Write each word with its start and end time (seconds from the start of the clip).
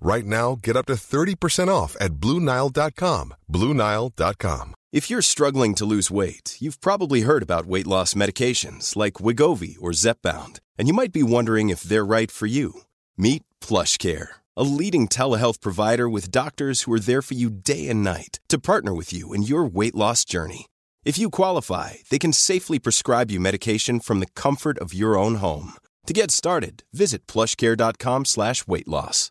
Right 0.00 0.24
now, 0.24 0.58
get 0.62 0.76
up 0.76 0.86
to 0.86 0.94
30% 0.94 1.68
off 1.68 1.96
at 2.00 2.14
BlueNile.com. 2.14 3.34
BlueNile.com. 3.50 4.74
If 4.92 5.10
you're 5.10 5.22
struggling 5.22 5.74
to 5.74 5.84
lose 5.84 6.10
weight, 6.10 6.56
you've 6.60 6.80
probably 6.80 7.22
heard 7.22 7.42
about 7.42 7.66
weight 7.66 7.86
loss 7.86 8.14
medications 8.14 8.96
like 8.96 9.14
Wigovi 9.14 9.76
or 9.80 9.90
Zepbound, 9.90 10.60
and 10.78 10.88
you 10.88 10.94
might 10.94 11.12
be 11.12 11.22
wondering 11.22 11.68
if 11.70 11.82
they're 11.82 12.04
right 12.04 12.30
for 12.30 12.46
you. 12.46 12.82
Meet 13.18 13.42
PlushCare, 13.60 14.28
a 14.56 14.62
leading 14.62 15.08
telehealth 15.08 15.60
provider 15.60 16.08
with 16.08 16.30
doctors 16.30 16.82
who 16.82 16.92
are 16.92 17.00
there 17.00 17.20
for 17.20 17.34
you 17.34 17.50
day 17.50 17.88
and 17.88 18.04
night 18.04 18.40
to 18.48 18.58
partner 18.58 18.94
with 18.94 19.12
you 19.12 19.32
in 19.34 19.42
your 19.42 19.64
weight 19.64 19.94
loss 19.94 20.24
journey. 20.24 20.66
If 21.04 21.18
you 21.18 21.30
qualify, 21.30 21.94
they 22.10 22.18
can 22.18 22.32
safely 22.32 22.78
prescribe 22.78 23.30
you 23.30 23.40
medication 23.40 24.00
from 24.00 24.20
the 24.20 24.32
comfort 24.34 24.78
of 24.78 24.94
your 24.94 25.18
own 25.18 25.36
home. 25.36 25.74
To 26.06 26.12
get 26.12 26.30
started, 26.30 26.84
visit 26.92 27.26
plushcare.com 27.26 28.24
slash 28.24 28.66
weight 28.66 28.88
loss. 28.88 29.30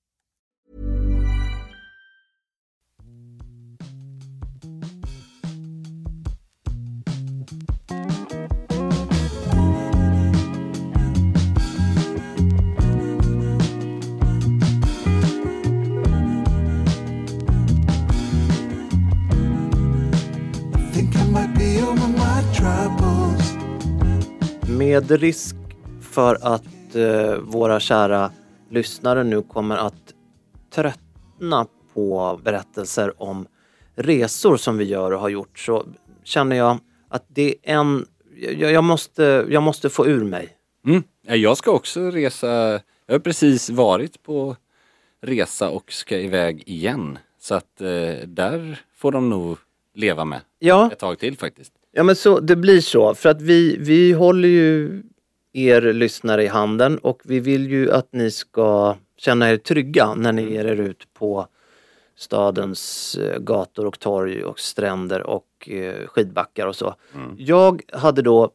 Med 24.91 25.11
risk 25.11 25.55
för 26.01 26.37
att 26.41 26.95
eh, 26.95 27.35
våra 27.35 27.79
kära 27.79 28.31
lyssnare 28.69 29.23
nu 29.23 29.41
kommer 29.41 29.77
att 29.77 30.13
tröttna 30.73 31.67
på 31.93 32.39
berättelser 32.43 33.21
om 33.21 33.47
resor 33.95 34.57
som 34.57 34.77
vi 34.77 34.83
gör 34.85 35.11
och 35.11 35.19
har 35.19 35.29
gjort 35.29 35.59
så 35.59 35.85
känner 36.23 36.55
jag 36.55 36.77
att 37.09 37.25
det 37.27 37.55
är 37.63 37.73
en... 37.75 38.05
Jag, 38.35 38.71
jag, 38.71 38.83
måste, 38.83 39.45
jag 39.49 39.63
måste 39.63 39.89
få 39.89 40.07
ur 40.07 40.23
mig. 40.23 40.57
Mm. 40.85 41.03
Ja, 41.27 41.35
Jag 41.35 41.57
ska 41.57 41.71
också 41.71 42.01
resa. 42.01 42.47
Jag 43.05 43.13
har 43.13 43.19
precis 43.19 43.69
varit 43.69 44.23
på 44.23 44.55
resa 45.21 45.69
och 45.69 45.91
ska 45.91 46.17
iväg 46.17 46.63
igen. 46.65 47.19
Så 47.39 47.55
att 47.55 47.81
eh, 47.81 48.27
där 48.27 48.81
får 48.95 49.11
de 49.11 49.29
nog 49.29 49.57
leva 49.95 50.25
med 50.25 50.41
Ja, 50.59 50.89
ett 50.91 50.99
tag 50.99 51.19
till 51.19 51.37
faktiskt. 51.37 51.73
Ja 51.91 52.03
men 52.03 52.15
så, 52.15 52.39
det 52.39 52.55
blir 52.55 52.81
så. 52.81 53.15
För 53.15 53.29
att 53.29 53.41
vi, 53.41 53.77
vi 53.79 54.11
håller 54.13 54.47
ju 54.49 55.03
er 55.53 55.81
lyssnare 55.93 56.43
i 56.43 56.47
handen 56.47 56.97
och 56.97 57.21
vi 57.25 57.39
vill 57.39 57.71
ju 57.71 57.91
att 57.91 58.13
ni 58.13 58.31
ska 58.31 58.95
känna 59.17 59.51
er 59.51 59.57
trygga 59.57 60.13
när 60.15 60.31
ni 60.33 60.51
ger 60.53 60.65
er 60.65 60.75
ut 60.79 61.07
på 61.13 61.47
stadens 62.15 63.15
eh, 63.15 63.39
gator 63.39 63.85
och 63.85 63.99
torg 63.99 64.43
och 64.43 64.59
stränder 64.59 65.21
och 65.23 65.69
eh, 65.69 66.07
skidbackar 66.07 66.67
och 66.67 66.75
så. 66.75 66.95
Jag 67.37 67.81
hade 67.93 68.21
då 68.21 68.51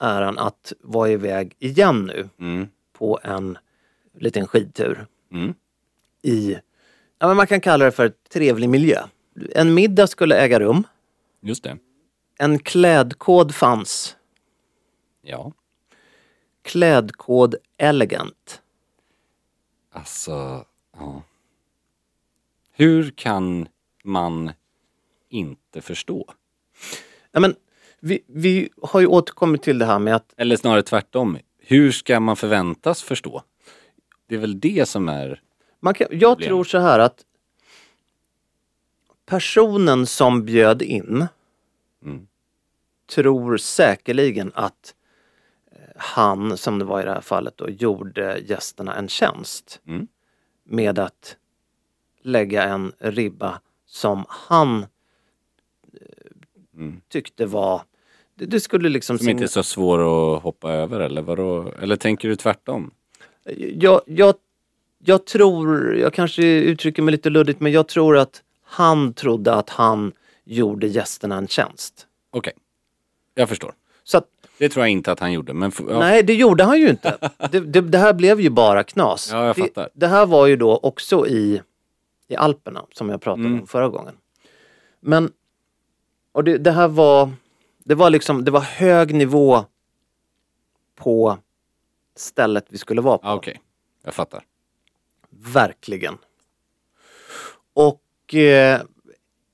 äran 0.00 0.38
att 0.38 0.72
vara 0.80 1.10
iväg 1.10 1.54
igen 1.58 2.04
nu 2.14 2.28
Mm. 2.40 2.66
på 2.98 3.18
en 3.22 3.58
liten 4.18 4.46
skidtur 4.46 5.06
Mm. 5.32 5.54
i, 6.22 6.56
ja 7.18 7.26
men 7.28 7.36
man 7.36 7.46
kan 7.46 7.60
kalla 7.60 7.84
det 7.84 7.90
för 7.92 8.12
trevlig 8.32 8.68
miljö. 8.68 9.02
En 9.54 9.74
middag 9.74 10.06
skulle 10.06 10.36
äga 10.36 10.60
rum. 10.60 10.82
Just 11.42 11.64
det. 11.64 11.76
En 12.38 12.58
klädkod 12.58 13.54
fanns. 13.54 14.16
Ja. 15.22 15.52
Klädkod 16.62 17.54
elegant. 17.76 18.62
Alltså, 19.92 20.64
ja. 20.98 21.22
Hur 22.72 23.10
kan 23.10 23.68
man 24.04 24.52
inte 25.28 25.80
förstå? 25.80 26.32
Ja, 27.32 27.40
men 27.40 27.56
vi, 28.00 28.24
vi 28.26 28.68
har 28.82 29.00
ju 29.00 29.06
återkommit 29.06 29.62
till 29.62 29.78
det 29.78 29.86
här 29.86 29.98
med 29.98 30.16
att 30.16 30.34
Eller 30.36 30.56
snarare 30.56 30.82
tvärtom. 30.82 31.38
Hur 31.58 31.92
ska 31.92 32.20
man 32.20 32.36
förväntas 32.36 33.02
förstå? 33.02 33.42
Det 34.26 34.34
är 34.34 34.38
väl 34.38 34.60
det 34.60 34.88
som 34.88 35.08
är... 35.08 35.42
man 35.80 35.94
kan, 35.94 36.06
jag 36.10 36.36
Problem. 36.36 36.48
tror 36.48 36.64
så 36.64 36.78
här 36.78 36.98
att 36.98 37.24
personen 39.26 40.06
som 40.06 40.44
bjöd 40.44 40.82
in 40.82 41.26
Mm. 42.06 42.26
tror 43.14 43.56
säkerligen 43.56 44.52
att 44.54 44.94
eh, 45.72 45.78
han, 45.96 46.56
som 46.56 46.78
det 46.78 46.84
var 46.84 47.00
i 47.00 47.04
det 47.04 47.12
här 47.12 47.20
fallet 47.20 47.56
då, 47.56 47.68
gjorde 47.70 48.38
gästerna 48.38 48.94
en 48.96 49.08
tjänst 49.08 49.80
Mm. 49.86 50.06
med 50.64 50.98
att 50.98 51.36
lägga 52.22 52.62
en 52.62 52.92
ribba 52.98 53.60
som 53.86 54.24
han 54.28 54.82
eh, 54.82 54.86
Mm. 56.76 57.00
tyckte 57.08 57.46
var 57.46 57.82
det, 58.34 58.46
det 58.46 58.60
skulle 58.60 58.88
liksom 58.88 59.18
Som 59.18 59.28
inte 59.28 59.44
är 59.44 59.48
så 59.48 59.62
svår 59.62 59.98
att 60.36 60.42
hoppa 60.42 60.72
över 60.72 61.00
eller 61.00 61.22
vadå? 61.22 61.72
Eller 61.80 61.96
tänker 61.96 62.28
du 62.28 62.36
tvärtom? 62.36 62.90
jag, 63.74 64.00
jag, 64.06 64.34
jag 65.04 65.24
tror, 65.26 65.96
jag 65.96 66.14
kanske 66.14 66.42
uttrycker 66.42 67.02
mig 67.02 67.12
lite 67.12 67.30
luddigt, 67.30 67.60
men 67.60 67.72
jag 67.72 67.88
tror 67.88 68.16
att 68.18 68.42
han 68.62 69.12
trodde 69.14 69.54
att 69.54 69.70
han 69.70 70.12
gjorde 70.46 70.86
gästerna 70.86 71.36
en 71.36 71.48
tjänst. 71.48 72.06
Okej. 72.30 72.52
Jag 73.34 73.48
förstår. 73.48 73.74
Så 74.04 74.18
att, 74.18 74.28
Det 74.58 74.68
tror 74.68 74.82
jag 74.84 74.90
inte 74.90 75.12
att 75.12 75.20
han 75.20 75.32
gjorde. 75.32 75.52
Men 75.54 75.68
f- 75.68 75.80
ja. 75.88 75.98
nej, 75.98 76.22
det 76.22 76.34
gjorde 76.34 76.64
han 76.64 76.78
ju 76.80 76.88
inte. 76.88 77.30
Det, 77.50 77.60
det, 77.60 77.80
det 77.80 77.98
här 77.98 78.12
blev 78.14 78.40
ju 78.40 78.50
bara 78.50 78.82
knas. 78.84 79.28
Ja, 79.32 79.46
jag 79.46 79.56
det, 79.56 79.60
fattar. 79.62 79.90
det 79.94 80.06
här 80.06 80.26
var 80.26 80.46
ju 80.46 80.56
då 80.56 80.76
också 80.76 81.26
i, 81.26 81.62
i 82.28 82.36
Alperna, 82.36 82.84
som 82.92 83.08
jag 83.08 83.20
pratade 83.22 83.46
Mm. 83.48 83.60
om 83.60 83.66
förra 83.66 83.88
gången. 83.88 84.14
Men, 85.00 85.32
och 86.32 86.44
det, 86.44 86.58
det 86.58 86.70
här 86.72 86.88
var, 86.88 87.30
det 87.84 87.94
var 87.94 88.10
liksom, 88.10 88.44
det 88.44 88.50
var 88.50 88.60
hög 88.60 89.14
nivå 89.14 89.64
på 90.94 91.38
stället 92.16 92.66
vi 92.68 92.78
skulle 92.78 93.00
vara 93.00 93.18
på. 93.18 93.26
Ja, 93.28 93.34
Okej, 93.34 93.60
jag 94.04 94.14
fattar. 94.14 94.44
Verkligen. 95.30 96.18
Och 97.74 98.34
eh, 98.34 98.80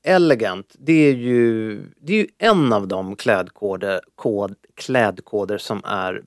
elegant, 0.05 0.77
det 0.79 0.93
är 0.93 1.15
ju, 1.15 1.77
det 2.01 2.13
är 2.13 2.17
ju 2.17 2.27
en 2.39 2.73
av 2.73 2.89
de 2.89 3.17
klädkoder, 3.17 4.01
kod, 4.15 4.55
klädkoder 4.75 5.59
som 5.59 5.83
är 5.85 6.23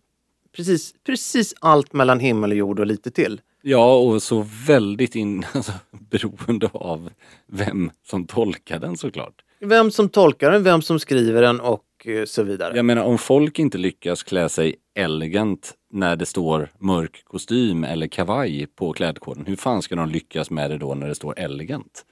precis, 0.55 0.93
precis 1.05 1.53
allt 1.59 1.93
mellan 1.93 2.19
himmel 2.19 2.51
och 2.51 2.57
jord 2.57 2.79
och 2.79 2.85
lite 2.85 3.11
till. 3.11 3.41
Ja, 3.61 3.95
och 3.95 4.23
så 4.23 4.45
väldigt 4.67 5.15
in, 5.15 5.45
alltså, 5.53 5.71
beroende 5.91 6.69
av 6.73 7.09
vem 7.47 7.91
som 8.07 8.27
tolkar 8.27 8.79
den 8.79 8.97
såklart. 8.97 9.41
Vem 9.59 9.91
som 9.91 10.09
tolkar 10.09 10.51
den, 10.51 10.63
vem 10.63 10.81
som 10.81 10.99
skriver 10.99 11.41
den 11.41 11.59
och 11.59 11.85
eh, 12.05 12.25
så 12.25 12.43
vidare. 12.43 12.75
Jag 12.75 12.85
menar 12.85 13.03
om 13.03 13.17
folk 13.17 13.59
inte 13.59 13.77
lyckas 13.77 14.23
klä 14.23 14.49
sig 14.49 14.75
elegant 14.95 15.73
när 15.91 16.15
det 16.15 16.25
står 16.25 16.71
mörk 16.79 17.23
kostym 17.23 17.83
eller 17.83 18.07
kavaj 18.07 18.67
på 18.75 18.93
klädkoden, 18.93 19.45
hur 19.45 19.55
fan 19.55 19.81
ska 19.81 19.95
de 19.95 20.09
lyckas 20.09 20.49
med 20.49 20.71
det 20.71 20.77
då 20.77 20.95
när 20.95 21.07
det 21.07 21.15
står 21.15 21.39
elegant? 21.39 22.05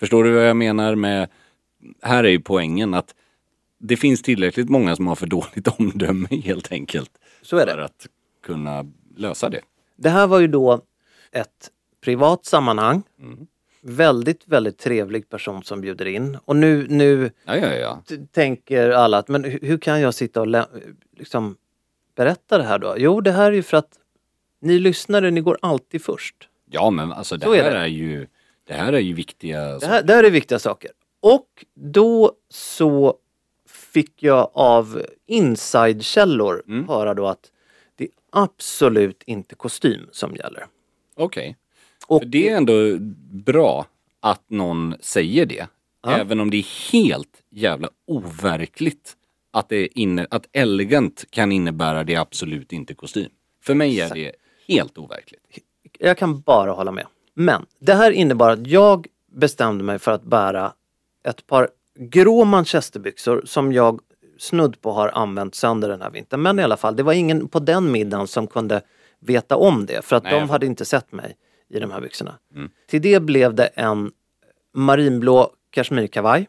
Förstår 0.00 0.24
du 0.24 0.30
vad 0.32 0.48
jag 0.48 0.56
menar 0.56 0.94
med, 0.94 1.28
här 2.02 2.24
är 2.24 2.28
ju 2.28 2.40
poängen 2.40 2.94
att 2.94 3.14
det 3.78 3.96
finns 3.96 4.22
tillräckligt 4.22 4.68
många 4.68 4.96
som 4.96 5.06
har 5.06 5.14
för 5.14 5.26
dåligt 5.26 5.68
omdöme 5.78 6.28
helt 6.30 6.72
enkelt. 6.72 7.10
Så 7.42 7.56
är 7.56 7.66
För 7.66 7.76
det. 7.76 7.84
att 7.84 8.06
kunna 8.42 8.84
lösa 9.16 9.48
det. 9.48 9.60
Det 9.96 10.10
här 10.10 10.26
var 10.26 10.40
ju 10.40 10.46
då 10.46 10.80
ett 11.32 11.70
privat 12.04 12.44
sammanhang. 12.46 13.02
Mm. 13.20 13.46
Väldigt, 13.82 14.48
väldigt 14.48 14.78
trevlig 14.78 15.28
person 15.28 15.62
som 15.62 15.80
bjuder 15.80 16.06
in. 16.06 16.38
Och 16.44 16.56
nu, 16.56 16.86
nu 16.90 17.30
Ja, 17.44 17.56
ja, 17.56 17.74
ja. 17.74 18.02
tänker 18.32 18.90
alla 18.90 19.18
att 19.18 19.28
men 19.28 19.44
hur, 19.44 19.78
kan 19.78 20.00
jag 20.00 20.14
sitta 20.14 20.40
och 20.40 20.46
liksom 21.16 21.56
berätta 22.16 22.58
det 22.58 22.64
här 22.64 22.78
då? 22.78 22.94
Jo, 22.98 23.20
det 23.20 23.32
här 23.32 23.46
är 23.46 23.52
ju 23.56 23.62
för 23.62 23.76
att 23.76 23.90
ni 24.60 24.78
lyssnare, 24.78 25.30
ni 25.30 25.40
går 25.40 25.58
alltid 25.62 26.04
först. 26.04 26.48
Ja, 26.70 26.90
men 26.90 27.12
alltså 27.12 27.36
det 27.36 27.46
är 27.46 27.62
här 27.62 27.70
det. 27.70 27.78
är 27.78 27.86
ju, 27.86 28.26
det 28.70 28.76
här 28.76 28.92
är 28.92 28.98
ju 28.98 29.12
viktiga 29.12 29.78
Det 29.78 29.86
här, 29.86 30.02
det 30.02 30.14
här 30.14 30.24
är 30.24 30.30
viktiga 30.30 30.58
saker. 30.58 30.90
Och 31.20 31.64
då 31.74 32.32
så 32.48 33.14
fick 33.66 34.22
jag 34.22 34.50
av 34.54 35.02
inside-källor 35.26 36.62
Mm. 36.68 36.88
höra 36.88 37.14
då 37.14 37.26
att 37.26 37.50
det 37.96 38.04
är 38.04 38.10
absolut 38.30 39.22
inte 39.26 39.54
kostym 39.54 40.08
som 40.12 40.36
gäller. 40.36 40.66
Okej. 41.14 41.56
För 42.08 42.24
det 42.24 42.48
är 42.48 42.56
ändå 42.56 42.96
bra 43.44 43.86
att 44.20 44.50
någon 44.50 44.94
säger 45.00 45.46
det. 45.46 45.66
Ja. 46.02 46.10
Även 46.10 46.40
om 46.40 46.50
det 46.50 46.56
är 46.56 46.92
helt 46.92 47.42
jävla 47.50 47.88
overkligt 48.06 49.16
att, 49.50 49.68
det 49.68 49.86
inne, 49.98 50.26
att 50.30 50.48
elegant 50.52 51.24
kan 51.30 51.52
innebära 51.52 52.04
det 52.04 52.16
absolut 52.16 52.72
inte 52.72 52.94
kostym. 52.94 53.30
För 53.62 53.74
mig 53.74 54.00
är 54.00 54.14
det 54.14 54.32
helt 54.68 54.98
overkligt. 54.98 55.42
jag 55.98 56.18
kan 56.18 56.40
bara 56.40 56.70
hålla 56.72 56.92
med. 56.92 57.06
Men 57.40 57.66
det 57.78 57.94
här 57.94 58.10
innebar 58.10 58.50
att 58.50 58.66
jag 58.66 59.06
bestämde 59.32 59.84
mig 59.84 59.98
för 59.98 60.12
att 60.12 60.22
bära 60.22 60.72
ett 61.24 61.46
par 61.46 61.68
grå 61.98 62.44
manchesterbyxor 62.44 63.42
som 63.44 63.72
jag 63.72 64.00
snudd 64.38 64.80
på 64.80 64.92
har 64.92 65.08
använt 65.08 65.54
sönder 65.54 65.88
den 65.88 66.02
här 66.02 66.10
vintern. 66.10 66.42
Men 66.42 66.58
i 66.58 66.62
alla 66.62 66.76
fall, 66.76 66.96
det 66.96 67.02
var 67.02 67.12
ingen 67.12 67.48
på 67.48 67.58
den 67.58 67.92
middagen 67.92 68.26
som 68.26 68.46
kunde 68.46 68.82
veta 69.20 69.56
om 69.56 69.86
det 69.86 70.04
för 70.04 70.16
att 70.16 70.22
Nej, 70.22 70.40
de 70.40 70.50
hade 70.50 70.66
inte 70.66 70.84
sett 70.84 71.12
mig 71.12 71.36
i 71.68 71.78
de 71.78 71.90
här 71.90 72.00
byxorna. 72.00 72.34
Mm. 72.54 72.70
Till 72.88 73.02
det 73.02 73.20
blev 73.20 73.54
det 73.54 73.66
en 73.66 74.12
marinblå 74.74 75.50
kashmirkavaj 75.70 76.48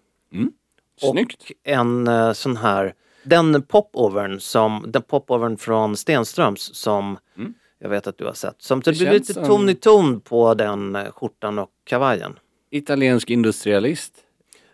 Snyggt. 0.99 1.41
och 1.41 1.51
en 1.63 2.07
eh, 2.07 2.33
sån 2.33 2.57
här, 2.57 2.93
den 3.23 3.61
popovern 3.61 4.39
som, 4.39 4.85
den 4.87 5.01
popovern 5.01 5.57
från 5.57 5.97
Stenströms 5.97 6.75
som 6.75 7.17
Mm. 7.37 7.53
Jag 7.81 7.89
vet 7.89 8.07
att 8.07 8.17
du 8.17 8.25
har 8.25 8.33
sett. 8.33 8.61
Som 8.61 8.79
det 8.81 8.91
Det 8.91 8.97
blir 8.97 9.11
lite 9.11 9.33
ton 9.33 9.69
i 9.69 9.75
ton 9.75 10.19
på 10.21 10.53
den 10.53 10.95
eh, 10.95 11.11
skjortan 11.11 11.59
och 11.59 11.69
kavajen. 11.83 12.39
Italiensk 12.69 13.29
industrialist. 13.29 14.13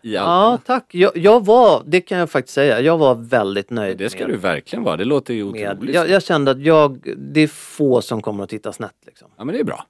I 0.02 0.14
Ja, 0.14 0.58
tack. 0.66 0.94
Jag, 0.94 1.16
jag 1.16 1.44
var, 1.44 1.82
det 1.86 2.00
kan 2.00 2.18
jag 2.18 2.30
faktiskt 2.30 2.54
säga, 2.54 2.80
jag 2.80 2.98
var 2.98 3.14
väldigt 3.14 3.70
nöjd 3.70 3.98
Det 3.98 4.10
ska 4.10 4.20
med, 4.20 4.28
du 4.28 4.36
verkligen 4.36 4.82
vara. 4.82 4.96
Det 4.96 5.04
låter 5.04 5.34
ju 5.34 5.44
med 5.44 5.72
otroligt. 5.72 5.94
jag, 5.94 6.08
jag 6.08 6.22
kände 6.22 6.50
att 6.50 6.60
jag, 6.62 7.14
det 7.18 7.40
är 7.40 7.48
få 7.48 8.02
som 8.02 8.22
kommer 8.22 8.44
att 8.44 8.50
titta 8.50 8.72
snett 8.72 8.96
liksom. 9.06 9.30
Ja, 9.36 9.44
men 9.44 9.52
det 9.54 9.60
är 9.60 9.64
bra. 9.64 9.86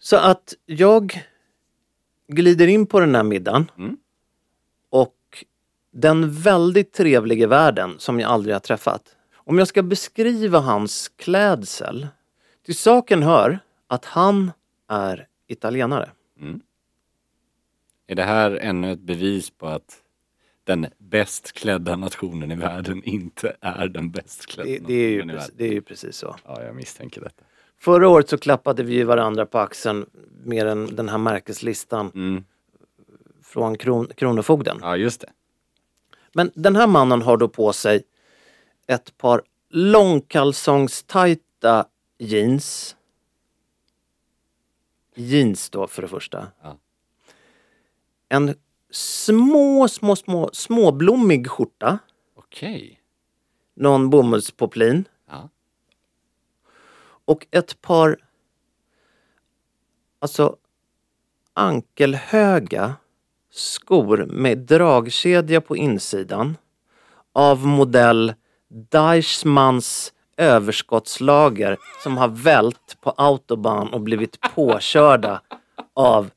Så 0.00 0.16
att 0.16 0.54
jag 0.66 1.22
glider 2.28 2.66
in 2.66 2.86
på 2.86 3.00
den 3.00 3.14
här 3.14 3.22
middagen 3.22 3.70
Mm. 3.78 3.96
och 4.90 5.14
den 5.92 6.32
väldigt 6.32 6.92
trevlige 6.92 7.46
värden 7.46 7.94
som 7.98 8.20
jag 8.20 8.30
aldrig 8.30 8.54
har 8.54 8.60
träffat. 8.60 9.02
Om 9.48 9.58
jag 9.58 9.68
ska 9.68 9.82
beskriva 9.82 10.58
hans 10.58 11.08
klädsel. 11.16 12.08
Till 12.66 12.76
saken 12.76 13.22
hör 13.22 13.58
att 13.86 14.04
han 14.04 14.52
är 14.88 15.26
italienare. 15.46 16.10
Är 18.06 18.14
det 18.14 18.22
här 18.22 18.50
ännu 18.50 18.92
ett 18.92 19.00
bevis 19.00 19.50
på 19.50 19.66
att 19.66 20.02
den 20.64 20.86
bäst 20.98 21.52
klädda 21.52 21.96
nationen 21.96 22.52
i 22.52 22.54
världen 22.54 23.02
inte 23.04 23.56
är 23.60 23.88
den 23.88 24.10
bäst 24.10 24.46
klädda 24.46 24.70
Det, 24.70 24.78
det, 24.86 24.94
är, 24.94 25.10
ju, 25.10 25.22
precis- 25.28 25.52
det 25.56 25.64
är 25.64 25.72
ju 25.72 25.82
precis 25.82 26.16
så. 26.16 26.36
Ja, 26.44 26.62
jag 26.62 26.74
misstänker 26.76 27.20
detta. 27.20 27.44
Förra 27.78 28.08
året 28.08 28.28
så 28.28 28.38
klappade 28.38 28.82
vi 28.82 29.02
varandra 29.04 29.46
på 29.46 29.58
axeln 29.58 30.06
med 30.44 30.66
den, 30.66 30.96
den 30.96 31.08
här 31.08 31.18
märkeslistan 31.18 32.10
Mm. 32.14 32.44
från 33.42 33.78
kron, 33.78 34.06
Kronofogden. 34.14 34.78
Ja, 34.80 34.96
just 34.96 35.20
det. 35.20 35.30
Men 36.32 36.50
den 36.54 36.76
här 36.76 36.86
mannen 36.86 37.22
har 37.22 37.36
då 37.36 37.48
på 37.48 37.72
sig 37.72 38.02
ett 38.88 39.18
par 39.18 39.42
långkalsongstajta 39.68 41.86
jeans. 42.18 42.96
Jeans 45.14 45.70
då 45.70 45.86
för 45.86 46.02
det 46.02 46.08
första. 46.08 46.46
Ja. 46.62 46.78
En 48.28 48.54
små, 48.90 49.88
små, 49.88 50.16
små, 50.16 50.50
småblommig 50.52 51.50
skjorta. 51.50 51.98
Okej. 52.34 53.00
Någon 53.74 54.10
bomullspoplin. 54.10 55.04
Ja. 55.26 55.48
Och 57.24 57.46
ett 57.50 57.80
par 57.80 58.18
alltså 60.18 60.56
ankelhöga 61.54 62.94
skor 63.50 64.26
med 64.26 64.58
dragkedja 64.58 65.60
på 65.60 65.76
insidan 65.76 66.56
av 67.32 67.66
modell 67.66 68.34
Deichmanns 68.68 70.12
överskottslager 70.36 71.76
som 72.02 72.16
har 72.16 72.28
vält 72.28 72.96
på 73.00 73.10
autobahn 73.10 73.88
och 73.88 74.00
blivit 74.00 74.40
påkörda 74.40 75.42
av 75.94 76.30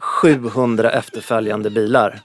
700 0.00 0.90
efterföljande 0.90 1.70
bilar. 1.70 2.20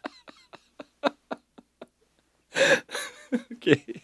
Okej. 3.52 4.04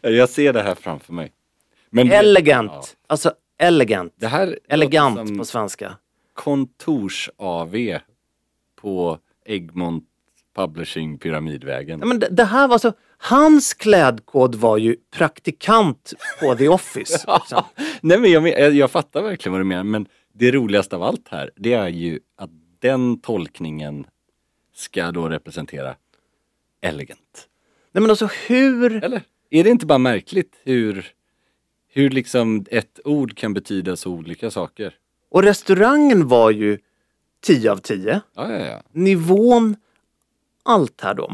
Jag 0.00 0.28
ser 0.28 0.52
det 0.52 0.62
här 0.62 0.74
framför 0.74 1.12
mig. 1.12 1.32
Men 1.90 2.12
Elegant! 2.12 2.72
Ja. 2.72 2.84
Alltså 3.06 3.34
elegant. 3.58 4.12
Det 4.16 4.26
här 4.26 4.46
låter 4.46 4.60
Elegant 4.68 5.28
som 5.28 5.38
på 5.38 5.44
svenska. 5.44 5.96
kontors-AV 6.34 7.98
på 8.76 9.18
Egmont 9.44 10.04
Publishing 10.56 11.18
Pyramidvägen. 11.18 12.00
Ja, 12.00 12.06
men 12.06 12.18
det, 12.18 12.28
det 12.30 12.44
här 12.44 12.68
var 12.68 12.78
så, 12.78 12.92
hans 13.24 13.74
klädkod 13.74 14.54
var 14.54 14.78
ju 14.78 14.96
praktikant 15.10 16.12
på 16.40 16.54
The 16.54 16.68
Office. 16.68 17.12
Liksom. 17.40 17.62
Nej 18.00 18.18
men 18.18 18.30
jag, 18.30 18.74
jag, 18.74 18.90
fattar 18.90 19.22
verkligen 19.22 19.52
vad 19.52 19.60
du 19.60 19.64
menar 19.64 19.84
men 19.84 20.06
det 20.32 20.50
roligaste 20.50 20.96
av 20.96 21.02
allt 21.02 21.28
här 21.28 21.50
det 21.56 21.72
är 21.72 21.88
ju 21.88 22.20
att 22.36 22.50
den 22.78 23.20
tolkningen 23.20 24.06
ska 24.74 25.12
då 25.12 25.28
representera 25.28 25.94
elegant. 26.80 27.48
Nej 27.92 28.02
men 28.02 28.10
alltså 28.10 28.28
hur, 28.46 29.04
Eller? 29.04 29.22
Är 29.50 29.64
det 29.64 29.70
inte 29.70 29.86
bara 29.86 29.98
märkligt 29.98 30.60
hur, 30.62 31.06
hur 31.88 32.10
liksom 32.10 32.64
ett 32.70 33.00
ord 33.04 33.36
kan 33.36 33.54
betyda 33.54 33.96
så 33.96 34.10
olika 34.10 34.50
saker? 34.50 34.94
och 35.34 35.42
restaurangen 35.42 36.28
var 36.28 36.50
ju 36.50 36.78
10 37.40 37.72
av 37.72 37.76
10. 37.76 38.20
Ja, 38.34 38.52
ja, 38.52 38.66
ja. 38.66 38.82
Nivån, 38.92 39.76
allt 40.62 41.00
här 41.00 41.14
då, 41.14 41.28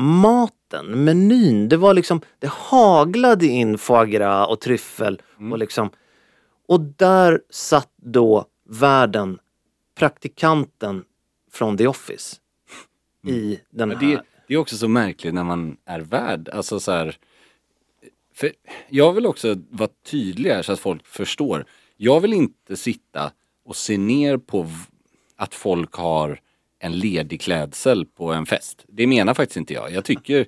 maten, 0.71 1.05
menyn, 1.05 1.69
det 1.69 1.77
var 1.77 1.95
liksom, 1.95 2.21
det 2.39 2.49
haglade 2.51 3.47
in 3.47 3.79
foie 3.79 4.07
gras 4.07 4.49
och 4.49 4.61
tryffel 4.61 5.23
och 5.51 5.59
liksom. 5.59 5.91
Och 6.69 6.81
där 6.81 7.41
satt 7.51 7.93
då 7.97 8.45
värden, 8.69 9.39
praktikanten 9.95 11.05
från 11.51 11.77
The 11.77 11.87
Office 11.87 12.37
i 13.27 13.61
den 13.71 13.91
här. 13.91 14.01
det, 14.01 14.23
det 14.49 14.55
är 14.55 14.59
också 14.59 14.77
så 14.77 14.89
märkligt 14.89 15.35
när 15.35 15.45
man 15.45 15.77
är 15.85 16.01
värd. 16.01 16.49
Alltså 16.49 16.81
så 16.81 16.93
här, 16.93 17.17
för 18.35 18.53
jag 18.89 19.13
vill 19.13 19.27
också 19.27 19.57
vara 19.71 19.91
tydlig 20.05 20.51
här 20.51 20.63
så 20.63 20.73
att 20.73 20.81
folk 20.81 21.07
förstår. 21.07 21.65
Jag 21.97 22.21
vill 22.21 22.33
inte 22.33 22.77
sitta 22.77 23.33
och 23.65 23.77
se 23.77 23.99
ner 23.99 24.37
på 24.37 24.67
att 25.37 25.55
folk 25.55 25.93
har 25.93 26.41
en 26.83 26.99
ledig 26.99 27.41
klädsel 27.41 28.07
på 28.07 28.33
en 28.33 28.47
fest. 28.47 28.85
Det 28.89 29.07
menar 29.07 29.35
faktiskt 29.35 29.57
inte 29.57 29.75
jag. 29.75 29.93
Jag 29.93 30.05
tycker, 30.05 30.47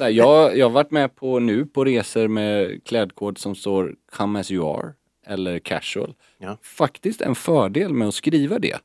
här, 0.00 0.08
jag, 0.08 0.58
jag 0.58 0.66
har 0.66 0.70
varit 0.70 0.90
med 0.90 1.16
på 1.16 1.38
nu 1.38 1.66
på 1.66 1.84
resor 1.84 2.28
med 2.28 2.84
klädkod 2.84 3.38
som 3.38 3.54
står 3.54 3.94
come 4.12 4.40
as 4.40 4.50
you 4.50 4.78
are 4.78 4.92
eller 5.26 5.58
casual. 5.58 6.14
Ja. 6.38 6.58
Faktiskt 6.62 7.20
en 7.20 7.34
fördel 7.34 7.92
med 7.92 8.08
att 8.08 8.14
skriva 8.14 8.58
det 8.58 8.78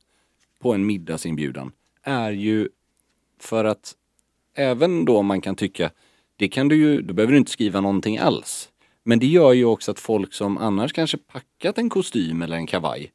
på 0.60 0.74
en 0.74 0.86
middagsinbjudan 0.86 1.72
är 2.04 2.32
ju 2.32 2.70
för 3.40 3.66
att 3.66 3.94
även 4.56 5.06
då 5.06 5.22
man 5.22 5.42
kan 5.42 5.56
tycka, 5.56 5.92
det 6.36 6.48
kan 6.48 6.68
du 6.68 6.76
ju, 6.76 7.02
då 7.02 7.14
behöver 7.14 7.32
du 7.32 7.38
inte 7.38 7.52
skriva 7.52 7.82
någonting 7.82 8.18
alls. 8.18 8.70
Men 9.04 9.20
det 9.20 9.28
gör 9.28 9.54
ju 9.54 9.66
också 9.66 9.92
att 9.92 10.00
folk 10.00 10.34
som 10.34 10.58
annars 10.58 10.94
kanske 10.94 11.18
packat 11.18 11.78
en 11.78 11.90
kostym 11.90 12.42
eller 12.42 12.56
en 12.56 12.68
kavaj 12.68 13.12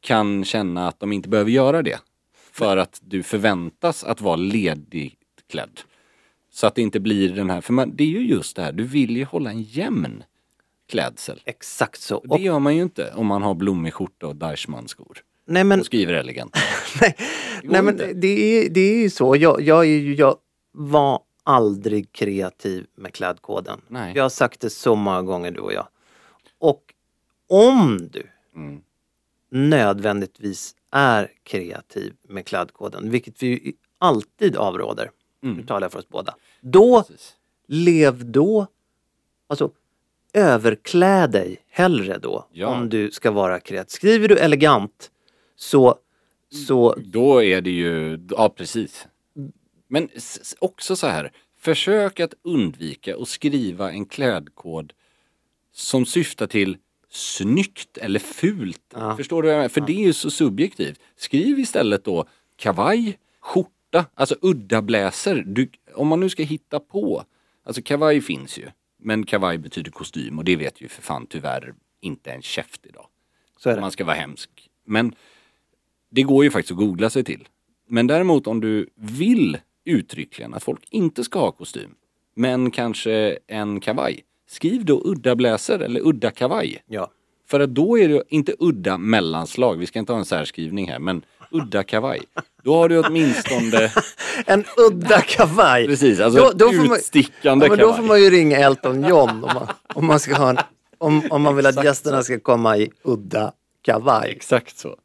kan 0.00 0.44
känna 0.44 0.88
att 0.88 1.00
de 1.00 1.12
inte 1.12 1.28
behöver 1.28 1.50
göra 1.50 1.82
det. 1.82 1.98
För 2.52 2.76
att 2.76 3.00
du 3.02 3.22
förväntas 3.22 4.04
att 4.04 4.20
vara 4.20 4.36
ledigt 4.36 5.14
klädd. 5.50 5.80
Så 6.52 6.66
att 6.66 6.74
det 6.74 6.82
inte 6.82 7.00
blir 7.00 7.34
den 7.34 7.50
här, 7.50 7.60
för 7.60 7.72
man, 7.72 7.96
det 7.96 8.04
är 8.04 8.08
ju 8.08 8.26
just 8.26 8.56
det 8.56 8.62
här, 8.62 8.72
du 8.72 8.84
vill 8.84 9.16
ju 9.16 9.24
hålla 9.24 9.50
en 9.50 9.62
jämn 9.62 10.22
klädsel. 10.88 11.42
Exakt 11.44 12.00
så. 12.00 12.16
Och 12.16 12.38
det 12.38 12.42
gör 12.44 12.58
man 12.58 12.76
ju 12.76 12.82
inte 12.82 13.12
om 13.14 13.26
man 13.26 13.42
har 13.42 13.54
blommig 13.54 13.94
skjorta 13.94 14.26
och 14.26 14.36
Deichmann-skor. 14.36 15.18
nej 15.46 15.64
men 15.64 15.80
Och 15.80 15.86
skriver 15.86 16.14
elegant. 16.14 16.56
Nej, 17.00 17.16
nej 17.62 17.82
men 17.82 17.96
det 17.96 18.26
är, 18.28 18.70
det 18.70 18.80
är 18.80 19.02
ju 19.02 19.10
så. 19.10 19.36
Jag, 19.36 19.60
jag, 19.62 19.80
är 19.80 19.98
ju, 19.98 20.14
jag 20.14 20.36
var 20.72 21.20
aldrig 21.42 22.12
kreativ 22.12 22.86
med 22.96 23.12
klädkoden. 23.12 23.80
Nej. 23.88 24.12
Jag 24.16 24.22
har 24.22 24.28
sagt 24.30 24.60
det 24.60 24.70
så 24.70 24.94
många 24.94 25.22
gånger 25.22 25.50
du 25.50 25.60
och 25.60 25.72
jag. 25.72 25.88
Och 26.58 26.82
om 27.48 28.08
du 28.12 28.26
Mm. 28.56 28.80
Nödvändigtvis 29.50 30.74
är 30.90 31.30
kreativ 31.42 32.14
med 32.28 32.46
klädkoden, 32.46 33.10
vilket 33.10 33.42
vi 33.42 33.46
ju 33.46 33.72
alltid 33.98 34.56
avråder. 34.56 35.10
Nu 35.40 35.62
talar 35.62 35.82
jag 35.84 35.92
för 35.92 35.98
oss 35.98 36.08
båda. 36.08 36.34
Då, 36.60 37.02
Precis. 37.02 37.36
lev 37.66 38.30
då, 38.30 38.66
alltså 39.46 39.70
överklä 40.32 41.26
dig 41.26 41.56
hellre 41.68 42.18
då 42.18 42.46
Ja. 42.52 42.66
om 42.66 42.88
du 42.88 43.10
ska 43.10 43.30
vara 43.30 43.60
kreativ. 43.60 43.88
Skriver 43.90 44.28
du 44.28 44.38
elegant 44.38 45.10
så, 45.56 45.98
så 46.66 46.94
Då 47.04 47.42
är 47.42 47.60
det 47.60 47.70
ju, 47.70 48.26
ja 48.30 48.48
precis. 48.48 49.06
Men 49.88 50.08
också 50.58 50.96
så 50.96 51.06
här, 51.06 51.32
försök 51.58 52.20
att 52.20 52.34
undvika 52.42 53.16
att 53.16 53.28
skriva 53.28 53.90
en 53.92 54.06
klädkod 54.06 54.92
som 55.72 56.06
syftar 56.06 56.46
till 56.46 56.76
snyggt 57.10 57.98
eller 57.98 58.18
fult. 58.18 58.94
Ja. 58.94 59.16
Förstår 59.16 59.42
du 59.42 59.46
vad 59.46 59.54
jag 59.54 59.58
menar? 59.58 59.68
För 59.68 59.80
det 59.80 59.92
är 59.92 60.06
ju 60.06 60.12
så 60.12 60.30
subjektivt. 60.30 61.00
Skriv 61.16 61.58
istället 61.58 62.04
då 62.04 62.24
kavaj, 62.56 63.18
skjorta, 63.40 64.06
alltså 64.14 64.36
udda 64.42 64.82
bläser. 64.82 65.42
Du, 65.46 65.70
om 65.94 66.08
man 66.08 66.20
nu 66.20 66.28
ska 66.28 66.42
hitta 66.42 66.80
på, 66.80 67.24
alltså 67.64 67.82
kavaj 67.82 68.20
finns 68.20 68.58
ju, 68.58 68.68
men 68.98 69.26
kavaj 69.26 69.58
betyder 69.58 69.90
kostym 69.90 70.38
och 70.38 70.44
det 70.44 70.56
vet 70.56 70.80
ju 70.80 70.88
för 70.88 71.02
fan 71.02 71.26
tyvärr 71.26 71.74
inte 72.00 72.32
en 72.32 72.42
käft 72.42 72.86
idag. 72.86 73.06
så 73.58 73.70
är 73.70 73.74
det. 73.74 73.80
man 73.80 73.90
ska 73.90 74.04
vara 74.04 74.16
hemsk. 74.16 74.70
Men 74.84 75.14
det 76.10 76.22
går 76.22 76.44
ju 76.44 76.50
faktiskt 76.50 76.72
att 76.72 76.78
googla 76.78 77.10
sig 77.10 77.24
till. 77.24 77.48
Men 77.88 78.06
däremot 78.06 78.46
om 78.46 78.60
du 78.60 78.90
vill 78.94 79.58
uttryckligen 79.84 80.54
att 80.54 80.62
folk 80.62 80.84
inte 80.90 81.24
ska 81.24 81.40
ha 81.40 81.52
kostym, 81.52 81.94
men 82.34 82.70
kanske 82.70 83.38
en 83.46 83.80
kavaj. 83.80 84.24
Skriv 84.50 84.84
då 84.84 85.02
udda 85.04 85.36
bläser 85.36 85.78
eller 85.78 86.00
udda 86.00 86.30
kavaj. 86.30 86.82
Ja. 86.86 87.10
För 87.48 87.60
att 87.60 87.70
då 87.70 87.98
är 87.98 88.08
det 88.08 88.22
inte 88.28 88.54
udda 88.58 88.98
mellanslag, 88.98 89.76
vi 89.76 89.86
ska 89.86 89.98
inte 89.98 90.12
ha 90.12 90.18
en 90.18 90.24
särskrivning 90.24 90.88
här, 90.88 90.98
men 90.98 91.22
udda 91.50 91.82
kavaj. 91.82 92.20
Då 92.62 92.74
har 92.74 92.88
du 92.88 92.98
åtminstone, 92.98 93.92
En 94.46 94.64
udda 94.76 95.20
kavaj. 95.20 95.86
precis, 95.86 96.20
alltså 96.20 96.52
utstickande 96.72 97.66
ja, 97.66 97.70
men 97.70 97.78
Då 97.78 97.92
får 97.92 98.02
man 98.02 98.22
ju 98.22 98.30
ringa 98.30 98.56
Elton 98.56 99.02
John 99.08 99.30
om 99.30 99.40
man, 99.40 99.66
om 99.94 100.06
man, 100.06 100.20
ska 100.20 100.34
ha 100.34 100.50
en, 100.50 100.58
om, 100.98 101.22
om 101.30 101.42
man 101.42 101.56
vill 101.56 101.66
att 101.66 101.84
gästerna 101.84 102.22
ska 102.22 102.40
komma 102.40 102.76
i 102.76 102.90
udda 103.02 103.52
kavaj. 103.82 104.30
Exakt 104.30 104.78
så. 104.78 104.96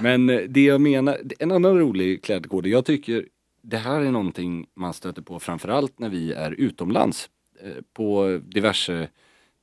Men 0.00 0.30
eh, 0.30 0.40
det 0.48 0.64
jag 0.64 0.80
menar, 0.80 1.18
en 1.38 1.52
annan 1.52 1.78
rolig 1.78 2.24
klädkod, 2.24 2.66
jag 2.66 2.84
tycker 2.84 3.24
det 3.62 3.76
här 3.76 4.00
är 4.00 4.10
någonting 4.10 4.66
man 4.76 4.94
stöter 4.94 5.22
på 5.22 5.40
framförallt 5.40 5.98
när 5.98 6.08
vi 6.08 6.32
är 6.32 6.50
utomlands. 6.50 7.28
Eh, 7.62 7.82
På 7.92 8.40
diverse 8.44 9.08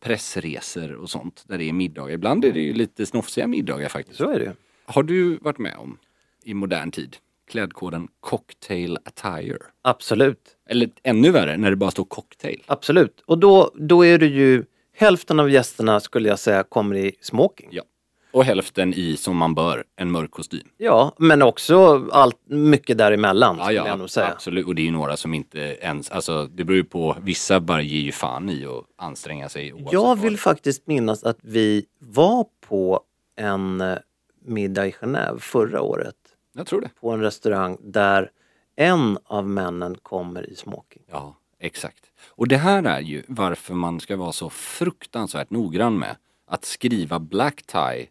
pressresor 0.04 0.94
och 0.94 1.10
sånt 1.10 1.44
där 1.48 1.58
det 1.58 1.70
är 1.70 1.74
middagar. 1.74 2.14
Ibland 2.14 2.46
är 2.46 2.52
det 2.52 2.62
ju 2.62 2.74
lite 2.74 3.06
snofsiga 3.06 3.48
middagar 3.48 3.90
faktiskt. 3.90 4.18
Så 4.18 4.30
är 4.30 4.40
det. 4.40 4.56
Har 4.86 5.04
du 5.04 5.38
varit 5.38 5.58
med 5.58 5.76
om 5.78 5.98
i 6.44 6.54
modern 6.54 6.92
tid 6.92 7.18
klädkoden 7.48 8.08
cocktail 8.20 8.98
attire? 9.06 9.58
Absolut. 9.82 10.58
Eller 10.70 10.90
ännu 11.04 11.32
värre 11.32 11.58
när 11.58 11.70
det 11.70 11.76
bara 11.76 11.92
står 11.92 12.06
cocktail. 12.06 12.64
Absolut. 12.66 13.24
Och 13.26 13.38
då, 13.38 13.72
då 13.76 14.06
är 14.06 14.18
det 14.18 14.28
ju 14.28 14.66
hälften 14.96 15.40
av 15.40 15.50
gästerna 15.50 16.00
skulle 16.00 16.30
jag 16.30 16.40
säga 16.40 16.64
kommer 16.64 16.96
i 16.96 17.16
smoking. 17.22 17.70
Ja. 17.72 17.84
Och 18.34 18.44
hälften 18.46 18.94
i, 18.94 19.18
som 19.18 19.38
man 19.38 19.56
bör, 19.56 19.84
en 19.96 20.12
mörk 20.12 20.32
kostym. 20.32 20.68
Ja, 20.78 21.16
men 21.18 21.42
också 21.42 22.08
allt, 22.12 22.38
mycket 22.46 22.98
däremellan 22.98 23.56
Ja, 23.58 23.64
skulle 23.64 23.80
ja 23.80 23.88
jag 23.88 24.00
nog 24.00 24.10
säga. 24.10 24.28
absolut. 24.32 24.68
Och 24.68 24.76
det 24.76 24.82
är 24.82 24.84
ju 24.84 24.92
några 24.92 25.18
som 25.18 25.34
inte 25.34 25.60
ens, 25.60 26.12
alltså 26.12 26.46
det 26.48 26.64
beror 26.64 26.78
ju 26.78 26.84
på, 26.84 27.18
vissa 27.22 27.60
bara 27.60 27.82
ger 27.82 28.00
ju 28.02 28.12
fan 28.12 28.50
i 28.50 28.66
att 28.66 28.84
anstränga 28.96 29.50
sig 29.50 29.74
Jag 29.92 30.20
vill 30.20 30.38
faktiskt 30.38 30.88
minnas 30.88 31.24
att 31.24 31.38
vi 31.42 31.86
var 32.00 32.46
på 32.68 33.02
en 33.36 33.82
eh, 33.82 33.98
middag 34.46 34.88
i 34.88 34.92
Genève 34.92 35.40
förra 35.40 35.82
året 35.82 36.16
Jag 36.54 36.68
tror 36.68 36.82
det. 36.82 36.90
på 37.02 37.12
en 37.12 37.22
restaurang 37.22 37.78
där 37.82 38.32
en 38.76 39.18
av 39.26 39.48
männen 39.48 39.96
kommer 40.02 40.50
i 40.50 40.56
smoking. 40.56 41.04
Ja, 41.12 41.36
exakt. 41.60 42.04
Och 42.30 42.48
det 42.48 42.58
här 42.58 42.84
är 42.84 43.00
ju 43.00 43.24
varför 43.28 43.74
man 43.74 44.00
ska 44.00 44.16
vara 44.18 44.32
så 44.32 44.50
fruktansvärt 44.50 45.50
noggrann 45.50 46.00
med 46.00 46.16
att 46.48 46.66
skriva 46.66 47.20
black 47.20 47.64
tie 47.66 48.08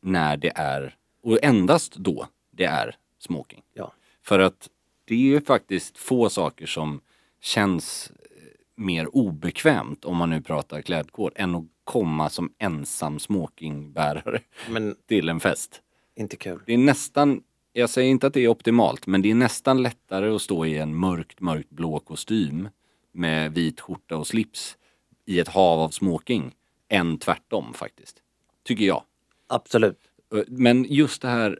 när 0.00 0.36
det 0.36 0.52
är, 0.54 0.96
och 1.22 1.38
endast 1.42 1.94
då 1.94 2.26
det 2.50 2.64
är 2.64 2.96
smoking. 3.18 3.62
Ja. 3.74 3.92
För 4.22 4.38
att 4.38 4.68
det 5.04 5.14
är 5.14 5.18
ju 5.18 5.40
faktiskt 5.40 5.98
få 5.98 6.30
saker 6.30 6.66
som 6.66 7.00
känns 7.40 8.10
eh, 8.10 8.42
mer 8.76 9.16
obekvämt 9.16 10.04
om 10.04 10.16
man 10.16 10.30
nu 10.30 10.42
pratar 10.42 10.82
klädkod 10.82 11.32
än 11.36 11.54
att 11.54 11.64
komma 11.84 12.30
som 12.30 12.52
ensam 12.58 13.18
smokingbärare 13.18 14.40
Men 14.70 14.96
till 15.06 15.28
en 15.28 15.40
fest. 15.40 15.82
inte 16.16 16.36
kul. 16.36 16.60
Det 16.66 16.74
är 16.74 16.78
nästan, 16.78 17.42
jag 17.72 17.90
säger 17.90 18.10
inte 18.10 18.26
att 18.26 18.34
det 18.34 18.40
är 18.40 18.48
optimalt, 18.48 19.06
men 19.06 19.22
det 19.22 19.30
är 19.30 19.34
nästan 19.34 19.82
lättare 19.82 20.28
att 20.28 20.42
stå 20.42 20.66
i 20.66 20.78
en 20.78 20.96
mörkt, 20.96 21.40
mörkt 21.40 21.70
blå 21.70 21.98
kostym 21.98 22.68
med 23.12 23.52
vit 23.52 23.80
skjorta 23.80 24.16
och 24.16 24.26
slips 24.26 24.76
i 25.24 25.40
ett 25.40 25.48
hav 25.48 25.80
av 25.80 25.88
smoking 25.88 26.54
än 26.88 27.18
tvärtom 27.18 27.74
faktiskt. 27.74 28.22
Tycker 28.62 28.84
jag. 28.84 29.02
Absolut. 29.48 29.98
Eh, 30.34 30.42
men 30.46 30.84
just 30.84 31.22
det 31.22 31.28
här, 31.28 31.58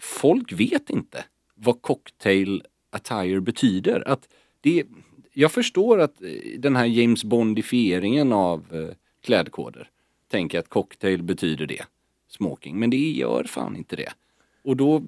folk 0.00 0.52
vet 0.52 0.90
inte 0.90 1.24
vad 1.54 1.82
cocktail 1.82 2.62
attire 2.90 3.40
betyder. 3.40 4.08
Att 4.08 4.28
det, 4.60 4.84
jag 5.32 5.52
förstår 5.52 6.00
att 6.00 6.22
eh, 6.22 6.28
den 6.58 6.76
här 6.76 6.86
James 6.86 7.24
Bondifieringen 7.24 8.32
av 8.32 8.64
eh, 8.72 8.94
klädkoder 9.20 9.90
tänker 10.28 10.58
att 10.58 10.68
cocktail 10.68 11.22
betyder 11.22 11.66
det, 11.66 11.82
smoking, 12.28 12.78
men 12.78 12.90
det 12.90 13.10
gör 13.10 13.44
fan 13.44 13.76
inte 13.76 13.96
det. 13.96 14.12
Och 14.62 14.76
då, 14.76 15.02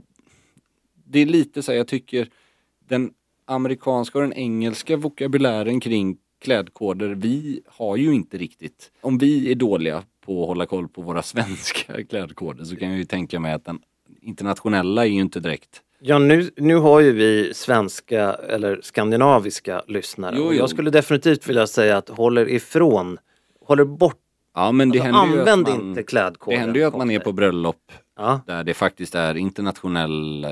det 1.04 1.18
är 1.18 1.26
lite 1.26 1.62
så 1.62 1.72
här, 1.72 1.76
jag 1.76 1.88
tycker 1.88 2.30
den 2.78 3.14
amerikanska 3.44 4.18
och 4.18 4.22
den 4.22 4.32
engelska 4.32 4.96
vokabulären 4.96 5.80
kring 5.80 6.18
klädkoder, 6.38 7.08
vi 7.08 7.60
har 7.66 7.96
ju 7.96 8.14
inte 8.14 8.38
riktigt, 8.38 8.92
om 9.00 9.18
vi 9.18 9.50
är 9.50 9.54
dåliga 9.54 10.04
på 10.28 10.42
att 10.42 10.48
hålla 10.48 10.66
koll 10.66 10.88
på 10.88 11.02
våra 11.02 11.22
svenska 11.32 12.04
klädkoder 12.04 12.64
så 12.64 12.76
kan 12.76 12.88
jag 12.88 12.98
ju 12.98 13.04
tänka 13.04 13.40
mig 13.40 13.52
att 13.52 13.64
den 13.64 13.78
internationella 14.22 15.02
är 15.06 15.08
ju 15.10 15.20
inte 15.20 15.40
direkt 15.40 15.82
Ja, 16.00 16.18
nu, 16.18 16.50
nu 16.56 16.76
har 16.76 17.00
ju 17.00 17.12
vi 17.12 17.54
svenska 17.54 18.32
eller 18.34 18.80
skandinaviska 18.82 19.82
lyssnare. 19.86 20.34
Jo, 20.38 20.44
och 20.44 20.54
jo. 20.54 20.58
jag 20.58 20.70
skulle 20.70 20.90
definitivt 20.90 21.48
vilja 21.48 21.66
säga 21.66 21.96
att 21.96 22.08
håller 22.08 22.48
ifrån, 22.48 23.18
håller 23.66 23.84
bort, 23.84 24.16
Ja 24.54 24.72
men 24.72 24.90
det 24.90 24.98
alltså, 25.00 25.12
händer 25.18 25.34
ju 25.36 25.40
använd 25.40 25.68
att 25.68 25.74
man, 25.76 25.88
inte 25.88 26.00
Det 26.00 26.04
klädkoden. 26.04 26.60
händer 26.60 26.80
ju 26.80 26.86
att 26.86 26.96
man 26.96 27.10
är 27.10 27.18
på 27.18 27.32
bröllop 27.32 27.92
Ja, 28.18 28.40
där 28.46 28.64
det 28.64 28.74
faktiskt 28.74 29.14
är 29.14 29.36
internationell 29.36 30.44
eh, 30.44 30.50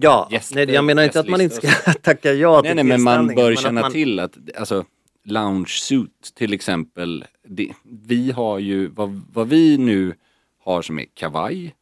ja. 0.00 0.28
gäster- 0.30 0.54
nej, 0.66 0.70
jag 0.74 0.84
menar 0.84 1.02
inte 1.02 1.20
att 1.20 1.28
man 1.28 1.40
inte 1.40 1.56
ska 1.56 1.68
tacka 2.02 2.32
ja 2.32 2.62
till 2.62 2.74
Nej, 2.74 2.84
nej, 2.84 2.84
men 2.84 3.02
man 3.02 3.26
bör 3.26 3.54
känna 3.54 3.80
man- 3.80 3.92
till 3.92 4.20
att, 4.20 4.32
alltså, 4.56 4.84
lounge 5.30 5.68
suit 5.68 6.32
till 6.34 6.52
exempel, 6.52 7.24
det, 7.42 7.72
vi 7.82 8.30
har 8.30 8.58
ju, 8.58 8.88
vad, 8.88 9.22
vad 9.32 9.48
vi 9.48 9.78
nu 9.78 10.14
har 10.58 10.82
som 10.82 10.98
är 10.98 11.06
kavaj, 11.14 11.74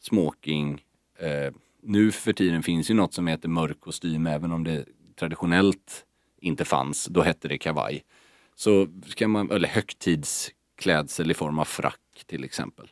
smoking, 0.00 0.84
eh, 1.18 1.54
nu 1.82 2.12
för 2.12 2.32
tiden 2.32 2.62
finns 2.62 2.90
ju 2.90 2.94
något 2.94 3.14
som 3.14 3.26
heter 3.26 3.48
mörk 3.48 3.80
kostym, 3.80 4.26
även 4.26 4.52
om 4.52 4.64
det 4.64 4.84
traditionellt 5.16 6.04
inte 6.40 6.64
fanns, 6.64 7.06
då 7.06 7.22
hette 7.22 7.48
det 7.48 7.58
kavaj. 7.58 8.04
Så 8.54 8.86
ska 9.06 9.28
man, 9.28 9.50
eller 9.50 9.68
högtidsklädsel 9.68 11.30
i 11.30 11.34
form 11.34 11.58
av 11.58 11.64
frack 11.64 12.24
till 12.26 12.44
exempel. 12.44 12.90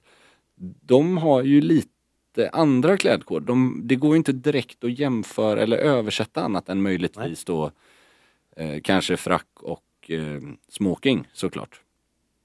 De 0.82 1.18
har 1.18 1.42
ju 1.42 1.61
lite 1.61 2.50
andra 2.52 2.97
klädkod. 2.97 3.42
De, 3.42 3.80
det 3.85 3.97
går 3.97 4.16
inte 4.16 4.32
direkt 4.32 4.85
att 4.85 4.99
jämföra 4.99 5.62
eller 5.62 5.76
översätta 5.76 6.42
annat 6.42 6.68
än 6.68 6.82
möjligtvis 6.82 7.44
då 7.44 7.70
eh, 8.60 8.80
kanske 8.80 9.16
frack 9.16 9.48
och 9.60 9.84
eh, 10.08 10.40
smoking 10.68 11.28
såklart. 11.32 11.80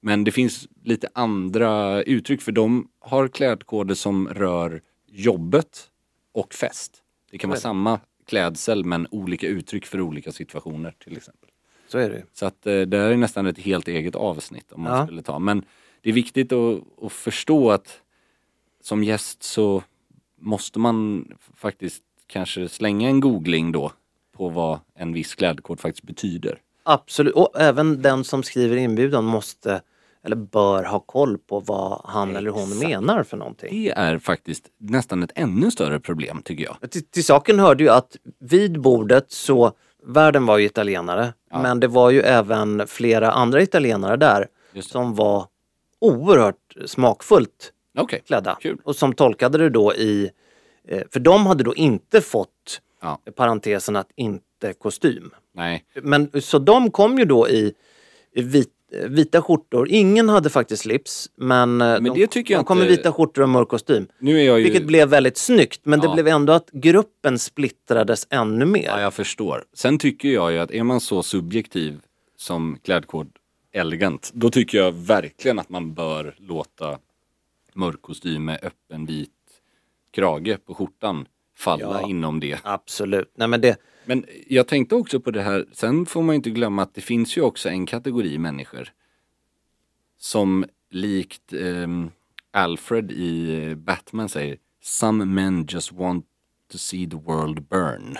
Men 0.00 0.24
det 0.24 0.32
finns 0.32 0.68
lite 0.84 1.08
andra 1.12 2.02
uttryck 2.02 2.42
för 2.42 2.52
de 2.52 2.88
har 2.98 3.28
klädkoder 3.28 3.94
som 3.94 4.28
rör 4.28 4.82
jobbet 5.06 5.90
och 6.32 6.54
fest. 6.54 7.02
Det 7.30 7.38
kan 7.38 7.50
vara 7.50 7.60
samma 7.60 8.00
klädsel 8.26 8.84
men 8.84 9.06
olika 9.10 9.46
uttryck 9.46 9.86
för 9.86 10.00
olika 10.00 10.32
situationer 10.32 10.94
till 10.98 11.16
exempel. 11.16 11.50
Så 11.88 11.98
är 11.98 12.10
det. 12.10 12.24
Så 12.32 12.46
att 12.46 12.66
eh, 12.66 12.80
det 12.80 12.98
här 12.98 13.10
är 13.10 13.16
nästan 13.16 13.46
ett 13.46 13.58
helt 13.58 13.88
eget 13.88 14.14
avsnitt 14.14 14.72
om 14.72 14.82
man 14.82 14.98
Ja. 14.98 15.06
skulle 15.06 15.22
ta. 15.22 15.38
Men 15.38 15.64
det 16.00 16.08
är 16.10 16.14
viktigt 16.14 16.52
att, 16.52 16.80
att 17.02 17.12
förstå 17.12 17.70
att 17.70 18.00
som 18.80 19.04
gäst 19.04 19.42
så 19.42 19.82
måste 20.40 20.78
man 20.78 21.28
faktiskt 21.54 22.02
kanske 22.26 22.68
slänga 22.68 23.08
en 23.08 23.20
googling 23.20 23.72
då 23.72 23.92
på 24.36 24.48
vad 24.48 24.78
en 24.94 25.12
viss 25.12 25.34
klädkod 25.34 25.80
faktiskt 25.80 26.06
betyder. 26.06 26.58
Absolut, 26.82 27.34
och 27.34 27.50
även 27.60 28.02
den 28.02 28.24
som 28.24 28.42
skriver 28.42 28.76
inbjudan 28.76 29.24
måste 29.24 29.80
eller 30.24 30.36
bör 30.36 30.84
ha 30.84 31.00
koll 31.00 31.38
på 31.38 31.60
vad 31.60 32.00
han 32.04 32.36
eller 32.36 32.50
hon 32.50 32.62
Exakt. 32.72 32.88
menar 32.88 33.22
för 33.22 33.36
någonting. 33.36 33.68
Det 33.84 33.90
är 33.90 34.18
faktiskt 34.18 34.64
nästan 34.78 35.22
ett 35.22 35.32
ännu 35.34 35.70
större 35.70 36.00
problem 36.00 36.42
tycker 36.44 36.64
jag. 36.64 36.90
Till, 36.90 37.06
till 37.06 37.24
saken 37.24 37.58
hörde 37.58 37.84
ju 37.84 37.90
att 37.90 38.16
vid 38.38 38.80
bordet 38.80 39.30
så, 39.32 39.72
världen 40.04 40.46
var 40.46 40.58
ju 40.58 40.64
italienare, 40.66 41.32
Ja. 41.50 41.62
men 41.62 41.80
det 41.80 41.88
var 41.88 42.10
ju 42.10 42.20
även 42.20 42.86
flera 42.86 43.30
andra 43.30 43.62
italienare 43.62 44.16
där 44.16 44.46
som 44.80 45.14
var 45.14 45.46
oerhört 46.00 46.76
smakfullt 46.86 47.72
Okej, 47.98 48.22
klädda. 48.26 48.56
kul. 48.60 48.78
Och 48.84 48.96
som 48.96 49.12
tolkade 49.14 49.58
det 49.58 49.70
då 49.70 49.94
i, 49.94 50.30
eh, 50.88 51.02
för 51.12 51.20
de 51.20 51.46
hade 51.46 51.64
då 51.64 51.74
inte 51.74 52.20
fått 52.20 52.80
Ja. 53.24 53.32
parentesen 53.32 53.96
att 53.96 54.10
inte 54.16 54.72
kostym. 54.78 55.30
Nej, 55.54 55.84
Men 56.02 56.30
så 56.42 56.58
de 56.58 56.90
kom 56.90 57.18
ju 57.18 57.24
då 57.24 57.48
i 57.48 57.72
i 58.32 58.42
vit, 58.42 58.68
vita 59.08 59.42
skjortor. 59.42 59.88
Ingen 59.88 60.28
hade 60.28 60.50
faktiskt 60.50 60.82
slips 60.82 61.30
men, 61.36 61.80
eh, 61.80 61.94
de, 62.00 62.10
det 62.14 62.26
tycker 62.26 62.54
jag 62.54 62.60
de 62.60 62.64
kom 62.64 62.78
i 62.78 62.80
inte- 62.80 62.90
vita 62.96 63.12
skjortor 63.12 63.42
och 63.42 63.48
mörk 63.48 63.68
kostym. 63.68 64.06
nu 64.18 64.40
är 64.40 64.44
jag 64.44 64.58
ju... 64.58 64.64
Vilket 64.64 64.86
blev 64.86 65.08
väldigt 65.08 65.36
snyggt 65.38 65.80
men 65.84 66.00
det 66.00 66.06
Ja. 66.06 66.14
blev 66.14 66.28
ändå 66.28 66.52
att 66.52 66.70
gruppen 66.72 67.38
splittrades 67.38 68.26
ännu 68.30 68.64
mer. 68.64 68.84
Ja, 68.86 69.00
jag 69.00 69.14
förstår. 69.14 69.64
Sen 69.74 69.98
tycker 69.98 70.28
jag 70.28 70.52
ju 70.52 70.58
att 70.58 70.70
är 70.70 70.82
man 70.82 71.00
så 71.00 71.22
subjektiv 71.22 72.00
som 72.36 72.78
klädkod 72.84 73.28
elegant, 73.72 74.30
då 74.34 74.50
tycker 74.50 74.78
jag 74.78 74.92
verkligen 74.92 75.58
att 75.58 75.68
man 75.68 75.94
bör 75.94 76.34
låta 76.38 76.98
mörk 77.74 78.02
kostym 78.02 78.44
med 78.44 78.58
öppen 78.62 79.06
vit 79.06 79.30
krage 80.10 80.56
på 80.66 80.74
skjortan 80.74 81.26
falla 81.56 82.00
Ja. 82.02 82.08
inom 82.08 82.40
det. 82.40 82.58
Absolut. 82.62 83.32
Nej, 83.34 83.48
men 83.48 83.60
det, 83.60 83.76
Men 84.04 84.24
jag 84.46 84.66
tänkte 84.68 84.94
också 84.94 85.20
på 85.20 85.30
det 85.30 85.42
här, 85.42 85.66
sen 85.72 86.06
får 86.06 86.22
man 86.22 86.34
inte 86.34 86.50
glömma 86.50 86.82
att 86.82 86.94
det 86.94 87.00
finns 87.00 87.36
ju 87.38 87.42
också 87.42 87.68
en 87.68 87.86
kategori 87.86 88.38
människor 88.38 88.88
som 90.18 90.64
likt 90.90 91.52
ehm, 91.52 92.10
Alfred 92.52 93.12
i 93.12 93.64
eh, 93.70 93.74
Batman 93.74 94.28
säger 94.28 94.56
Some 94.82 95.24
men 95.24 95.66
just 95.68 95.92
want 95.92 96.24
to 96.72 96.78
see 96.78 97.10
the 97.10 97.16
world 97.16 97.62
burn. 97.68 98.16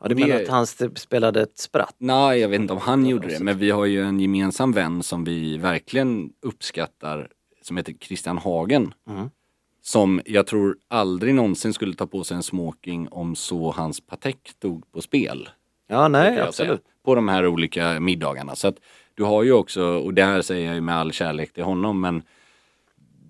ja, 0.00 0.08
du 0.08 0.14
Det- 0.14 0.26
menar 0.26 0.42
att 0.42 0.48
han 0.48 0.66
spelade 0.96 1.42
ett 1.42 1.58
spratt? 1.58 1.94
Nej, 1.98 2.40
jag 2.40 2.48
vet 2.48 2.60
inte 2.60 2.72
om 2.72 2.78
han 2.78 3.06
gjorde 3.06 3.28
det, 3.28 3.40
men 3.40 3.58
vi 3.58 3.70
har 3.70 3.84
ju 3.84 4.02
en 4.02 4.20
gemensam 4.20 4.72
vän 4.72 5.02
som 5.02 5.24
vi 5.24 5.58
verkligen 5.58 6.32
uppskattar 6.42 7.28
som 7.62 7.76
heter 7.76 7.92
Christian 8.00 8.38
Hagen. 8.38 8.94
Mm. 9.08 9.30
Som 9.82 10.20
jag 10.24 10.46
tror 10.46 10.76
aldrig 10.88 11.34
någonsin 11.34 11.72
skulle 11.72 11.94
ta 11.94 12.06
på 12.06 12.24
sig 12.24 12.34
en 12.34 12.42
smoking 12.42 13.08
om 13.08 13.36
så 13.36 13.70
hans 13.70 14.00
Patek 14.00 14.48
stod 14.48 14.92
på 14.92 15.00
spel. 15.00 15.48
Ja, 15.88 16.08
nej, 16.08 16.32
säga, 16.32 16.44
absolut. 16.44 16.82
På 17.04 17.14
de 17.14 17.28
här 17.28 17.46
olika 17.46 18.00
middagarna. 18.00 18.56
Så 18.56 18.68
att 18.68 18.76
du 19.14 19.22
har 19.22 19.42
ju 19.42 19.52
också, 19.52 19.84
och 19.84 20.14
det 20.14 20.24
här 20.24 20.42
säger 20.42 20.66
jag 20.66 20.74
ju 20.74 20.80
med 20.80 20.96
all 20.96 21.12
kärlek 21.12 21.52
till 21.52 21.64
honom, 21.64 22.00
men 22.00 22.22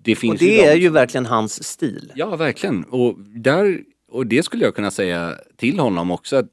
det 0.03 0.15
finns 0.15 0.33
Och 0.33 0.39
det 0.39 0.45
ju 0.45 0.57
de 0.57 0.67
är 0.67 0.75
ju 0.75 0.89
verkligen 0.89 1.25
hans 1.25 1.63
stil. 1.63 2.11
Ja, 2.15 2.35
verkligen. 2.35 2.83
Och, 2.83 3.19
där, 3.19 3.83
och 4.11 4.27
det 4.27 4.43
skulle 4.43 4.63
jag 4.63 4.75
kunna 4.75 4.91
säga 4.91 5.35
till 5.55 5.79
honom 5.79 6.11
också. 6.11 6.35
Att, 6.35 6.47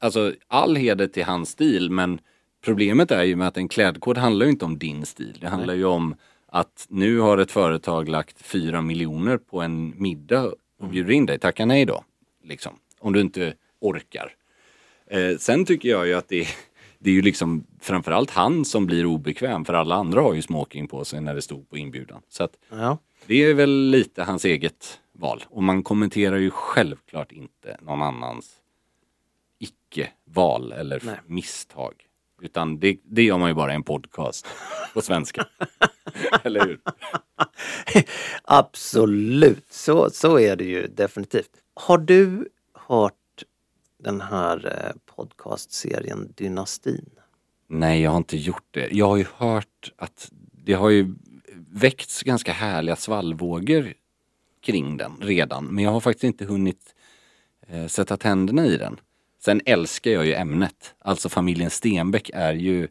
alltså, 0.00 0.32
all 0.48 0.76
heder 0.76 1.06
till 1.06 1.24
hans 1.24 1.50
stil, 1.50 1.90
men 1.90 2.20
problemet 2.64 3.10
är 3.10 3.24
ju 3.24 3.36
med 3.36 3.48
att 3.48 3.56
en 3.56 3.68
klädkod 3.68 4.18
handlar 4.18 4.46
ju 4.46 4.52
inte 4.52 4.64
om 4.64 4.78
din 4.78 5.06
stil. 5.06 5.38
Det 5.40 5.48
handlar 5.48 5.74
ju 5.74 5.84
om 5.84 6.14
att 6.46 6.86
nu 6.88 7.18
har 7.18 7.38
ett 7.38 7.50
företag 7.52 8.08
lagt 8.08 8.42
fyra 8.42 8.80
miljoner 8.82 9.38
på 9.38 9.60
en 9.60 9.94
middag 10.02 10.52
och 10.80 10.88
bjuder 10.88 11.10
in 11.12 11.26
dig. 11.26 11.38
Tacka 11.38 11.66
nej 11.66 11.84
då. 11.84 12.04
Liksom. 12.44 12.78
Om 12.98 13.12
du 13.12 13.20
inte 13.20 13.54
orkar. 13.80 14.34
Eh, 15.06 15.36
sen 15.38 15.64
tycker 15.64 15.88
jag 15.88 16.06
ju 16.06 16.14
att 16.14 16.28
det, 16.28 16.46
det 16.98 17.10
är 17.10 17.14
ju 17.14 17.22
liksom 17.22 17.66
framförallt 17.80 18.30
han 18.30 18.64
som 18.64 18.86
blir 18.86 19.06
obekväm 19.06 19.64
för 19.64 19.74
alla 19.74 19.94
andra 19.94 20.20
har 20.20 20.34
ju 20.34 20.42
smoking 20.42 20.88
på 20.88 21.04
sig 21.04 21.20
när 21.20 21.34
det 21.34 21.42
stod 21.42 21.68
på 21.70 21.76
inbjudan. 21.78 22.22
Så 22.28 22.44
att 22.44 22.56
Ja. 22.70 22.98
det 23.26 23.44
är 23.44 23.54
väl 23.54 23.70
lite 23.90 24.22
hans 24.22 24.44
eget 24.44 25.00
val. 25.12 25.44
Och 25.48 25.62
man 25.62 25.82
kommenterar 25.82 26.36
ju 26.36 26.50
självklart 26.50 27.32
inte 27.32 27.76
någon 27.82 28.02
annans 28.02 28.52
icke-val 29.58 30.72
eller 30.72 31.02
Nej. 31.04 31.16
misstag. 31.26 31.92
Utan 32.42 32.78
det, 32.80 32.98
det 33.04 33.22
gör 33.22 33.38
man 33.38 33.48
ju 33.48 33.54
bara 33.54 33.72
i 33.72 33.74
en 33.74 33.82
podcast 33.82 34.46
på 34.94 35.02
svenska. 35.02 35.46
eller 36.42 36.66
hur? 36.66 36.80
Absolut, 38.44 39.66
så, 39.70 40.10
så 40.10 40.38
är 40.38 40.56
det 40.56 40.64
ju 40.64 40.86
definitivt. 40.86 41.50
Har 41.74 41.98
du 41.98 42.48
hört 42.74 43.14
den 43.98 44.20
här 44.20 44.66
eh, 44.66 45.14
podcastserien 45.16 46.32
Dynastin? 46.36 47.10
Nej, 47.68 48.02
jag 48.02 48.10
har 48.10 48.16
inte 48.16 48.36
gjort 48.36 48.68
det. 48.70 48.88
Jag 48.92 49.06
har 49.08 49.16
ju 49.16 49.26
hört 49.36 49.92
att 49.96 50.28
det 50.52 50.72
har 50.72 50.90
ju 50.90 51.14
väckts 51.54 52.22
ganska 52.22 52.52
härliga 52.52 52.96
svallvågor 52.96 53.94
kring 54.60 54.96
den 54.96 55.12
redan. 55.20 55.66
Men 55.66 55.84
jag 55.84 55.90
har 55.90 56.00
faktiskt 56.00 56.24
inte 56.24 56.44
hunnit 56.44 56.94
eh, 57.68 57.86
sätta 57.86 58.16
tänderna 58.16 58.66
i 58.66 58.76
den. 58.76 59.00
Sen 59.44 59.60
älskar 59.64 60.10
jag 60.10 60.26
ju 60.26 60.34
ämnet. 60.34 60.94
Alltså 60.98 61.28
familjen 61.28 61.70
Stenbeck 61.70 62.30
är 62.34 62.54
ju 62.54 62.88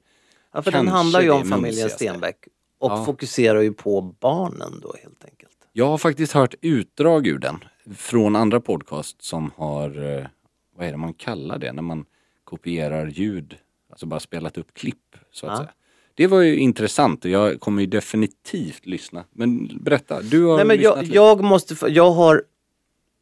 Ja, 0.54 0.62
för 0.62 0.72
den 0.72 0.88
handlar 0.88 1.22
ju 1.22 1.30
om 1.30 1.44
familjen. 1.46 1.90
Stenbeck 1.90 2.48
och 2.80 2.92
Ja. 2.92 3.06
fokuserar 3.06 3.62
ju 3.62 3.74
på 3.74 4.02
barnen 4.02 4.80
då 4.82 4.94
helt 5.04 5.26
enkelt. 5.26 5.52
Jag 5.74 5.86
har 5.88 5.98
faktiskt 5.98 6.34
hört 6.34 6.56
utdrag 6.62 7.28
ur 7.28 7.38
den 7.40 7.64
från 7.96 8.36
andra 8.36 8.60
podcast 8.60 9.22
som 9.24 9.52
har, 9.56 10.18
eh, 10.18 10.26
vad 10.78 10.88
är 10.88 10.92
det 10.92 10.98
man 10.98 11.14
kallar 11.14 11.58
det, 11.58 11.74
när 11.74 11.82
man 11.82 12.06
kopierar 12.44 13.08
ljud, 13.08 13.56
alltså 13.90 14.06
bara 14.06 14.20
spelat 14.20 14.58
upp 14.58 14.74
klipp 14.74 15.16
så 15.32 15.46
att 15.48 15.52
Ja. 15.52 15.58
säga. 15.58 15.70
Det 16.18 16.28
var 16.28 16.42
ju 16.42 16.56
intressant 16.58 17.26
och 17.26 17.32
jag 17.32 17.60
kommer 17.60 17.82
ju 17.82 17.88
definitivt 17.88 18.86
lyssna. 18.86 19.24
Men 19.32 19.80
berätta, 19.84 20.22
du 20.22 20.44
har 20.46 20.56
Nej, 20.58 20.66
men 20.66 20.78
lyssnat 20.78 20.96
jag, 20.96 21.04
lite. 21.04 21.16
jag 21.16 21.44
måste, 21.44 21.88
jag 21.92 22.12
har 22.12 22.44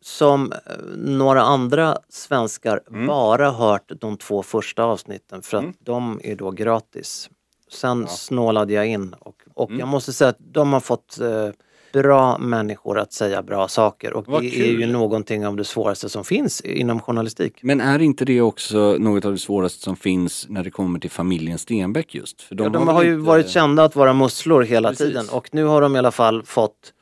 som 0.06 0.52
eh, 0.52 0.60
några 0.98 1.42
andra 1.42 1.98
svenskar 2.10 2.82
Mm. 2.89 3.08
bara 3.08 3.52
hört 3.52 3.92
de 4.02 4.18
två 4.18 4.44
första 4.44 4.84
avsnitten 4.84 5.42
för 5.42 5.58
att 5.58 5.66
de 5.80 6.20
är 6.24 6.36
då 6.36 6.52
gratis. 6.52 7.30
Sen 7.72 8.08
snålade 8.08 8.74
jag 8.74 8.88
in 8.88 9.16
och, 9.20 9.36
och 9.54 9.70
Mm. 9.70 9.80
jag 9.80 9.88
måste 9.88 10.13
säga 10.13 10.30
att 10.30 10.38
de 10.39 10.74
har 10.74 10.80
fått 10.80 11.20
eh, 11.22 11.50
bra 11.94 12.38
människor 12.38 13.00
att 13.00 13.13
säga 13.13 13.42
bra 13.44 13.68
saker 13.68 14.13
och 14.13 14.28
Vad 14.28 14.42
det 14.42 14.48
är 14.48 14.52
kul. 14.52 14.80
ju 14.82 14.88
någonting 14.88 15.48
av 15.48 15.56
det 15.56 15.63
svåraste 15.63 16.10
som 16.10 16.24
finns 16.24 16.62
inom 16.62 17.00
journalistik. 17.00 17.60
Men 17.63 17.82
är 17.82 18.00
inte 18.02 18.26
det 18.26 18.42
också 18.42 18.78
något 19.00 19.26
av 19.26 19.32
det 19.32 19.38
svåraste 19.38 19.84
som 19.84 19.96
finns 19.96 20.46
när 20.50 20.63
det 20.63 20.72
kommer 20.72 21.00
till 21.00 21.12
familjen 21.12 21.58
Stenbeck 21.58 22.16
just? 22.16 22.42
För 22.42 22.56
De, 22.56 22.63
ja, 22.63 22.70
de 22.70 22.86
väl 22.86 22.96
har 22.96 23.04
ju 23.04 23.13
inte- 23.13 23.28
varit 23.28 23.50
kända 23.50 23.84
att 23.84 23.96
vara 23.96 24.13
musslor 24.13 24.62
hela 24.63 24.89
Precis. 24.89 25.08
tiden 25.08 25.30
och 25.30 25.50
nu 25.52 25.63
har 25.63 25.82
de 25.82 25.96
i 25.96 26.00
alla 26.00 26.12
fall 26.12 26.44
fått 26.46 26.94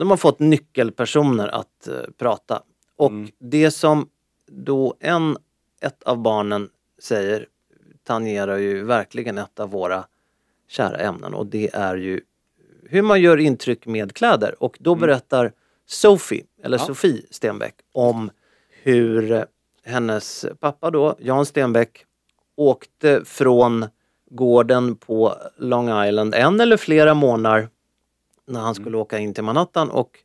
de 0.00 0.10
har 0.10 0.16
fått 0.16 0.38
nyckelpersoner 0.38 1.48
att 1.48 1.88
eh, 1.88 1.94
prata. 2.18 2.62
Och 2.96 3.10
Mm. 3.10 3.30
det 3.38 3.70
som 3.70 4.08
då 4.52 4.94
en, 5.00 5.36
ett 5.80 6.02
av 6.02 6.18
barnen 6.18 6.68
säger 7.02 7.46
tangerar 8.02 8.56
ju 8.56 8.84
verkligen 8.84 9.38
ett 9.38 9.60
av 9.60 9.70
våra 9.70 10.04
kära 10.68 10.96
ämnen 10.96 11.34
och 11.34 11.46
det 11.46 11.70
är 11.74 11.96
ju 11.96 12.20
hur 12.88 13.02
man 13.02 13.20
gör 13.20 13.36
intryck 13.36 13.86
med 13.86 14.12
kläder. 14.14 14.54
Och 14.62 14.76
då 14.80 14.94
berättar 14.94 15.52
Sophie, 15.86 16.44
eller 16.62 16.76
Mm. 16.78 16.82
Ja. 16.82 16.86
Sofie 16.94 17.22
Stenbeck, 17.30 17.74
om 17.92 18.30
hur 18.82 19.44
hennes 19.84 20.46
pappa 20.60 20.90
då, 20.90 21.16
Jan 21.18 21.46
Stenbeck, 21.46 22.04
åkte 22.56 23.24
från 23.24 23.86
gården 24.30 24.96
på 24.96 25.34
Long 25.56 26.04
Island 26.06 26.34
en 26.34 26.60
eller 26.60 26.76
flera 26.76 27.14
månader 27.14 27.68
när 28.50 28.60
han 28.60 28.74
skulle 28.74 28.96
åka 28.96 29.18
in 29.18 29.34
till 29.34 29.44
Manhattan 29.44 29.90
och 29.90 30.18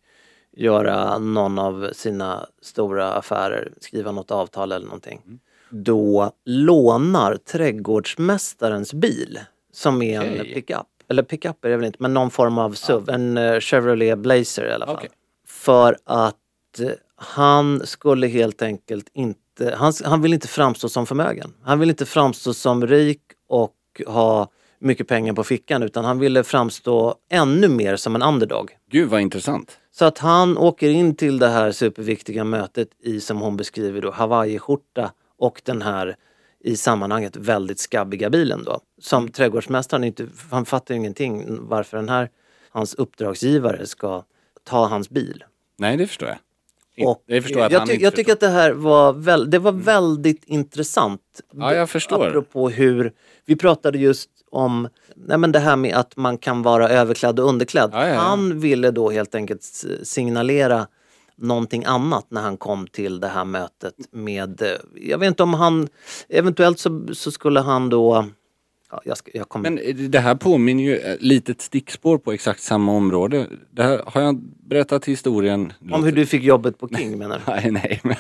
göra 0.58 1.18
någon 1.18 1.60
av 1.60 1.90
sina 1.94 2.46
stora 2.62 3.14
affärer, 3.14 3.72
skriva 3.82 4.12
något 4.12 4.32
avtal 4.32 4.72
eller 4.72 4.86
någonting. 4.86 5.40
Då 5.70 6.32
lånar 6.46 7.36
trädgårdsmästarens 7.36 8.94
bil 8.94 9.40
som 9.74 10.02
är 10.02 10.22
en 10.22 10.40
Okej. 10.42 10.54
pickup. 10.54 10.88
Eller 11.08 11.24
pickup 11.24 11.66
är 11.66 11.70
det 11.70 11.78
väl 11.78 11.86
inte, 11.86 11.98
men 12.02 12.14
någon 12.14 12.32
form 12.32 12.58
av 12.58 12.74
SUV. 12.74 13.10
En 13.10 13.38
eh, 13.38 13.60
Chevrolet 13.60 14.18
Blazer 14.18 14.68
i 14.68 14.72
alla 14.72 14.86
fall. 14.86 14.96
Okej. 14.96 15.10
För 15.48 15.98
att 16.04 16.36
eh, 16.80 16.90
han 17.16 17.82
skulle 17.86 18.28
helt 18.28 18.62
enkelt 18.62 19.10
inte, 19.14 19.76
han, 19.76 19.94
han 20.04 20.22
vill 20.22 20.34
inte 20.34 20.48
framstå 20.48 20.90
som 20.90 21.06
förmögen. 21.06 21.54
Han 21.64 21.80
vill 21.80 21.90
inte 21.90 22.06
framstå 22.06 22.54
som 22.54 22.88
rik 22.88 23.22
och 23.48 23.76
ha 24.08 24.50
mycket 24.86 25.08
pengar 25.08 25.34
på 25.34 25.44
fickan 25.44 25.84
utan 25.84 26.06
han 26.06 26.20
ville 26.20 26.44
framstå 26.44 27.16
ännu 27.30 27.68
mer 27.68 27.96
som 27.96 28.16
en 28.16 28.22
underdog. 28.22 28.72
Gud 28.92 29.10
vad 29.10 29.22
intressant. 29.22 29.80
Så 29.92 30.06
att 30.06 30.18
han 30.18 30.58
åker 30.58 30.90
in 30.90 31.16
till 31.16 31.40
det 31.40 31.48
här 31.48 31.72
superviktiga 31.72 32.44
mötet 32.44 32.90
i, 33.04 33.20
som 33.20 33.38
hon 33.42 33.58
beskriver 33.58 34.02
då, 34.02 34.12
hawaiiskjorta 34.12 35.12
och 35.38 35.62
den 35.66 35.82
här 35.82 36.16
i 36.64 36.78
sammanhanget 36.78 37.36
väldigt 37.36 37.80
skabbiga 37.80 38.30
bilen 38.30 38.64
då. 38.64 38.80
Som 39.02 39.30
trädgårdsmästaren 39.30 40.04
inte, 40.04 40.28
han 40.52 40.66
fattar 40.66 40.96
ingenting 40.96 41.58
varför 41.68 41.98
den 41.98 42.10
här, 42.10 42.30
hans 42.70 42.94
uppdragsgivare 42.94 43.86
ska 43.86 44.24
ta 44.64 44.86
hans 44.86 45.10
bil. 45.10 45.44
Nej, 45.78 45.98
det 45.98 46.08
förstår 46.08 46.30
jag. 46.30 46.38
Och 47.08 47.24
det 47.28 47.42
förstår 47.42 47.62
jag 47.62 47.66
att 47.66 47.72
jag, 47.72 47.88
ty- 47.88 48.04
jag 48.04 48.16
tycker 48.16 48.34
att 48.34 48.40
det 48.40 48.50
här 48.50 48.72
var, 48.72 49.14
väl, 49.14 49.50
det 49.50 49.60
var 49.60 49.72
väldigt 49.72 50.44
intressant. 50.46 51.22
Ja, 51.54 51.74
jag 51.74 51.90
förstår. 51.90 52.28
Apropå 52.28 52.70
hur, 52.70 53.14
vi 53.46 53.56
pratade 53.56 53.98
just 53.98 54.30
om 54.52 54.88
nej 55.16 55.38
men 55.38 55.52
det 55.52 55.60
här 55.60 55.76
med 55.76 55.96
att 55.96 56.16
man 56.16 56.38
kan 56.38 56.62
vara 56.62 56.90
överklädd 56.90 57.40
och 57.40 57.50
underklädd. 57.50 57.90
Ja, 57.94 58.08
ja, 58.08 58.14
ja. 58.14 58.20
Han 58.20 58.60
ville 58.60 58.92
då 58.92 59.10
helt 59.10 59.36
enkelt 59.36 59.64
signalera 60.04 60.88
någonting 61.38 61.86
annat 61.86 62.26
när 62.30 62.42
han 62.42 62.58
kom 62.58 62.88
till 62.88 63.20
det 63.20 63.28
här 63.28 63.46
mötet 63.46 63.94
med, 64.12 64.62
eh, 64.62 64.68
jag 64.96 65.18
vet 65.18 65.28
inte 65.28 65.44
om 65.44 65.54
han, 65.54 65.88
eventuellt 66.30 66.80
så, 66.80 67.08
så 67.14 67.32
skulle 67.32 67.60
han 67.60 67.90
då 67.90 68.26
jag, 69.06 69.18
ska, 69.18 69.32
jag 69.34 69.50
kommer... 69.50 69.70
Men 69.70 69.80
eh, 69.80 69.96
det 69.96 70.20
här 70.20 70.36
påminner 70.36 70.84
ju 70.84 70.98
ett 70.98 71.22
litet 71.22 71.62
stickspår 71.62 72.18
på 72.18 72.32
exakt 72.32 72.62
samma 72.62 72.92
område. 72.92 73.48
Det 73.72 73.84
här, 73.84 74.02
har 74.06 74.22
jag 74.22 74.42
berättat 74.42 75.06
historien? 75.06 75.74
Om 75.92 76.04
hur 76.04 76.12
du 76.12 76.26
fick 76.26 76.44
jobbet 76.44 76.80
på 76.80 76.88
King 76.88 77.18
menar 77.18 77.42
du? 77.46 77.52
Nej, 77.52 77.72
nej. 77.72 78.00
men 78.04 78.16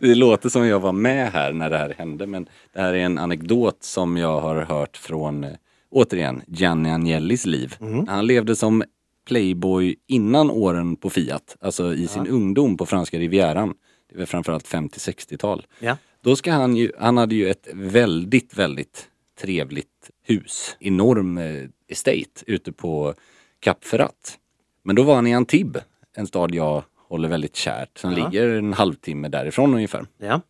det 0.00 0.14
låter 0.14 0.48
som 0.48 0.66
jag 0.66 0.80
var 0.80 0.92
med 0.92 1.32
här 1.32 1.52
när 1.52 1.70
det 1.70 1.78
här 1.78 1.94
hände 1.98 2.26
men 2.26 2.48
det 2.72 2.80
här 2.80 2.94
är 2.94 2.98
en 2.98 3.18
anekdot 3.18 3.82
som 3.82 4.16
jag 4.16 4.40
har 4.40 4.62
hört 4.62 4.96
från, 4.96 5.44
eh, 5.44 5.50
återigen, 5.90 6.42
Gianni 6.46 6.90
Agnellis 6.90 7.46
liv. 7.46 7.76
Han 8.08 8.26
levde 8.26 8.56
som 8.56 8.82
playboy 9.26 9.96
innan 10.08 10.50
åren 10.50 10.96
på 10.96 11.10
Fiat, 11.10 11.56
alltså 11.60 11.94
i 11.94 12.06
sin 12.06 12.26
ungdom 12.26 12.76
på 12.76 12.86
franska 12.86 13.18
rivieran. 13.18 13.74
Det 14.12 14.18
var 14.18 14.26
framförallt 14.26 14.68
50-60-tal. 14.68 15.66
Ja. 15.80 15.96
Då 16.20 16.36
ska 16.36 16.52
han 16.52 16.76
ju, 16.76 16.92
han 16.98 17.16
hade 17.16 17.34
ju 17.34 17.50
ett 17.50 17.68
väldigt, 17.74 18.58
väldigt 18.58 19.08
trevligt 19.40 20.10
hus. 20.22 20.76
Enorm 20.80 21.38
eh, 21.38 21.68
estate 21.88 22.44
ute 22.46 22.72
på 22.72 23.14
Cap 23.60 23.84
Ferrat. 23.84 24.38
Men 24.82 24.96
då 24.96 25.02
var 25.02 25.14
han 25.14 25.26
i 25.26 25.34
Antibes, 25.34 25.82
en 26.16 26.26
stad 26.26 26.54
jag 26.54 26.84
håller 26.96 27.28
väldigt 27.28 27.56
kärt, 27.56 27.98
som 27.98 28.10
ligger 28.10 28.48
en 28.48 28.72
halvtimme 28.72 29.28
därifrån 29.28 29.74
ungefär. 29.74 30.06
Ja. 30.18 30.40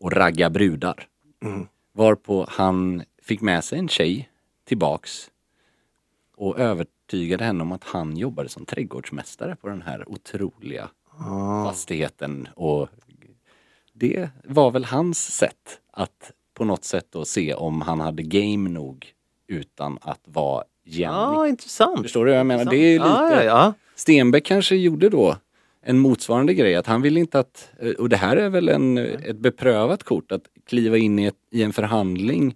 Och 0.00 0.12
ragga 0.12 0.50
brudar. 0.50 1.06
Varpå 1.92 2.46
han 2.48 3.02
fick 3.22 3.40
med 3.40 3.64
sig 3.64 3.78
en 3.78 3.88
tjej 3.88 4.30
tillbaks 4.64 5.30
och 6.36 6.58
övertygade 6.58 7.44
henne 7.44 7.62
om 7.62 7.72
att 7.72 7.84
han 7.84 8.16
jobbade 8.16 8.48
som 8.48 8.66
trädgårdsmästare 8.66 9.56
på 9.56 9.68
den 9.68 9.82
här 9.82 10.08
otroliga 10.08 10.90
fastigheten. 11.64 12.48
Och 12.54 12.88
det 13.92 14.30
var 14.44 14.70
väl 14.70 14.84
hans 14.84 15.36
sätt 15.36 15.80
att 15.90 16.32
på 16.54 16.64
något 16.64 16.84
sätt 16.84 17.06
då 17.10 17.24
se 17.24 17.54
om 17.54 17.80
han 17.80 18.00
hade 18.00 18.22
game 18.22 18.68
nog 18.70 19.06
utan 19.48 19.98
att 20.02 20.20
vara 20.24 20.64
Jenny. 20.84 21.12
ja, 21.12 21.48
intressant. 21.48 22.02
Förstår 22.02 22.24
du 22.24 22.30
vad 22.30 22.38
jag 22.38 22.46
menar? 22.46 22.64
Det 22.64 22.76
är 22.76 22.92
lite... 22.98 23.08
Ja, 23.08 23.42
ja. 23.42 23.72
Stenbeck 23.94 24.44
kanske 24.44 24.76
gjorde 24.76 25.08
då 25.08 25.36
en 25.84 25.98
motsvarande 25.98 26.54
grej 26.54 26.74
att 26.74 26.86
han 26.86 27.02
vill 27.02 27.16
inte 27.16 27.38
att, 27.38 27.70
och 27.98 28.08
det 28.08 28.16
här 28.16 28.36
är 28.36 28.48
väl 28.48 28.68
en, 28.68 28.98
ett 28.98 29.36
beprövat 29.36 30.02
kort, 30.02 30.32
att 30.32 30.42
kliva 30.66 30.96
in 30.96 31.18
i, 31.18 31.24
ett, 31.24 31.34
i 31.50 31.62
en 31.62 31.72
förhandling 31.72 32.54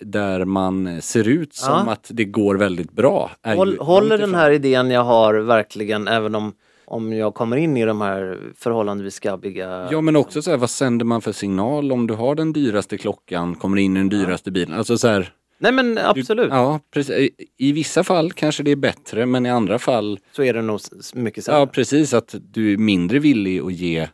där 0.00 0.44
man 0.44 1.02
ser 1.02 1.28
ut 1.28 1.54
som 1.54 1.72
Ja. 1.86 1.92
att 1.92 2.10
det 2.10 2.24
går 2.24 2.54
väldigt 2.54 2.92
bra. 2.92 3.30
Håll, 3.44 3.78
håller 3.78 4.18
den 4.18 4.34
här 4.34 4.50
idén 4.50 4.90
jag 4.90 5.04
har 5.04 5.34
verkligen, 5.34 6.08
även 6.08 6.34
om, 6.34 6.52
om 6.86 7.12
jag 7.12 7.34
kommer 7.34 7.56
in 7.56 7.76
i 7.76 7.84
de 7.84 8.00
här 8.00 8.38
förhållandevis 8.56 9.14
skabbiga... 9.14 9.88
Ja 9.90 10.00
men 10.00 10.16
också 10.16 10.42
så 10.42 10.50
här, 10.50 10.58
vad 10.58 10.70
sänder 10.70 11.04
man 11.04 11.20
för 11.22 11.32
signal 11.32 11.92
om 11.92 12.06
du 12.06 12.14
har 12.14 12.34
den 12.34 12.52
dyraste 12.52 12.98
klockan, 12.98 13.54
kommer 13.54 13.76
in 13.76 13.96
i 13.96 14.00
den 14.00 14.08
dyraste 14.08 14.50
bilen. 14.50 14.78
Alltså 14.78 14.98
så 14.98 15.08
här, 15.08 15.32
Nej 15.58 15.72
men 15.72 15.94
du, 15.94 16.00
absolut, 16.00 16.48
Ja, 16.50 16.80
precis. 16.94 17.30
I- 17.58 17.72
vissa 17.72 18.04
fall 18.04 18.32
kanske 18.32 18.62
det 18.62 18.70
är 18.70 18.76
bättre 18.76 19.26
men 19.26 19.46
i 19.46 19.50
andra 19.50 19.78
fall, 19.78 20.18
så 20.32 20.42
är 20.42 20.54
det 20.54 20.62
nog 20.62 20.80
mycket 21.14 21.44
sämre. 21.44 21.60
ja 21.60 21.66
precis 21.66 22.14
att 22.14 22.34
du 22.50 22.72
är 22.72 22.76
mindre 22.76 23.18
villig 23.18 23.60
att 23.60 23.72
ge 23.72 24.08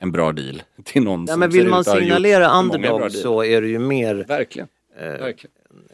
en 0.00 0.12
bra 0.12 0.32
deal 0.32 0.62
till 0.84 1.02
någon 1.02 1.20
Nej, 1.20 1.28
som 1.32 1.40
men 1.40 1.50
vill 1.50 1.68
man 1.68 1.84
signalera 1.84 2.58
underdog 2.58 3.12
så 3.12 3.44
är 3.44 3.60
det 3.62 3.68
ju 3.68 3.78
mer 3.78 4.14
Verkligen. 4.28 4.68
eh, 5.00 5.06
Verkligen. 5.08 5.52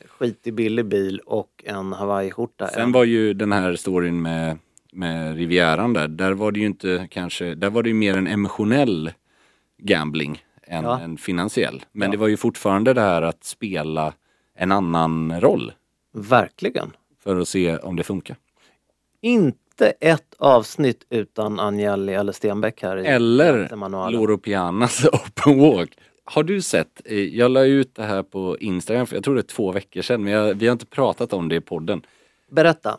skitig 0.08 0.54
billig 0.54 0.86
bil 0.86 1.20
och 1.26 1.50
en 1.64 1.92
hawaiiskjorta. 1.92 2.68
Sen 2.68 2.92
var 2.92 3.04
ju 3.04 3.34
den 3.34 3.52
här 3.52 3.76
storyn 3.76 4.22
med, 4.22 4.58
med 4.94 5.36
Rivieran 5.36 5.92
där, 5.92 6.08
där 6.08 6.32
var 6.32 6.52
det 6.52 6.60
ju 6.60 6.66
inte 6.66 7.08
kanske, 7.10 7.54
där 7.54 7.70
var 7.70 7.82
det 7.82 7.88
ju 7.88 7.94
mer 7.94 8.16
en 8.16 8.26
emotionell 8.26 9.12
gambling 9.78 10.44
än 10.66 10.84
Ja. 10.84 11.00
en 11.00 11.16
finansiell. 11.16 11.84
Men 11.92 12.06
Ja. 12.06 12.12
det 12.12 12.16
var 12.18 12.28
ju 12.28 12.36
fortfarande 12.36 12.92
det 12.94 13.00
här 13.00 13.22
att 13.22 13.44
spela 13.44 14.12
en 14.56 14.72
annan 14.72 15.40
roll 15.40 15.72
Verkligen. 16.12 16.90
för 17.24 17.40
att 17.40 17.48
se 17.48 17.76
om 17.76 17.96
det 17.96 18.02
funkar. 18.02 18.36
Inte 19.20 19.90
ett 20.00 20.34
avsnitt 20.38 21.06
utan 21.10 21.60
Agnelli 21.60 22.14
eller 22.14 22.32
Stenbeck 22.32 22.82
här 22.82 22.96
i 22.96 23.06
Eller. 23.06 24.10
Loro 24.10 24.38
Pianas 24.38 25.04
Open 25.12 25.58
Walk. 25.60 25.98
Har 26.24 26.42
du 26.42 26.62
sett, 26.62 27.00
eh, 27.04 27.18
jag 27.18 27.50
la 27.50 27.64
ut 27.64 27.94
det 27.94 28.02
här 28.02 28.22
på 28.22 28.58
Instagram 28.58 29.06
för 29.06 29.16
jag 29.16 29.24
tror 29.24 29.34
det 29.34 29.40
är 29.40 29.42
två 29.42 29.72
veckor 29.72 30.02
sedan 30.02 30.24
men 30.24 30.32
jag, 30.32 30.54
vi 30.54 30.66
har 30.66 30.72
inte 30.72 30.86
pratat 30.86 31.32
om 31.32 31.48
det 31.48 31.56
i 31.56 31.60
podden. 31.60 32.02
Berätta. 32.50 32.98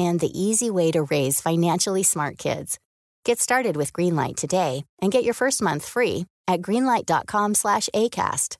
and 0.00 0.18
the 0.18 0.32
easy 0.36 0.70
way 0.70 0.90
to 0.90 1.02
raise 1.02 1.40
financially 1.42 2.02
smart 2.02 2.38
kids. 2.38 2.78
Get 3.24 3.38
started 3.38 3.76
with 3.76 3.92
Greenlight 3.92 4.36
today 4.36 4.84
and 5.02 5.12
get 5.12 5.24
your 5.24 5.34
first 5.34 5.60
month 5.60 5.84
free 5.84 6.24
at 6.48 6.62
greenlight.com 6.62 7.54
slash 7.54 7.88
ACAST. 7.94 8.56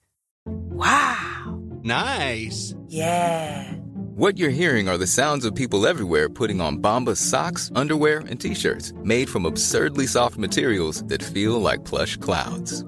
Wow! 0.47 1.59
Nice. 1.83 2.75
Yeah. 2.87 3.73
What 4.15 4.37
you're 4.37 4.51
hearing 4.51 4.87
are 4.89 4.99
the 4.99 5.07
sounds 5.07 5.47
of 5.47 5.55
people 5.55 5.87
everywhere 5.87 6.29
putting 6.29 6.61
on 6.61 6.77
Bombas 6.79 7.17
socks, 7.17 7.73
underwear, 7.75 8.19
and 8.29 8.39
t-shirts 8.39 8.93
made 9.03 9.31
from 9.31 9.47
absurdly 9.47 10.07
soft 10.07 10.37
materials 10.37 11.03
that 11.05 11.23
feel 11.23 11.59
like 11.59 11.87
plush 11.87 12.19
clouds. 12.19 12.85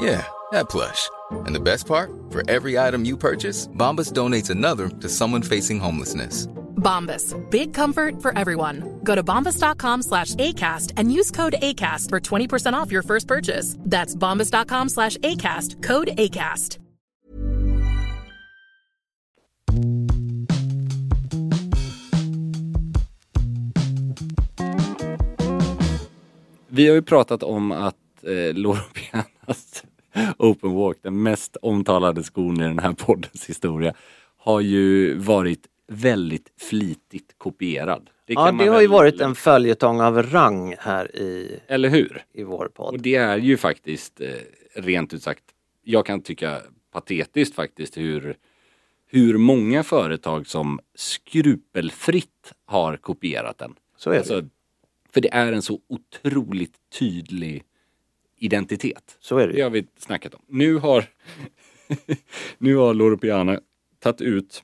Yeah, 0.00 0.26
that 0.50 0.68
plush. 0.68 1.08
And 1.30 1.54
the 1.54 1.60
best 1.60 1.86
part? 1.86 2.10
For 2.30 2.42
every 2.50 2.76
item 2.76 3.04
you 3.04 3.16
purchase, 3.16 3.68
Bombas 3.68 4.12
donates 4.12 4.50
another 4.50 4.88
to 4.88 5.08
someone 5.08 5.42
facing 5.42 5.78
homelessness. 5.78 6.48
Bombas. 6.84 7.34
Big 7.50 7.74
comfort 7.74 8.22
for 8.22 8.38
everyone. 8.38 9.00
Go 9.02 9.14
to 9.14 9.22
bombas.com 9.22 10.02
slash 10.02 10.34
ACAST 10.34 10.92
and 10.96 11.12
use 11.12 11.30
code 11.30 11.54
ACAST 11.60 12.10
for 12.10 12.20
20% 12.20 12.74
off 12.74 12.92
your 12.92 13.02
first 13.02 13.26
purchase. 13.26 13.76
That's 13.90 14.14
bombas.com 14.14 14.88
slash 14.88 15.16
ACAST. 15.16 15.82
Code 15.82 16.10
ACAST. 16.18 16.78
Vi 26.74 26.88
har 26.88 26.94
ju 26.94 27.02
pratat 27.02 27.42
om 27.42 27.72
att 27.72 27.96
eh, 28.22 28.54
Loro 28.54 28.80
Pianas 28.94 29.84
Open 30.38 30.74
Walk, 30.74 30.96
den 31.02 31.22
mest 31.22 31.56
omtalade 31.62 32.22
skon 32.22 32.60
i 32.60 32.64
den 32.64 32.78
här 32.78 32.92
poddens 32.92 33.46
historia, 33.46 33.94
har 34.36 34.60
ju 34.60 35.14
varit 35.18 35.66
väldigt 35.86 36.52
flitigt 36.56 37.34
kopierad. 37.38 38.10
Det 38.26 38.32
Ja, 38.32 38.52
det 38.52 38.66
har 38.66 38.80
ju 38.80 38.86
varit 38.86 39.20
en 39.20 39.34
följetong 39.34 40.00
av 40.00 40.22
rang 40.22 40.74
här 40.78 41.16
i, 41.16 41.60
Eller 41.66 41.88
hur? 41.88 42.24
i 42.32 42.42
vår 42.42 42.64
Och 42.64 42.74
podd. 42.74 43.00
det 43.02 43.14
är 43.14 43.36
ju 43.38 43.56
faktiskt 43.56 44.20
eh, 44.20 44.28
rent 44.74 45.14
ut 45.14 45.22
sagt, 45.22 45.44
jag 45.82 46.06
kan 46.06 46.20
tycka 46.20 46.62
patetiskt 46.92 47.54
faktiskt 47.54 47.96
hur, 47.96 48.36
hur 49.06 49.38
många 49.38 49.82
företag 49.82 50.46
som 50.46 50.80
skrupelfritt 50.94 52.52
har 52.64 52.96
kopierat 52.96 53.58
den. 53.58 53.74
Så 53.96 54.10
är 54.10 54.14
det. 54.14 54.18
Alltså, 54.18 54.42
för 55.12 55.20
det 55.20 55.32
är 55.34 55.52
en 55.52 55.62
så 55.62 55.80
otroligt 55.88 56.74
tydlig 56.98 57.64
identitet. 58.38 59.16
Så 59.20 59.38
är 59.38 59.46
det 59.46 59.52
Det 59.52 59.60
har 59.62 59.70
vi 59.70 59.86
snackat 59.98 60.34
om. 60.34 60.42
Nu 60.48 60.74
har, 60.76 61.04
nu 62.58 62.76
har 62.76 62.94
Loro 62.94 63.18
Piana 63.18 63.60
tagit 63.98 64.20
ut 64.20 64.62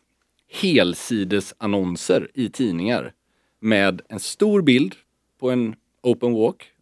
helsidesannonser 0.50 2.30
i 2.34 2.48
tidningar 2.48 3.12
med 3.60 4.02
en 4.08 4.20
stor 4.20 4.62
bild 4.62 4.94
på 5.40 5.50
en 5.50 5.74
open 6.02 6.32
walk 6.32 6.72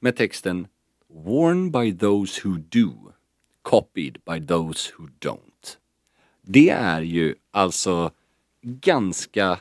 med 0.00 0.16
texten 0.16 0.66
Worn 1.08 1.70
by 1.70 1.98
those 1.98 2.40
who 2.44 2.58
do, 2.58 3.12
copied 3.62 4.18
by 4.24 4.46
those 4.46 4.92
who 4.96 5.08
don't. 5.20 5.76
Det 6.42 6.70
är 6.70 7.02
ju 7.02 7.34
alltså 7.50 8.10
ganska 8.62 9.58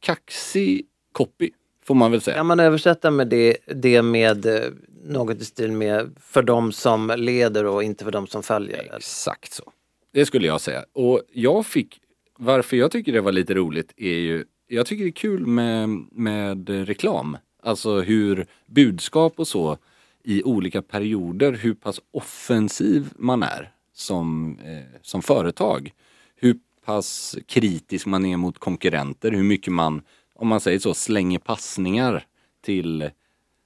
kaxig 0.00 0.86
copy, 1.12 1.50
får 1.84 1.94
man 1.94 2.10
väl 2.10 2.20
säga. 2.20 2.36
Kan 2.36 2.46
man 2.46 2.60
översätta 2.60 3.10
med 3.10 3.28
det, 3.28 3.56
det 3.66 4.02
med 4.02 4.46
eh, 4.46 4.70
något 5.04 5.40
i 5.40 5.44
stil 5.44 5.72
med 5.72 6.16
för 6.20 6.42
de 6.42 6.72
som 6.72 7.14
leder 7.16 7.64
och 7.64 7.82
inte 7.82 8.04
för 8.04 8.12
de 8.12 8.26
som 8.26 8.42
följer? 8.42 8.96
Exakt 8.96 9.52
så. 9.52 9.72
Det 10.12 10.26
skulle 10.26 10.46
jag 10.46 10.60
säga. 10.60 10.84
Och 10.92 11.22
jag 11.32 11.66
fick, 11.66 12.00
varför 12.38 12.76
jag 12.76 12.90
tycker 12.90 13.12
det 13.12 13.20
var 13.20 13.32
lite 13.32 13.54
roligt 13.54 13.92
är 13.96 14.18
ju, 14.18 14.44
jag 14.66 14.86
tycker 14.86 15.04
det 15.04 15.10
är 15.10 15.12
kul 15.12 15.46
med, 15.46 15.88
med 16.12 16.68
reklam. 16.68 17.36
Alltså 17.62 18.00
hur 18.00 18.46
budskap 18.66 19.38
och 19.38 19.48
så 19.48 19.78
i 20.24 20.42
olika 20.42 20.82
perioder, 20.82 21.52
hur 21.52 21.74
pass 21.74 22.00
offensiv 22.10 23.12
man 23.16 23.42
är 23.42 23.72
som, 23.92 24.58
eh, 24.58 25.00
som 25.02 25.22
företag. 25.22 25.92
Hur 26.36 26.58
pass 26.84 27.36
kritisk 27.46 28.06
man 28.06 28.24
är 28.24 28.36
mot 28.36 28.58
konkurrenter, 28.58 29.30
hur 29.30 29.42
mycket 29.42 29.72
man, 29.72 30.02
om 30.34 30.48
man 30.48 30.60
säger 30.60 30.78
så, 30.78 30.94
slänger 30.94 31.38
passningar 31.38 32.26
till 32.64 33.10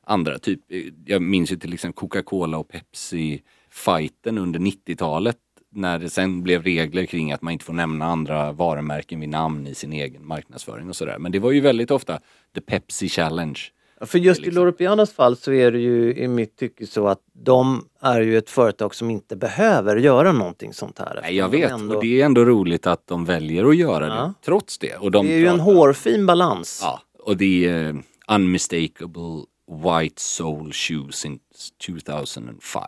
andra. 0.06 0.38
Typ, 0.38 0.60
eh, 0.68 0.82
jag 1.04 1.22
minns 1.22 1.52
ju 1.52 1.56
till 1.56 1.74
exempel 1.74 1.98
Coca-Cola 1.98 2.58
och 2.58 2.68
Pepsi-fighten 2.68 4.38
under 4.38 4.60
90-talet 4.60 5.38
när 5.72 5.98
det 5.98 6.10
sen 6.10 6.42
blev 6.42 6.62
regler 6.62 7.06
kring 7.06 7.32
att 7.32 7.42
man 7.42 7.52
inte 7.52 7.64
får 7.64 7.72
nämna 7.72 8.04
andra 8.04 8.52
varumärken 8.52 9.20
vid 9.20 9.28
namn 9.28 9.66
i 9.66 9.74
sin 9.74 9.92
egen 9.92 10.26
marknadsföring 10.26 10.88
och 10.88 10.96
sådär. 10.96 11.18
Men 11.18 11.32
det 11.32 11.38
var 11.38 11.50
ju 11.52 11.60
väldigt 11.60 11.90
ofta 11.90 12.20
the 12.54 12.60
Pepsi 12.60 13.08
Challenge. 13.08 13.58
Ja, 14.00 14.06
För 14.06 14.18
just 14.18 14.40
liksom- 14.40 14.52
i 14.52 14.54
Loro 14.64 14.72
Pianos 14.72 15.12
fall 15.12 15.36
så 15.36 15.52
är 15.52 15.72
det 15.72 15.78
ju 15.78 16.14
i 16.14 16.28
mitt 16.28 16.56
tycke 16.56 16.86
så 16.86 17.08
att 17.08 17.18
de 17.32 17.84
är 18.00 18.20
ju 18.20 18.38
ett 18.38 18.50
företag 18.50 18.94
som 18.94 19.10
inte 19.10 19.36
behöver 19.36 19.96
göra 19.96 20.32
någonting 20.32 20.72
sånt 20.72 20.98
här. 20.98 21.18
Nej, 21.22 21.36
jag 21.36 21.48
vet 21.48 21.70
ändå- 21.70 21.94
och 21.96 22.02
det 22.02 22.20
är 22.20 22.24
ändå 22.24 22.44
roligt 22.44 22.86
att 22.86 23.06
de 23.06 23.24
väljer 23.24 23.64
att 23.64 23.76
göra 23.76 24.06
Ja. 24.06 24.14
det 24.14 24.32
trots 24.44 24.78
det. 24.78 24.94
Och 24.96 25.10
de 25.10 25.26
det 25.26 25.32
är 25.32 25.38
ju 25.38 25.46
en 25.46 25.60
hårfin 25.60 26.26
balans. 26.26 26.80
Ja, 26.82 27.00
och 27.18 27.36
det 27.36 27.66
är 27.68 27.88
eh, 27.88 27.94
unmistakable 28.34 29.44
white 29.84 30.22
soul 30.22 30.72
shoes 30.72 31.14
since 31.16 31.40
2005 31.86 32.82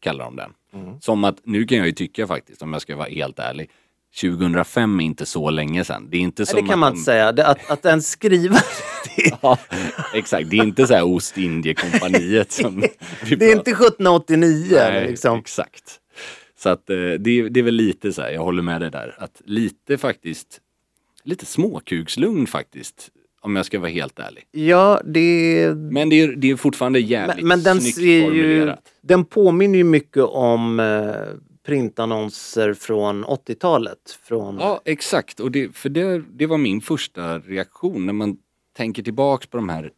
kallar 0.00 0.24
de 0.24 0.36
den. 0.36 0.50
Mm. 0.74 1.00
Som 1.00 1.24
att, 1.24 1.36
nu 1.44 1.64
kan 1.64 1.78
jag 1.78 1.86
ju 1.86 1.92
tycka 1.92 2.26
faktiskt, 2.26 2.62
om 2.62 2.72
jag 2.72 2.82
ska 2.82 2.96
vara 2.96 3.08
helt 3.08 3.38
ärlig, 3.38 3.70
2005 4.20 5.00
är 5.00 5.04
inte 5.04 5.26
så 5.26 5.50
länge 5.50 5.84
sedan. 5.84 6.08
Det 6.10 6.16
är 6.16 6.20
inte 6.20 6.42
Nej, 6.42 6.46
som 6.46 6.56
det 6.56 6.62
kan 6.62 6.72
att 6.72 6.78
man 6.78 6.92
de... 6.92 6.96
inte 6.98 7.04
säga. 7.04 7.32
Det, 7.32 7.46
att, 7.46 7.70
att 7.70 7.84
en 7.86 8.02
skrivare... 8.02 8.60
Ja, 9.42 9.58
exakt, 10.14 10.50
det 10.50 10.56
är 10.58 10.62
inte 10.64 10.86
så 10.86 10.94
här 10.94 11.04
Ostindiekompaniet 11.04 12.52
som 12.52 12.80
det 13.38 13.44
är 13.46 13.52
inte 13.56 13.70
1789 13.70 14.66
Nej, 14.70 15.06
liksom. 15.10 15.38
exakt. 15.38 16.00
Så 16.58 16.68
att 16.68 16.90
eh, 16.90 16.96
det, 16.96 17.30
är- 17.30 17.48
det 17.50 17.60
är 17.60 17.64
väl 17.64 17.74
lite 17.74 18.12
så 18.12 18.22
här, 18.22 18.30
jag 18.30 18.42
håller 18.42 18.62
med 18.62 18.80
dig 18.80 18.90
där, 18.90 19.14
att 19.18 19.42
lite 19.44 19.98
faktiskt, 19.98 20.60
lite 21.24 21.46
småkukslugn 21.46 22.46
faktiskt, 22.46 23.08
om 23.40 23.56
jag 23.56 23.66
ska 23.66 23.78
vara 23.78 23.90
helt 23.90 24.18
ärlig. 24.18 24.44
Ja, 24.50 25.00
det... 25.04 25.74
Men 25.74 26.08
det 26.08 26.20
är, 26.20 26.28
det 26.36 26.50
är 26.50 26.56
fortfarande 26.56 27.00
jävligt 27.00 27.36
Men, 27.36 27.48
men 27.48 27.62
den 27.62 27.80
snyggt 27.80 27.96
ser 27.96 28.32
ju... 28.32 28.74
Den 29.00 29.24
påminner 29.24 29.78
ju 29.78 29.84
mycket 29.84 30.24
om 30.24 30.80
eh, 30.80 31.12
printannonser 31.66 32.74
från 32.74 33.24
80-talet. 33.24 34.18
Från... 34.22 34.58
Ja, 34.58 34.80
exakt. 34.84 35.40
Och 35.40 35.50
det, 35.50 35.76
för 35.76 35.88
det, 35.88 36.22
det 36.32 36.46
var 36.46 36.58
min 36.58 36.80
första 36.80 37.38
reaktion 37.38 38.06
när 38.06 38.12
man 38.12 38.36
tänker 38.76 39.02
tillbaks 39.02 39.46
på 39.46 39.56
de 39.56 39.68
här 39.68 39.92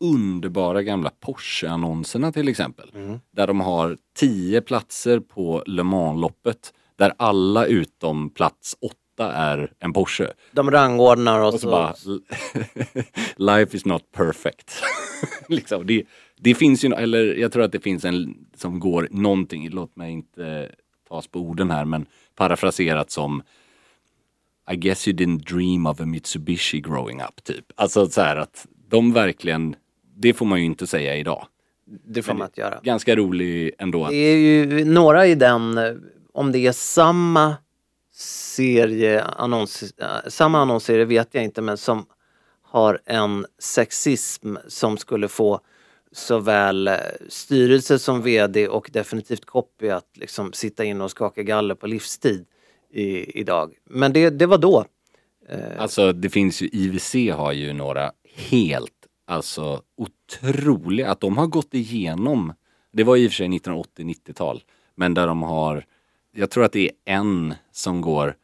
underbara 0.00 0.82
gamla 0.82 1.10
Porsche-annonserna 1.20 2.32
till 2.32 2.48
exempel. 2.48 2.90
Mm. 2.94 3.20
Där 3.30 3.46
de 3.46 3.60
har 3.60 3.96
tio 4.16 4.60
platser 4.60 5.20
på 5.20 5.62
Le 5.66 5.82
Mans-loppet. 5.82 6.72
Där 6.96 7.12
alla 7.16 7.66
utom 7.66 8.30
plats 8.30 8.76
åtta 8.80 8.96
är 9.18 9.72
en 9.78 9.92
Porsche. 9.92 10.32
De 10.52 10.70
rangordnar 10.70 11.40
och, 11.40 11.54
Och 11.54 11.60
så 11.60 11.70
bara, 11.70 11.94
life 13.56 13.76
is 13.76 13.84
not 13.84 14.12
perfect. 14.12 14.82
liksom, 15.48 15.86
det, 15.86 16.02
det 16.40 16.54
finns 16.54 16.84
ju, 16.84 16.92
eller 16.92 17.34
jag 17.34 17.52
tror 17.52 17.62
att 17.62 17.72
det 17.72 17.80
finns 17.80 18.04
en 18.04 18.34
som 18.56 18.80
går 18.80 19.08
någonting, 19.10 19.70
låt 19.70 19.96
mig 19.96 20.12
inte 20.12 20.68
tas 21.08 21.26
på 21.26 21.40
orden 21.40 21.70
här, 21.70 21.84
men 21.84 22.06
parafraserat 22.34 23.10
som 23.10 23.42
I 24.72 24.76
guess 24.76 25.08
you 25.08 25.16
didn't 25.16 25.54
dream 25.54 25.86
of 25.86 26.00
a 26.00 26.06
Mitsubishi 26.06 26.80
growing 26.80 27.20
up, 27.20 27.44
typ. 27.44 27.64
Alltså 27.74 28.06
så 28.06 28.20
här 28.20 28.36
att 28.36 28.66
de 28.88 29.12
verkligen, 29.12 29.76
det 30.16 30.34
får 30.34 30.46
man 30.46 30.58
ju 30.58 30.64
inte 30.64 30.86
säga 30.86 31.16
idag. 31.16 31.46
Det 32.06 32.22
får 32.22 32.34
man 32.34 32.46
inte 32.46 32.60
göra. 32.60 32.80
Ganska 32.82 33.16
rolig 33.16 33.70
ändå. 33.78 34.04
Att, 34.04 34.10
Det 34.10 34.16
är 34.16 34.36
ju 34.36 34.84
några 34.84 35.26
i 35.26 35.34
den, 35.34 35.78
om 36.32 36.52
det 36.52 36.58
är 36.58 36.72
samma 36.72 37.56
serie, 38.22 39.22
annons, 39.22 39.82
eh, 39.82 40.28
samma 40.28 40.58
annonsserie 40.58 41.04
vet 41.04 41.28
jag 41.34 41.44
inte, 41.44 41.62
men 41.62 41.76
som 41.76 42.06
har 42.62 43.00
en 43.04 43.46
sexism 43.58 44.56
som 44.68 44.96
skulle 44.96 45.28
få 45.28 45.60
såväl 46.12 46.88
eh, 46.88 46.96
styrelse 47.28 47.98
som 47.98 48.22
vd 48.22 48.68
och 48.68 48.90
definitivt 48.92 49.44
copy 49.44 49.88
att 49.88 50.16
liksom 50.16 50.52
sitta 50.52 50.84
in 50.84 51.00
och 51.00 51.10
skaka 51.10 51.42
galler 51.42 51.74
på 51.74 51.86
livstid 51.86 52.46
i, 52.92 53.40
idag. 53.40 53.74
Men 53.84 54.12
det, 54.12 54.30
det 54.30 54.46
var 54.46 54.58
då. 54.58 54.84
Eh. 55.48 55.82
Alltså 55.82 56.12
det 56.12 56.30
finns 56.30 56.62
ju, 56.62 56.68
IWC 56.72 57.14
har 57.36 57.52
ju 57.52 57.72
några 57.72 58.12
helt, 58.34 59.06
alltså 59.26 59.82
otroliga, 59.96 61.10
att 61.10 61.20
de 61.20 61.38
har 61.38 61.46
gått 61.46 61.74
igenom, 61.74 62.52
det 62.92 63.04
var 63.04 63.16
i 63.16 63.26
och 63.28 63.30
för 63.30 63.36
sig 63.36 63.48
1980-90-tal, 63.48 64.62
men 64.94 65.14
där 65.14 65.26
de 65.26 65.42
har, 65.42 65.86
jag 66.34 66.50
tror 66.50 66.64
att 66.64 66.72
det 66.72 66.84
är 66.84 66.92
en 67.04 67.54
som 67.72 68.00
går 68.00 68.34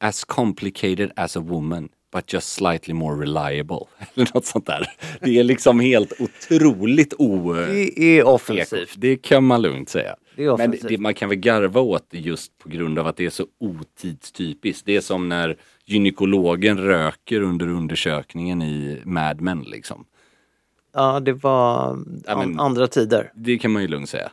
as 0.00 0.24
complicated 0.24 1.10
as 1.16 1.36
a 1.36 1.40
woman 1.40 1.88
but 2.14 2.32
just 2.32 2.52
slightly 2.52 2.94
more 2.94 3.22
reliable. 3.22 3.86
Eller 4.14 4.30
något 4.34 4.46
sånt 4.46 4.66
där. 4.66 4.88
Det 5.20 5.38
är 5.38 5.44
liksom 5.44 5.80
helt 5.80 6.12
otroligt 6.20 7.14
o... 7.18 7.52
Det 7.52 7.98
är 7.98 8.26
offensivt. 8.26 8.94
Det 8.96 9.16
kan 9.16 9.44
man 9.44 9.62
lugnt 9.62 9.88
säga. 9.88 10.16
Det 10.36 10.44
är 10.44 10.56
Men 10.56 10.74
det, 10.82 10.98
man 10.98 11.14
kan 11.14 11.28
väl 11.28 11.38
garva 11.38 11.80
åt 11.80 12.06
det 12.10 12.18
just 12.18 12.58
på 12.58 12.68
grund 12.68 12.98
av 12.98 13.06
att 13.06 13.16
det 13.16 13.26
är 13.26 13.30
så 13.30 13.46
otidstypiskt. 13.60 14.86
Det 14.86 14.96
är 14.96 15.00
som 15.00 15.28
när 15.28 15.56
gynekologen 15.84 16.78
röker 16.78 17.40
under 17.40 17.68
undersökningen 17.68 18.62
i 18.62 19.00
Mad 19.04 19.40
Men 19.40 19.62
liksom. 19.62 20.04
Ja, 20.94 21.20
det 21.20 21.32
var 21.32 21.98
Ja, 22.26 22.32
an, 22.32 22.60
andra 22.60 22.86
tider. 22.86 23.32
Det 23.34 23.58
kan 23.58 23.70
man 23.70 23.82
ju 23.82 23.88
lugnt 23.88 24.08
säga. 24.08 24.30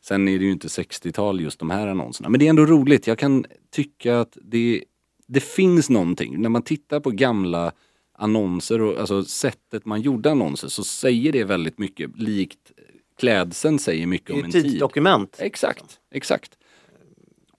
Sen 0.00 0.28
är 0.28 0.38
det 0.38 0.44
ju 0.44 0.52
inte 0.52 0.68
60-tal 0.68 1.40
just 1.40 1.58
de 1.58 1.70
här 1.70 1.86
annonserna. 1.86 2.28
Men 2.28 2.40
det 2.40 2.46
är 2.46 2.50
ändå 2.50 2.66
roligt. 2.66 3.06
Jag 3.06 3.18
kan 3.18 3.46
tycka 3.70 4.20
att 4.20 4.38
det, 4.42 4.84
det 5.26 5.40
finns 5.40 5.90
någonting. 5.90 6.40
När 6.42 6.48
man 6.48 6.62
tittar 6.62 7.00
på 7.00 7.10
gamla 7.10 7.72
annonser 8.12 8.80
och 8.80 9.00
alltså 9.00 9.24
sättet 9.24 9.84
man 9.84 10.00
gjorde 10.00 10.30
annonser 10.30 10.68
så 10.68 10.84
säger 10.84 11.32
det 11.32 11.44
väldigt 11.44 11.78
mycket. 11.78 12.18
Likt 12.18 12.72
klädseln 13.18 13.78
säger 13.78 14.06
mycket 14.06 14.26
Det 14.26 14.32
om 14.32 14.38
är 14.38 14.42
en 14.42 14.48
ett 14.48 14.52
tid. 14.52 14.62
tidsdokument 14.64 15.36
Exakt, 15.38 16.00
exakt. 16.10 16.58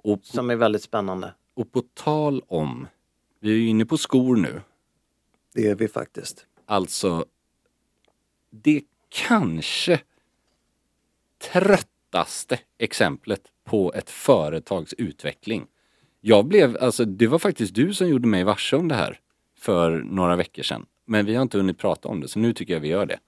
Och, 0.04 0.20
som 0.24 0.50
är 0.50 0.56
väldigt 0.56 0.84
spännande. 0.84 1.34
och 1.54 1.72
på 1.72 1.82
tal 1.94 2.44
om, 2.48 2.88
vi 3.40 3.52
är 3.52 3.56
ju 3.56 3.68
inne 3.68 3.86
på 3.86 3.98
skor 3.98 4.36
nu. 4.36 4.62
Det 5.54 5.68
är 5.68 5.76
vi 5.76 5.88
faktiskt. 5.88 6.46
Alltså, 6.66 7.26
det 8.52 8.82
kanske 9.10 10.02
tröttaste 12.12 12.60
exemplet 12.78 13.42
på 13.64 13.94
ett 13.94 14.10
företags 14.10 14.94
utveckling. 14.94 15.68
Jag 16.22 16.46
blev, 16.46 16.78
alltså 16.82 17.06
det 17.06 17.28
var 17.28 17.40
faktiskt 17.40 17.76
du 17.76 17.94
som 17.94 18.08
gjorde 18.08 18.28
mig 18.28 18.44
varse 18.44 18.76
om 18.76 18.88
det 18.88 18.96
här 18.96 19.20
för 19.58 19.92
några 19.92 20.36
veckor 20.36 20.64
sedan. 20.64 20.86
Men 21.06 21.26
vi 21.26 21.36
har 21.36 21.42
inte 21.42 21.58
hunnit 21.58 21.78
prata 21.78 22.08
om 22.08 22.22
det, 22.22 22.28
så 22.28 22.40
nu 22.40 22.54
tycker 22.54 22.74
jag 22.74 22.82
vi 22.82 22.88
gör 22.88 23.06
det. 23.06 23.20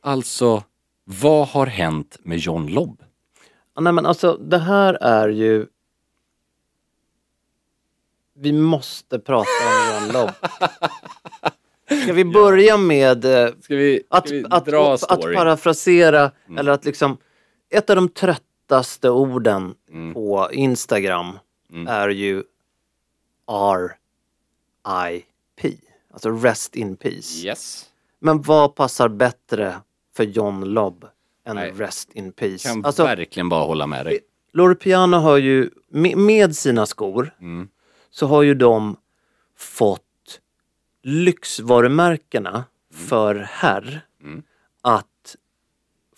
Alltså, 0.00 0.64
vad 1.04 1.48
har 1.48 1.66
hänt 1.66 2.18
med 2.22 2.38
John 2.38 2.66
Lobb? 2.66 3.02
Nej 3.80 3.92
men 3.92 4.06
alltså 4.06 4.36
det 4.36 4.58
här 4.58 4.94
är 4.94 5.28
ju... 5.28 5.66
Vi 8.34 8.52
måste 8.52 9.18
prata 9.18 9.48
om 9.66 9.94
John 9.94 10.12
Lobb. 10.12 10.30
Ska 12.02 12.12
vi 12.12 12.24
börja 12.24 12.76
med 12.76 13.24
eh, 13.24 13.48
Ska 13.60 13.76
vi, 13.76 14.02
ska 14.06 14.16
att, 14.16 14.30
vi 14.30 14.44
att, 14.50 14.68
att, 14.68 15.12
att 15.12 15.20
parafrasera 15.20 16.30
eller 16.58 16.72
att 16.72 16.84
liksom 16.84 17.18
ett 17.70 17.90
av 17.90 17.96
de 17.96 18.08
tröttaste 18.08 19.10
orden 19.10 19.74
Mm. 19.90 20.14
på 20.14 20.48
Instagram 20.52 21.38
är 21.88 22.08
ju 22.08 22.42
RIP. 23.48 25.80
Alltså 26.12 26.30
rest 26.30 26.76
in 26.76 26.96
peace. 26.96 27.46
Yes. 27.46 27.86
Men 28.18 28.42
vad 28.42 28.74
passar 28.74 29.08
bättre 29.08 29.74
för 30.16 30.24
John 30.24 30.64
Lobb 30.64 31.06
än 31.44 31.56
Nej. 31.56 31.72
rest 31.72 32.10
in 32.12 32.32
peace? 32.32 32.68
Kan 32.68 32.84
Alltså, 32.84 33.02
verkligen 33.04 33.48
bara 33.48 33.64
hålla 33.64 33.86
med 33.86 34.06
dig. 34.06 34.18
Loro 34.52 34.74
Piana 34.74 35.18
har 35.18 35.36
ju, 35.36 35.70
med, 36.16 36.56
sina 36.56 36.86
skor, 36.86 37.34
Mm. 37.40 37.68
så 38.10 38.26
har 38.26 38.42
ju 38.42 38.54
de 38.54 38.96
fått 39.56 40.40
lyxvarumärkena 41.02 42.64
för 42.94 43.34
herr 43.34 44.00
Mm. 44.22 44.42
att 44.82 45.06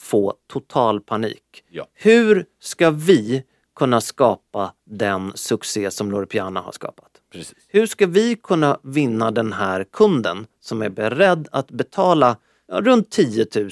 få 0.00 0.34
total 0.46 1.00
panik. 1.00 1.64
Ja. 1.70 1.86
Hur 1.94 2.46
ska 2.60 2.90
vi 2.90 3.42
kunna 3.74 4.00
skapa 4.00 4.74
den 4.86 5.32
succé 5.34 5.90
som 5.90 6.10
Loro 6.10 6.26
Piana 6.26 6.60
har 6.60 6.72
skapat? 6.72 7.10
Precis. 7.32 7.54
Hur 7.68 7.86
ska 7.86 8.06
vi 8.06 8.36
kunna 8.42 8.78
vinna 8.82 9.30
den 9.30 9.52
här 9.52 9.84
kunden 9.84 10.46
som 10.60 10.82
är 10.82 10.88
beredd 10.88 11.48
att 11.52 11.70
betala 11.70 12.36
ja, 12.68 12.80
runt 12.80 13.10
10 13.10 13.46
000 13.54 13.70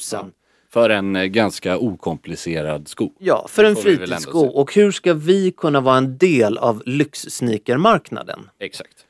För 0.70 0.90
en 0.90 1.16
eh, 1.16 1.24
ganska 1.24 1.78
okomplicerad 1.78 2.88
sko. 2.88 3.12
Ja, 3.18 3.46
för 3.48 3.64
en 3.64 3.76
fritidssko. 3.76 4.38
Och 4.38 4.74
hur 4.74 4.90
ska 4.90 5.14
vi 5.14 5.50
kunna 5.50 5.80
vara 5.80 5.96
en 5.96 6.18
del 6.18 6.58
av 6.58 6.82
lyxsneakermarknaden? 6.86 8.50
Exakt. 8.58 9.07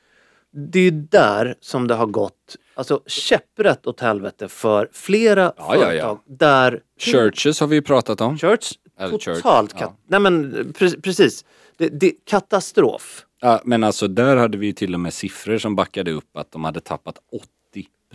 Det 0.51 0.79
är 0.79 0.83
ju 0.83 0.91
där 0.91 1.55
som 1.61 1.87
det 1.87 1.93
har 1.95 2.05
gått 2.05 2.55
alltså 2.75 3.01
käpprätt 3.07 3.87
åt 3.87 3.99
helvete 3.99 4.47
för 4.47 4.89
flera 4.93 5.41
Ja, 5.57 5.75
ja, 5.75 5.75
ja. 5.75 5.85
företag 5.85 6.19
där 6.25 6.81
Churches 6.99 7.59
har 7.59 7.67
vi 7.67 7.75
ju 7.75 7.81
pratat 7.81 8.21
om. 8.21 8.37
Church 8.37 8.71
Eller 8.99 9.17
totalt 9.17 9.71
Church, 9.71 9.81
kat- 9.81 9.93
Nej 10.07 10.19
men 10.19 10.53
pre- 10.73 11.01
precis. 11.01 11.45
Det, 11.77 11.87
det, 11.87 12.11
katastrof. 12.25 13.25
Ja, 13.41 13.61
men 13.65 13.83
alltså 13.83 14.07
där 14.07 14.35
hade 14.37 14.57
vi 14.57 14.65
ju 14.65 14.73
till 14.73 14.93
och 14.93 14.99
med 14.99 15.13
siffror 15.13 15.57
som 15.57 15.75
backade 15.75 16.11
upp 16.11 16.37
att 16.37 16.51
de 16.51 16.63
hade 16.63 16.79
tappat 16.79 17.17
80 17.31 17.47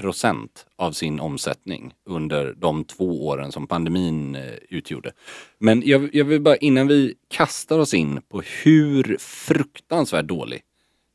procent 0.00 0.66
av 0.76 0.92
sin 0.92 1.20
omsättning 1.20 1.94
under 2.06 2.54
de 2.58 2.84
två 2.84 3.26
åren 3.26 3.52
som 3.52 3.66
pandemin 3.66 4.34
eh, 4.36 4.42
utgjorde. 4.70 5.12
Men 5.58 5.82
jag, 5.86 6.14
jag 6.14 6.24
vill 6.24 6.40
bara 6.40 6.56
innan 6.56 6.88
vi 6.88 7.14
kastar 7.28 7.78
oss 7.78 7.94
in 7.94 8.20
på 8.22 8.42
hur 8.62 9.16
fruktansvärt 9.20 10.24
dålig 10.26 10.62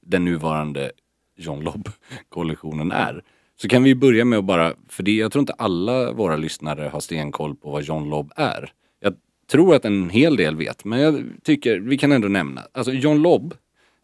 den 0.05 0.25
nuvarande 0.25 0.91
John 1.39 1.59
Lobb-kollektionen 1.63 2.91
är. 2.91 3.23
Så 3.55 3.67
kan 3.67 3.83
vi 3.83 3.95
börja 3.95 4.25
med 4.25 4.39
att 4.39 4.45
bara, 4.45 4.73
för 4.87 5.03
det, 5.03 5.11
jag 5.11 5.31
tror 5.31 5.39
inte 5.39 5.53
alla 5.53 6.13
våra 6.13 6.37
lyssnare 6.37 6.89
har 6.93 6.99
stenkoll 6.99 7.55
på 7.55 7.71
vad 7.71 7.83
John 7.83 8.09
Lobb 8.09 8.31
är. 8.35 8.73
Jag 8.99 9.13
tror 9.51 9.75
att 9.75 9.85
en 9.85 10.09
hel 10.09 10.35
del 10.35 10.55
vet, 10.55 10.85
men 10.85 10.99
jag 10.99 11.23
tycker 11.43 11.79
vi 11.79 11.97
kan 11.97 12.11
ändå 12.11 12.27
nämna. 12.27 12.61
Alltså 12.71 12.91
John 12.91 13.21
Lobb 13.21 13.53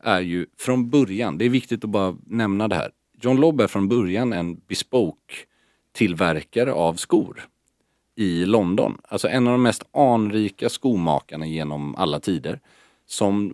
är 0.04 0.22
ju 0.22 0.46
från 0.58 0.90
början, 0.90 1.38
det 1.38 1.46
är 1.46 1.50
viktigt 1.50 1.84
att 1.84 1.90
bara 1.90 2.16
nämna 2.26 2.68
det 2.68 2.76
här. 2.76 2.92
John 3.22 3.38
Lobb 3.38 3.62
är 3.62 3.68
från 3.68 3.88
början 3.88 4.34
en 4.34 4.62
bespoke 4.68 5.34
tillverkare 5.94 6.74
av 6.74 6.94
skor 6.94 7.48
i 8.16 8.46
London. 8.46 8.98
Alltså 9.04 9.28
en 9.28 9.48
av 9.48 9.52
de 9.52 9.62
mest 9.62 9.84
anrika 9.94 10.70
skomakarna 10.70 11.46
genom 11.46 11.96
alla 11.96 12.20
tider. 12.20 12.60
Som 13.06 13.54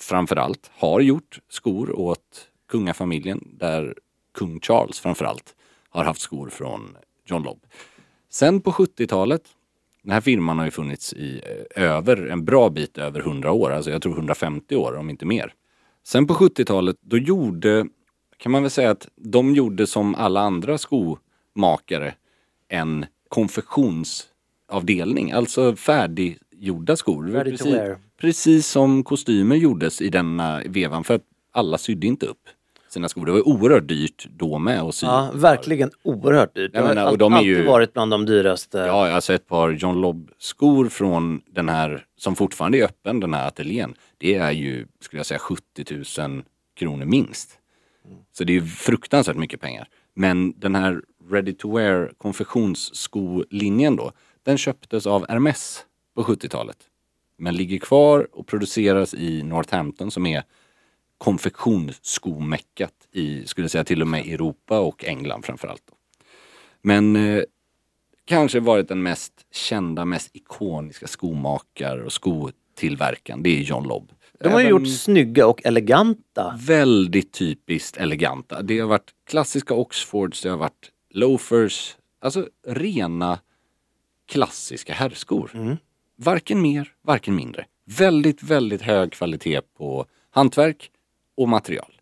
framförallt 0.00 0.70
har 0.74 1.00
gjort 1.00 1.38
skor 1.48 1.98
åt 1.98 2.48
kungafamiljen 2.68 3.48
där 3.52 3.94
kung 4.34 4.60
Charles 4.60 5.00
framförallt 5.00 5.54
har 5.90 6.04
haft 6.04 6.20
skor 6.20 6.48
från 6.48 6.96
John 7.26 7.42
Lobb. 7.42 7.66
Sen 8.30 8.60
på 8.60 8.72
70-talet, 8.72 9.42
den 10.02 10.12
här 10.12 10.20
firman 10.20 10.58
har 10.58 10.64
ju 10.64 10.70
funnits 10.70 11.12
i 11.12 11.42
eh, 11.76 11.82
över, 11.82 12.26
en 12.26 12.44
bra 12.44 12.70
bit 12.70 12.98
över 12.98 13.20
100 13.20 13.52
år, 13.52 13.70
alltså 13.70 13.90
jag 13.90 14.02
tror 14.02 14.12
150 14.12 14.76
år 14.76 14.96
om 14.96 15.10
inte 15.10 15.26
mer. 15.26 15.54
Sen 16.04 16.26
på 16.26 16.34
70-talet, 16.34 16.96
då 17.00 17.18
gjorde, 17.18 17.86
kan 18.36 18.52
man 18.52 18.62
väl 18.62 18.70
säga 18.70 18.90
att 18.90 19.08
de 19.16 19.54
gjorde 19.54 19.86
som 19.86 20.14
alla 20.14 20.40
andra 20.40 20.78
skomakare 20.78 22.14
en 22.68 23.06
konfektionsavdelning, 23.28 25.32
alltså 25.32 25.76
färdiggjorda 25.76 26.96
skor. 26.96 27.26
Ready 27.26 27.50
precis, 27.50 27.76
precis 28.20 28.66
som 28.66 29.04
kostymer 29.04 29.56
gjordes 29.56 30.00
i 30.00 30.08
denna 30.08 30.62
vevan 30.66 31.04
för 31.04 31.14
att 31.14 31.24
alla 31.52 31.78
sydde 31.78 32.06
inte 32.06 32.26
upp 32.26 32.48
sina 32.92 33.08
skor. 33.08 33.26
Det 33.26 33.32
var 33.32 33.48
oerhört 33.48 33.88
dyrt 33.88 34.26
då 34.30 34.58
med 34.58 34.80
att 34.82 34.94
sy. 34.94 35.06
Ja, 35.06 35.30
verkligen 35.34 35.90
oerhört 36.02 36.54
dyrt. 36.54 36.72
Det 36.72 36.80
har 36.80 36.88
menar, 36.88 37.10
och 37.10 37.18
de 37.18 37.32
alltid 37.32 37.48
ju- 37.48 37.66
varit 37.66 37.92
bland 37.92 38.10
de 38.10 38.26
dyraste. 38.26 38.78
Ja, 38.78 39.10
alltså 39.10 39.32
ett 39.32 39.46
par 39.46 39.70
John 39.70 40.00
Lobb-skor 40.00 40.88
från 40.88 41.40
den 41.50 41.68
här, 41.68 42.04
som 42.16 42.36
fortfarande 42.36 42.78
är 42.78 42.84
öppen, 42.84 43.20
den 43.20 43.34
här 43.34 43.48
ateljén. 43.48 43.94
Det 44.18 44.34
är 44.34 44.50
ju, 44.50 44.86
skulle 45.00 45.18
jag 45.20 45.26
säga, 45.26 45.38
70 45.38 45.94
000 46.20 46.42
kronor 46.76 47.04
minst. 47.04 47.58
Så 48.32 48.44
det 48.44 48.52
är 48.52 48.54
ju 48.54 48.66
fruktansvärt 48.66 49.36
mycket 49.36 49.60
pengar. 49.60 49.88
Men 50.14 50.54
den 50.56 50.74
här 50.74 51.02
ready 51.30 51.52
to 51.52 51.76
wear 51.76 52.12
konfektionsskolinjen 52.18 53.96
då, 53.96 54.12
den 54.42 54.58
köptes 54.58 55.06
av 55.06 55.26
Hermes 55.28 55.84
på 56.14 56.22
70-talet. 56.22 56.76
Men 57.38 57.54
ligger 57.54 57.78
kvar 57.78 58.28
och 58.32 58.46
produceras 58.46 59.14
i 59.14 59.42
Northampton 59.42 60.10
som 60.10 60.26
är 60.26 60.42
konfektionsskomeckat 61.18 62.92
i, 63.12 63.46
skulle 63.46 63.68
säga, 63.68 63.84
till 63.84 64.02
och 64.02 64.08
med 64.08 64.26
Europa 64.26 64.80
och 64.80 65.04
England 65.04 65.44
framförallt. 65.44 65.82
Då. 65.86 65.94
Men 66.82 67.16
eh, 67.16 67.42
kanske 68.24 68.60
varit 68.60 68.88
den 68.88 69.02
mest 69.02 69.32
kända, 69.52 70.04
mest 70.04 70.36
ikoniska 70.36 71.06
skomakare 71.06 72.04
och 72.04 72.12
skotillverkaren, 72.12 73.42
det 73.42 73.50
är 73.50 73.62
John 73.62 73.88
Lobb. 73.88 74.12
De 74.40 74.48
har 74.48 74.60
ju 74.60 74.66
Även 74.66 74.78
gjort 74.78 74.98
snygga 74.98 75.46
och 75.46 75.66
eleganta. 75.66 76.58
Väldigt 76.60 77.32
typiskt 77.32 77.96
eleganta. 77.96 78.62
Det 78.62 78.78
har 78.78 78.88
varit 78.88 79.10
klassiska 79.26 79.74
Oxfords, 79.74 80.42
det 80.42 80.50
har 80.50 80.56
varit 80.56 80.90
loafers, 81.10 81.96
alltså 82.20 82.48
rena 82.66 83.38
klassiska 84.28 84.92
herrskor. 84.92 85.78
Varken 86.16 86.62
mer, 86.62 86.92
varken 87.02 87.34
mindre. 87.36 87.66
Väldigt, 87.84 88.42
väldigt 88.42 88.82
hög 88.82 89.12
kvalitet 89.12 89.60
på 89.76 90.06
hantverk 90.30 90.90
och 91.38 91.48
material. 91.48 91.92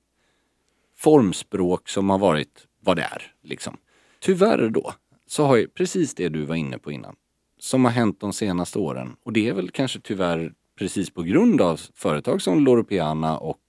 Formspråk 0.97 1.89
som 1.89 2.11
har 2.11 2.19
varit 2.19 2.67
vad 2.81 2.97
det 2.97 3.03
är, 3.03 3.33
liksom. 3.43 3.77
Tyvärr 4.21 4.69
då, 4.69 4.95
så 5.27 5.45
har 5.45 5.57
ju 5.57 5.69
precis 5.69 6.15
det 6.15 6.29
du 6.29 6.45
var 6.45 6.55
inne 6.55 6.79
på 6.79 6.93
innan, 6.93 7.17
som 7.59 7.85
har 7.85 7.93
hänt 7.93 8.21
de 8.21 8.33
senaste 8.33 8.79
åren, 8.79 9.17
och 9.23 9.33
det 9.33 9.49
är 9.49 9.53
väl 9.53 9.71
kanske 9.71 10.01
tyvärr 10.01 10.53
precis 10.79 11.11
på 11.11 11.23
grund 11.23 11.61
av 11.61 11.81
företag 11.95 12.43
som 12.43 12.65
Loro 12.65 12.85
Piana 12.85 13.39
och 13.39 13.61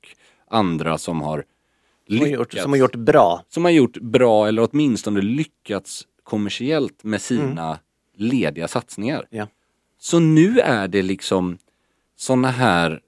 andra 0.47 0.97
som 0.97 1.21
har 1.21 1.43
Som 2.07 2.19
har, 2.19 2.27
gjort, 2.27 2.39
lyckats 2.39 2.63
som 2.63 2.71
har 2.71 2.77
gjort 2.77 2.95
bra. 2.95 3.43
som 3.49 3.65
har 3.65 3.71
gjort 3.71 3.97
bra 3.97 4.47
eller 4.47 4.69
åtminstone 4.71 5.21
lyckats 5.21 6.07
kommersiellt 6.23 7.03
med 7.03 7.21
sina 7.21 7.79
lediga 8.15 8.67
satsningar. 8.67 9.27
Ja. 9.29 9.47
Så 9.99 10.19
nu 10.19 10.59
är 10.59 10.87
det 10.87 11.01
liksom 11.01 11.57
såna 12.15 12.51
här 12.51 13.01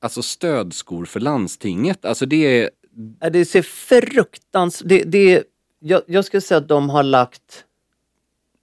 alltså 0.00 0.22
stödskor 0.22 1.04
för 1.04 1.20
landstinget. 1.20 2.04
Alltså 2.04 2.26
det 2.26 2.60
är 2.62 2.70
Det 3.30 3.44
ser 3.44 3.62
fruktans... 3.62 4.82
Det, 4.84 5.02
det, 5.02 5.42
jag, 5.78 6.02
jag 6.06 6.24
skulle 6.24 6.40
säga 6.40 6.58
att 6.58 6.68
de 6.68 6.90
har 6.90 7.02
lagt 7.02 7.64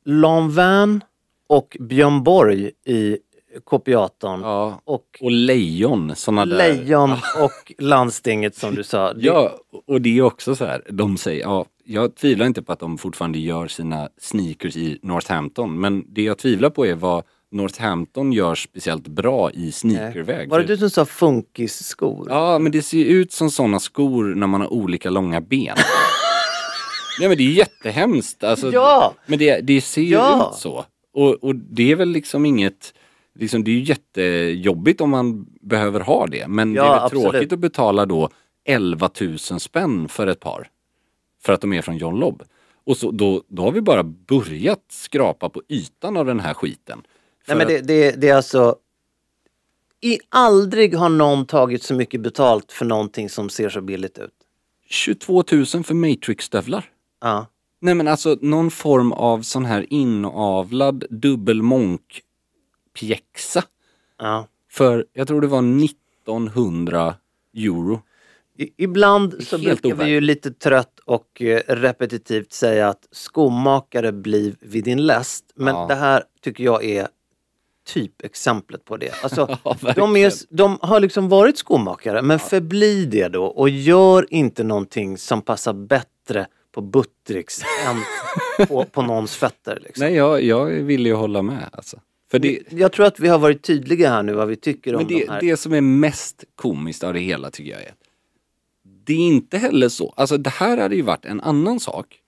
Lanvin 0.06 1.02
och 1.48 1.78
Björn 1.80 2.24
Borg 2.24 2.72
i 2.86 3.17
kopiatorn. 3.63 4.41
ja, 4.41 4.82
Och 4.86 5.17
och 5.22 5.32
lejon, 5.32 6.15
såna 6.15 6.46
där. 6.46 6.58
Lejon 6.58 7.12
och 7.41 7.74
landstinget 7.78 8.56
som 8.56 8.76
du 8.76 8.84
sa. 8.84 9.13
Det- 9.13 9.22
Ja, 9.26 9.58
och 9.88 10.02
det 10.02 10.17
är 10.17 10.22
också 10.22 10.56
så 10.56 10.65
här, 10.65 10.84
de 10.89 11.17
säger, 11.17 11.41
ja, 11.41 11.65
jag 11.84 12.15
tvivlar 12.15 12.46
inte 12.46 12.62
på 12.62 12.72
att 12.72 12.80
de 12.80 12.98
fortfarande 12.98 13.39
gör 13.39 13.67
sina 13.67 14.10
sneakers 14.17 14.76
i 14.78 15.00
Northampton, 15.02 15.80
men 15.80 16.06
det 16.13 16.22
jag 16.24 16.38
tvivlar 16.38 16.69
på 16.69 16.86
är 16.86 16.96
vad 16.96 17.24
Northampton 17.54 18.34
gör 18.34 18.56
speciellt 18.56 19.08
bra 19.08 19.52
i 19.52 19.72
sneakerväg. 19.72 20.50
Var 20.50 20.60
det 20.60 20.66
du 20.66 20.78
som 20.78 20.89
sa 20.89 21.06
funkisskor? 21.06 22.28
Ja, 22.30 22.60
men 22.60 22.72
det 22.72 22.82
ser 22.82 23.06
ut 23.06 23.32
som 23.32 23.52
sådana 23.52 23.80
skor 23.80 24.24
när 24.36 24.48
man 24.48 24.62
har 24.62 24.74
olika 24.74 25.10
långa 25.10 25.42
ben. 25.42 25.76
Nej 27.20 27.28
men 27.30 27.38
det 27.38 27.44
är 27.44 27.50
jättehemskt. 27.52 28.44
Alltså, 28.44 28.72
Ja! 28.74 29.14
Men 29.26 29.39
det, 29.39 29.60
det 29.62 29.82
ser 29.82 30.01
ju 30.01 30.08
Ja! 30.14 30.49
ut 30.54 30.60
så. 30.60 30.86
Och, 31.14 31.43
och 31.43 31.56
det 31.56 31.91
är 31.91 31.95
väl 31.95 32.10
liksom 32.10 32.45
inget, 32.45 32.93
liksom, 33.39 33.64
det 33.64 33.72
är 33.72 33.76
ju 33.76 33.84
jättejobbigt 33.84 35.01
om 35.01 35.10
man 35.10 35.45
behöver 35.62 35.99
ha 35.99 36.28
det. 36.28 36.47
Men 36.47 36.74
Ja, 36.74 36.84
det 36.84 36.88
är 36.89 36.93
väl 36.93 37.04
absolut. 37.04 37.32
tråkigt 37.32 37.54
att 37.54 37.60
betala 37.60 38.06
då 38.06 38.30
11 38.66 39.10
000 39.22 39.38
spänn 39.39 40.08
för 40.10 40.28
ett 40.28 40.39
par. 40.39 40.68
För 41.43 41.54
att 41.54 41.62
de 41.62 41.74
är 41.74 41.82
från 41.82 41.97
John 41.97 42.20
Lobb. 42.20 42.43
Och 42.86 42.97
så, 42.97 43.12
då, 43.12 43.43
då 43.47 43.64
har 43.64 43.72
vi 43.72 43.82
bara 43.82 44.04
börjat 44.04 44.84
skrapa 44.91 45.49
på 45.49 45.62
ytan 45.70 46.18
av 46.18 46.26
den 46.26 46.39
här 46.39 46.54
skiten. 46.54 47.01
Nej 47.48 47.58
men 47.58 47.68
det, 47.68 47.82
det, 47.82 48.12
det 48.12 48.30
är 48.30 48.36
alltså... 48.36 48.76
I, 50.02 50.20
aldrig 50.30 50.96
har 50.96 51.10
någon 51.10 51.46
tagit 51.46 51.84
så 51.84 51.94
mycket 51.94 52.22
betalt 52.22 52.72
för 52.72 52.86
någonting 52.86 53.30
som 53.30 53.50
ser 53.50 53.70
så 53.70 53.82
billigt 53.82 54.18
ut. 54.18 54.34
22 54.89 55.44
000 55.52 55.66
för 55.66 55.94
Matrix-stövlar. 55.94 56.89
Ja. 57.22 57.48
Nej 57.80 57.96
men 57.96 58.08
alltså 58.08 58.38
någon 58.41 58.72
form 58.72 59.12
av 59.12 59.41
sån 59.41 59.66
här 59.66 59.86
inavlad 59.89 61.06
dubbelmonk 61.10 62.22
pjäxa 62.94 63.64
ja. 64.20 64.48
för, 64.72 65.06
jag 65.14 65.28
tror 65.28 65.41
det 65.41 65.48
var 65.48 65.84
1900 65.86 67.16
euro. 67.54 68.02
I, 68.58 68.70
ibland 68.78 69.44
så 69.44 69.58
brukar 69.58 69.96
vi 69.96 70.10
ju 70.10 70.22
lite 70.22 70.52
trött 70.52 71.00
och 71.06 71.41
eh, 71.41 71.62
repetitivt 71.68 72.54
säga 72.54 72.89
att 72.89 73.08
skomakare 73.12 74.12
blir 74.12 74.56
vid 74.60 74.84
din 74.84 75.06
läst. 75.06 75.46
Men 75.56 75.76
Ja. 75.76 75.86
det 75.88 75.96
här 75.96 76.24
tycker 76.41 76.64
jag 76.64 76.84
är 76.84 77.08
typexemplet 77.86 78.86
på 78.86 78.97
det. 78.97 79.13
Alltså, 79.23 79.57
Ja, 79.63 79.93
de, 79.95 80.15
är, 80.15 80.34
de 80.49 80.77
har 80.81 80.99
liksom 80.99 81.29
varit 81.29 81.57
skomakare 81.57 82.21
men 82.21 82.39
förbli 82.39 83.05
det 83.05 83.27
då 83.27 83.45
och 83.45 83.69
gör 83.69 84.27
inte 84.29 84.63
någonting 84.63 85.17
som 85.17 85.41
passar 85.41 85.73
bättre 85.73 86.47
på 86.71 86.81
Buttricks 86.81 87.61
än 87.88 87.97
på, 88.67 88.86
på 88.86 89.01
någons 89.01 89.36
fötter. 89.36 89.79
Liksom. 89.84 90.05
Nej, 90.05 90.15
jag, 90.15 90.43
jag 90.43 90.65
vill 90.65 91.05
ju 91.05 91.13
hålla 91.13 91.41
med 91.41 91.69
alltså. 91.71 91.99
För 92.31 92.39
det, 92.39 92.59
Jag 92.69 92.91
tror 92.91 93.05
att 93.05 93.19
vi 93.19 93.27
har 93.27 93.39
varit 93.39 93.61
tydliga 93.63 94.09
här 94.09 94.23
nu 94.23 94.34
vad 94.34 94.47
vi 94.47 94.55
tycker 94.55 94.95
om 94.95 94.97
Men 94.97 95.07
det, 95.07 95.25
de 95.25 95.31
här. 95.31 95.41
det 95.41 95.57
som 95.57 95.73
är 95.73 95.81
mest 95.81 96.43
komiskt 96.55 97.03
av 97.03 97.13
det 97.13 97.19
hela 97.19 97.51
tycker 97.51 97.71
jag 97.71 97.81
är 97.81 97.93
det 99.05 99.13
är 99.13 99.27
inte 99.27 99.57
heller 99.57 99.89
så, 99.89 100.13
alltså 100.17 100.38
det 100.38 100.49
här 100.49 100.77
hade 100.77 100.95
ju 100.95 101.01
varit 101.01 101.25
en 101.25 101.41
annan 101.41 101.79
sak 101.79 102.19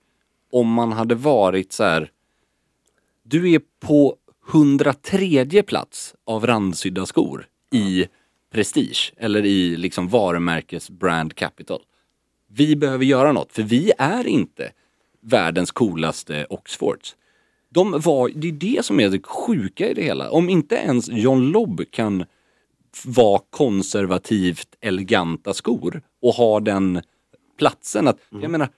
om 0.52 0.72
man 0.72 0.92
hade 0.92 1.14
varit 1.14 1.72
så 1.72 1.84
här. 1.84 2.10
Du 3.22 3.52
är 3.52 3.60
på 3.80 4.16
103 4.48 5.62
plats 5.62 6.14
av 6.26 6.46
randsydda 6.46 7.06
skor 7.06 7.46
i 7.72 8.06
prestige 8.52 9.12
eller 9.16 9.46
i 9.46 9.76
liksom 9.76 10.08
varumärkes 10.08 10.90
brand 10.90 11.34
capital. 11.34 11.82
Vi 12.48 12.76
behöver 12.76 13.04
göra 13.04 13.32
något 13.32 13.52
för 13.52 13.62
vi 13.62 13.92
är 13.98 14.26
inte 14.26 14.72
världens 15.20 15.70
coolaste 15.70 16.46
Oxfords. 16.50 17.16
De 17.68 18.00
var, 18.00 18.30
det 18.34 18.48
är 18.48 18.52
det 18.52 18.84
som 18.84 19.00
är 19.00 19.08
det 19.08 19.26
sjuka 19.26 19.88
i 19.88 19.94
det 19.94 20.02
hela. 20.02 20.30
Om 20.30 20.48
inte 20.48 20.74
ens 20.74 21.08
John 21.08 21.48
Lobb 21.50 21.82
kan 21.90 22.24
vara 23.04 23.40
konservativt 23.50 24.68
eleganta 24.80 25.54
skor 25.54 26.02
och 26.22 26.32
ha 26.32 26.60
den 26.60 27.02
platsen 27.58 28.08
att, 28.08 28.18
jag 28.30 28.50
menar, 28.50 28.68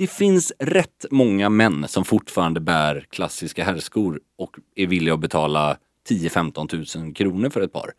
det 0.00 0.06
finns 0.06 0.52
rätt 0.58 1.06
många 1.10 1.48
män 1.48 1.88
som 1.88 2.04
fortfarande 2.04 2.60
bär 2.60 3.06
klassiska 3.10 3.64
herrskor 3.64 4.20
och 4.36 4.56
är 4.74 4.86
villiga 4.86 5.14
att 5.14 5.20
betala 5.20 5.78
10-15 6.08 6.68
tusen 6.68 7.14
kronor 7.14 7.50
för 7.50 7.60
ett 7.60 7.72
par. 7.72 7.92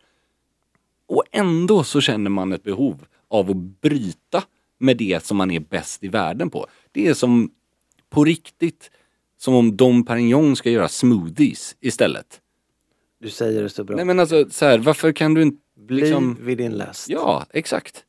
Och 1.06 1.24
ändå 1.32 1.84
så 1.84 2.00
känner 2.00 2.30
man 2.30 2.52
ett 2.52 2.62
behov 2.62 3.04
av 3.28 3.50
att 3.50 3.56
bryta 3.56 4.44
med 4.78 4.96
det 4.96 5.24
som 5.24 5.36
man 5.36 5.50
är 5.50 5.60
bäst 5.60 6.04
i 6.04 6.08
världen 6.08 6.50
på. 6.50 6.66
Det 6.92 7.06
är 7.06 7.14
som 7.14 7.50
på 8.10 8.24
riktigt 8.24 8.90
som 9.38 9.54
om 9.54 9.76
Dom 9.76 10.04
Perignon 10.04 10.56
ska 10.56 10.70
göra 10.70 10.88
smoothies 10.88 11.76
istället. 11.80 12.40
Du 13.20 13.30
säger 13.30 13.62
det 13.62 13.68
så 13.68 13.84
bra. 13.84 13.96
Nej 13.96 14.04
men 14.04 14.20
alltså 14.20 14.50
så 14.50 14.64
här, 14.64 14.78
varför 14.78 15.12
kan 15.12 15.34
du 15.34 15.42
inte 15.42 15.62
Bli 15.74 16.00
liksom... 16.00 16.38
vid 16.40 16.58
din 16.58 16.72
läst. 16.72 17.08
Ja, 17.08 17.46
exakt. 17.50 18.04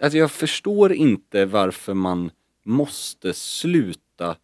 Alltså 0.00 0.18
jag 0.18 0.30
förstår 0.30 0.92
inte 0.92 1.44
varför 1.44 1.94
man 1.94 2.30
måste 2.64 3.32
sluta. 3.34 4.36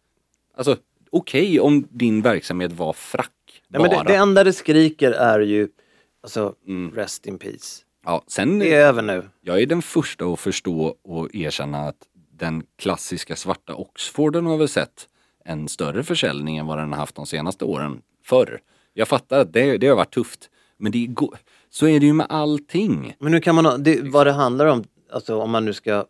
Alltså 0.57 0.77
okej 1.11 1.59
om 1.59 1.87
din 1.89 2.21
verksamhet 2.21 2.71
var 2.71 2.93
frack 2.93 3.31
Nej, 3.67 3.81
men 3.81 3.89
det, 3.91 4.03
det 4.07 4.15
enda 4.15 4.43
det 4.43 4.53
skriker 4.53 5.11
är 5.11 5.39
ju, 5.39 5.67
alltså, 6.23 6.55
Mm. 6.67 6.91
rest 6.95 7.25
in 7.25 7.37
peace. 7.39 7.83
Ja, 8.05 8.23
sen, 8.27 8.59
Det 8.59 8.73
är 8.73 8.85
över 8.87 9.01
nu. 9.01 9.29
jag 9.41 9.61
är 9.61 9.65
den 9.65 9.81
första 9.81 10.25
att 10.25 10.39
förstå 10.39 10.95
och 11.03 11.35
erkänna 11.35 11.77
att 11.87 12.07
den 12.33 12.63
klassiska 12.77 13.35
svarta 13.35 13.75
Oxforden 13.75 14.45
har 14.45 14.57
väl 14.57 14.67
sett 14.67 15.07
en 15.45 15.67
större 15.67 16.03
försäljning 16.03 16.57
än 16.57 16.65
vad 16.67 16.77
den 16.77 16.91
har 16.91 16.99
haft 16.99 17.15
de 17.15 17.25
senaste 17.25 17.65
åren 17.65 18.01
förr. 18.23 18.59
Jag 18.93 19.07
fattar 19.07 19.39
att 19.39 19.53
det, 19.53 19.77
det 19.77 19.87
har 19.87 19.95
varit 19.95 20.13
tufft. 20.13 20.49
Men 20.77 20.91
det 20.91 21.05
går, 21.05 21.37
så 21.69 21.87
är 21.87 21.99
det 21.99 22.05
ju 22.05 22.13
med 22.13 22.25
allting. 22.29 23.15
Men 23.19 23.31
nu 23.31 23.39
kan 23.41 23.55
man, 23.55 23.83
det, 23.83 24.01
vad 24.01 24.27
det 24.27 24.31
handlar 24.31 24.65
om, 24.65 24.83
alltså 25.11 25.35
om 25.41 25.51
man 25.51 25.65
nu 25.65 25.73
ska 25.73 26.05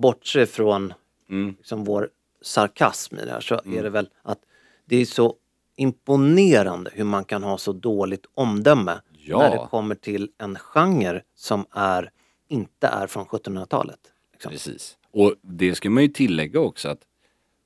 bortse 0.00 0.46
från 0.46 0.94
Mm. 1.28 1.54
liksom 1.58 1.84
vår 1.84 2.10
sarkasm 2.42 3.18
i 3.18 3.24
det 3.24 3.30
här 3.30 3.40
så 3.40 3.54
är 3.54 3.82
det 3.82 3.90
väl 3.90 4.08
att 4.22 4.38
det 4.84 4.96
är 4.96 5.04
så 5.04 5.34
imponerande 5.76 6.90
hur 6.94 7.04
man 7.04 7.24
kan 7.24 7.42
ha 7.42 7.58
så 7.58 7.72
dåligt 7.72 8.26
omdöme 8.34 9.00
Ja. 9.12 9.38
när 9.38 9.50
det 9.50 9.66
kommer 9.70 9.94
till 9.94 10.30
en 10.38 10.56
genre 10.58 11.22
som 11.34 11.66
är, 11.70 12.10
inte 12.48 12.86
är 12.86 13.06
från 13.06 13.26
1700-talet. 13.26 13.98
Liksom. 14.32 14.50
Precis. 14.52 14.96
Och 15.10 15.34
det 15.42 15.74
ska 15.74 15.90
man 15.90 16.02
ju 16.02 16.08
tillägga 16.08 16.60
också 16.60 16.88
att 16.88 17.00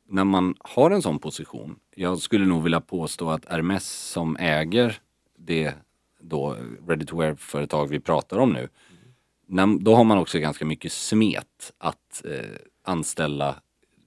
när 0.08 0.24
man 0.24 0.54
har 0.60 0.90
en 0.90 1.02
sån 1.02 1.18
position, 1.18 1.78
jag 1.94 2.18
skulle 2.18 2.46
nog 2.46 2.62
vilja 2.62 2.80
påstå 2.80 3.30
att 3.30 3.44
Hermes 3.48 3.88
som 3.90 4.36
äger 4.36 5.00
det 5.38 5.74
då 6.20 6.56
ready 6.88 7.06
to 7.06 7.16
wear-företag 7.16 7.86
vi 7.86 8.00
pratar 8.00 8.38
om 8.38 8.52
nu, 8.52 8.68
då 9.80 9.94
har 9.94 10.04
man 10.04 10.18
också 10.18 10.38
ganska 10.38 10.64
mycket 10.64 10.92
smet 10.92 11.72
att 11.78 12.22
eh, 12.24 12.56
anställa 12.84 13.54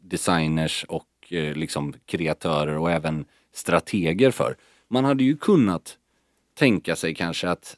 designers 0.01 0.85
och 0.89 1.07
eh, 1.29 1.55
liksom 1.55 1.93
kreatörer 2.05 2.77
och 2.77 2.91
även 2.91 3.25
strateger 3.53 4.31
för. 4.31 4.57
Man 4.87 5.05
hade 5.05 5.23
ju 5.23 5.37
kunnat 5.37 5.97
tänka 6.57 6.95
sig 6.95 7.15
kanske 7.15 7.49
att 7.49 7.77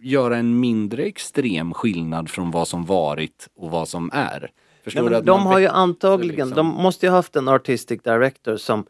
göra 0.00 0.36
en 0.36 0.60
mindre 0.60 1.02
extrem 1.02 1.74
skillnad 1.74 2.30
från 2.30 2.50
vad 2.50 2.68
som 2.68 2.84
varit 2.84 3.48
och 3.56 3.70
vad 3.70 3.88
som 3.88 4.10
är. 4.12 4.50
Förstår 4.84 5.02
Nej, 5.02 5.10
du? 5.10 5.16
Att 5.16 5.26
de 5.26 5.46
har 5.46 5.58
ju 5.58 5.66
antagligen, 5.66 6.48
liksom. 6.48 6.56
de 6.56 6.82
måste 6.82 7.06
ju 7.06 7.10
ha 7.10 7.16
haft 7.16 7.36
en 7.36 7.48
artistic 7.48 8.02
director 8.02 8.56
som, 8.56 8.86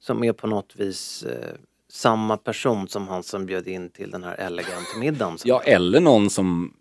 som 0.00 0.24
är 0.24 0.32
på 0.32 0.46
något 0.46 0.76
vis 0.76 1.22
eh, 1.22 1.54
samma 1.90 2.36
person 2.36 2.88
som 2.88 3.08
han 3.08 3.22
som 3.22 3.46
bjöd 3.46 3.68
in 3.68 3.90
till 3.90 4.10
den 4.10 4.24
här 4.24 4.34
elegant 4.34 4.96
middagen. 4.98 5.38
Ja, 5.44 5.60
eller 5.60 6.00
någon 6.00 6.30
som, 6.30 6.74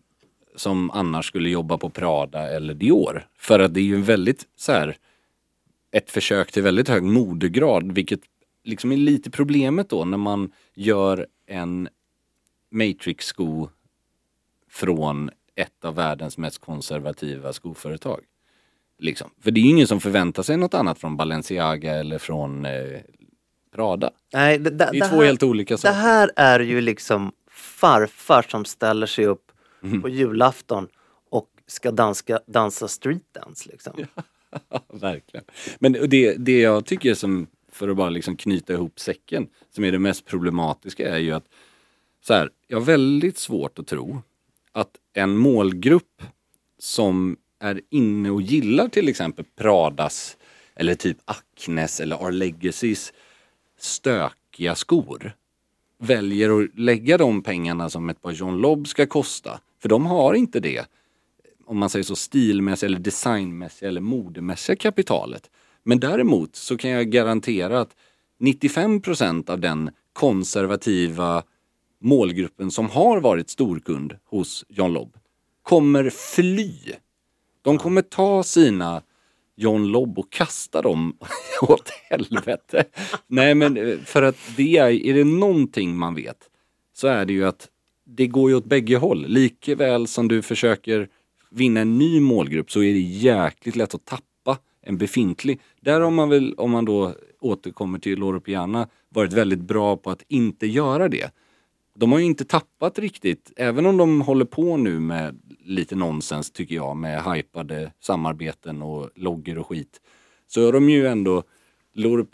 som 0.56 0.92
annars 0.92 1.28
skulle 1.28 1.50
jobba 1.50 1.78
på 1.78 1.90
Prada 1.90 2.50
eller 2.50 2.74
Dior. 2.74 3.28
För 3.38 3.60
att 3.60 3.74
det 3.74 3.80
är 3.80 3.84
ju 3.84 4.02
väldigt 4.02 4.48
så 4.56 4.72
här 4.72 4.98
ett 5.92 6.12
försök 6.12 6.52
till 6.52 6.64
väldigt 6.64 6.90
hög 6.90 7.04
modegrad, 7.04 7.92
vilket 7.92 8.20
liksom 8.64 8.92
är 8.92 8.98
lite 8.98 9.32
problemet 9.32 9.90
då 9.90 10.06
när 10.06 10.18
man 10.18 10.52
gör 10.76 11.28
en 11.48 11.90
Matrix-sko 12.72 13.70
från 14.70 15.30
ett 15.56 15.86
av 15.86 15.96
världens 15.96 16.38
mest 16.38 16.58
konservativa 16.62 17.54
skoföretag. 17.54 18.20
Liksom. 19.00 19.30
För 19.42 19.52
det 19.52 19.60
är 19.60 19.62
ju 19.62 19.70
ingen 19.70 19.88
som 19.88 20.00
förväntar 20.00 20.44
sig 20.44 20.58
något 20.58 20.74
annat 20.74 21.00
från 21.00 21.18
Balenciaga 21.18 21.94
eller 21.94 22.18
från 22.18 22.66
eh, 22.66 23.00
Prada. 23.76 24.12
Nej, 24.34 24.60
det, 24.60 24.70
det, 24.70 24.90
Det 24.92 24.98
är 24.98 25.10
två 25.10 25.16
här, 25.16 25.26
helt 25.26 25.44
olika 25.44 25.74
Det 25.74 25.78
saker. 25.78 25.94
här 25.96 26.32
är 26.36 26.60
ju 26.60 26.82
liksom 26.82 27.32
farfar 27.52 28.46
som 28.50 28.66
ställer 28.66 29.08
sig 29.08 29.26
upp 29.26 29.52
Mm. 29.84 30.02
på 30.02 30.10
julafton 30.10 30.88
och 31.30 31.50
ska 31.68 31.92
danska, 31.92 32.40
dansa 32.46 32.88
streetdance 32.88 33.70
liksom. 33.70 33.94
Verkligen. 34.88 35.46
Men 35.80 35.92
det, 35.92 36.36
det 36.36 36.60
jag 36.60 36.86
tycker 36.86 37.14
som, 37.14 37.48
för 37.72 37.88
att 37.88 37.98
bara 37.98 38.10
liksom 38.10 38.38
knyta 38.38 38.74
ihop 38.74 39.00
säcken, 39.00 39.48
som 39.70 39.84
är 39.84 39.92
det 39.92 40.00
mest 40.00 40.26
problematiska 40.26 41.16
är 41.16 41.18
ju 41.18 41.32
att 41.32 41.46
så 42.22 42.34
här, 42.34 42.50
jag 42.68 42.78
har 42.78 42.86
väldigt 42.86 43.38
svårt 43.38 43.80
att 43.80 43.88
tro 43.88 44.22
att 44.72 44.92
en 45.14 45.38
målgrupp 45.38 46.22
som 46.80 47.38
är 47.60 47.82
inne 47.90 48.30
och 48.30 48.42
gillar 48.42 48.88
till 48.88 49.10
exempel 49.10 49.46
Pradas 49.56 50.38
eller 50.76 50.96
typ 50.96 51.18
Acnes 51.26 52.00
eller 52.00 52.24
Our 52.24 52.32
Legacys 52.32 53.14
stökiga 53.78 54.76
skor 54.76 55.36
väljer 55.98 56.64
att 56.64 56.80
lägga 56.80 57.18
de 57.18 57.42
pengarna 57.42 57.90
som 57.90 58.10
ett 58.10 58.22
par 58.22 58.32
John 58.32 58.58
Lobb 58.58 58.88
ska 58.88 59.06
kosta. 59.06 59.60
För 59.84 59.90
de 59.90 60.06
har 60.06 60.34
inte 60.34 60.60
det 60.60 60.86
om 61.66 61.78
man 61.78 61.90
säger 61.90 62.04
så 62.04 62.16
stilmässiga 62.16 62.88
eller 62.88 63.00
designmässiga 63.00 63.90
eller 63.90 64.02
modemässiga 64.02 64.76
kapitalet. 64.76 65.50
Men 65.84 66.00
däremot 66.00 66.56
så 66.56 66.78
kan 66.78 66.90
jag 66.90 67.10
garantera 67.10 67.82
att 67.82 67.96
95% 68.40 69.50
av 69.50 69.60
den 69.60 69.92
konservativa 70.14 71.44
målgruppen 72.02 72.72
som 72.72 72.90
har 72.90 73.20
varit 73.20 73.50
storkund 73.50 74.16
hos 74.26 74.66
John 74.70 74.94
Lobb 74.94 75.18
kommer 75.64 76.10
fly. 76.10 76.74
De 77.62 77.78
kommer 77.78 78.02
ta 78.02 78.44
sina 78.44 79.02
John 79.56 79.88
Lobb 79.88 80.20
och 80.20 80.32
kasta 80.32 80.82
dem 80.82 81.18
åt 81.62 81.90
helvete. 81.90 82.86
Nej 83.28 83.56
men 83.56 83.78
eh, 83.78 83.98
för 84.00 84.24
att 84.24 84.38
det 84.58 84.78
är, 84.78 84.90
är 84.90 85.14
det 85.14 85.24
någonting 85.24 85.98
man 85.98 86.16
vet 86.16 86.50
så 86.94 87.08
är 87.08 87.26
det 87.26 87.34
ju 87.34 87.46
att 87.46 87.70
det 88.16 88.28
går 88.28 88.50
ju 88.50 88.56
åt 88.56 88.66
bägge 88.66 88.98
håll. 88.98 89.26
Likaväl 89.28 90.08
som 90.08 90.28
du 90.28 90.42
försöker 90.42 91.10
vinna 91.50 91.80
en 91.80 91.98
ny 91.98 92.20
målgrupp 92.20 92.72
så 92.72 92.84
är 92.84 92.94
det 92.94 93.00
jäkligt 93.00 93.76
lätt 93.76 93.96
att 93.96 94.06
tappa 94.06 94.58
en 94.82 94.98
befintlig. 94.98 95.60
Där 95.82 96.02
har 96.02 96.12
man 96.12 96.30
väl, 96.30 96.54
om 96.54 96.72
man 96.72 96.86
då 96.86 97.14
återkommer 97.40 98.00
till 98.00 98.20
Loro 98.20 98.40
Piana, 98.40 98.88
varit 99.10 99.34
väldigt 99.34 99.60
bra 99.60 99.98
på 99.98 100.10
att 100.10 100.24
inte 100.28 100.68
göra 100.68 101.10
det. 101.10 101.32
De 101.96 102.12
har 102.12 102.20
ju 102.20 102.26
inte 102.26 102.46
tappat 102.46 103.00
riktigt, 103.00 103.52
även 103.56 103.86
om 103.86 103.98
de 103.98 104.22
håller 104.22 104.46
på 104.46 104.78
nu 104.78 105.00
med 105.00 105.40
lite 105.64 105.96
nonsens 105.96 106.52
tycker 106.52 106.76
jag, 106.76 106.98
med 106.98 107.24
hypade 107.24 107.92
samarbeten 108.00 108.82
och 108.82 109.10
loggor 109.16 109.58
och 109.58 109.68
skit. 109.68 110.02
Så 110.48 110.68
är 110.68 110.72
de 110.72 110.90
ju 110.90 111.08
ändå, 111.08 111.44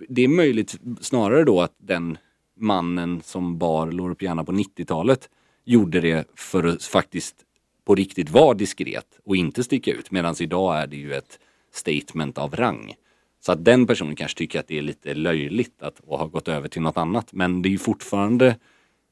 det 0.10 0.24
är 0.24 0.28
möjligt 0.28 0.80
snarare 1.02 1.44
då 1.44 1.62
att 1.62 1.76
den 1.78 2.18
mannen 2.58 3.22
som 3.24 3.58
bar 3.58 3.92
Loro 3.92 4.16
Piana 4.16 4.44
på 4.44 4.52
90-talet 4.52 5.30
gjorde 5.70 6.00
det 6.00 6.28
för 6.36 6.64
att 6.64 6.84
faktiskt 6.84 7.36
på 7.86 7.96
riktigt 7.96 8.30
vara 8.30 8.54
diskret 8.54 9.20
och 9.26 9.36
inte 9.36 9.64
sticka 9.64 9.92
ut. 9.92 10.12
Medan 10.12 10.36
idag 10.40 10.82
är 10.82 10.88
det 10.88 10.98
ju 10.98 11.14
ett 11.14 11.40
statement 11.72 12.38
av 12.38 12.56
rang. 12.56 12.94
Så 13.40 13.52
att 13.52 13.66
den 13.66 13.88
personen 13.88 14.16
kanske 14.16 14.38
tycker 14.38 14.60
att 14.60 14.68
det 14.68 14.78
är 14.78 14.82
lite 14.82 15.14
löjligt 15.14 15.82
att 15.82 16.02
ha 16.08 16.26
gått 16.26 16.48
över 16.48 16.68
till 16.68 16.82
något 16.82 16.98
annat. 16.98 17.34
Men 17.34 17.62
det 17.62 17.74
är 17.74 17.78
fortfarande 17.78 18.56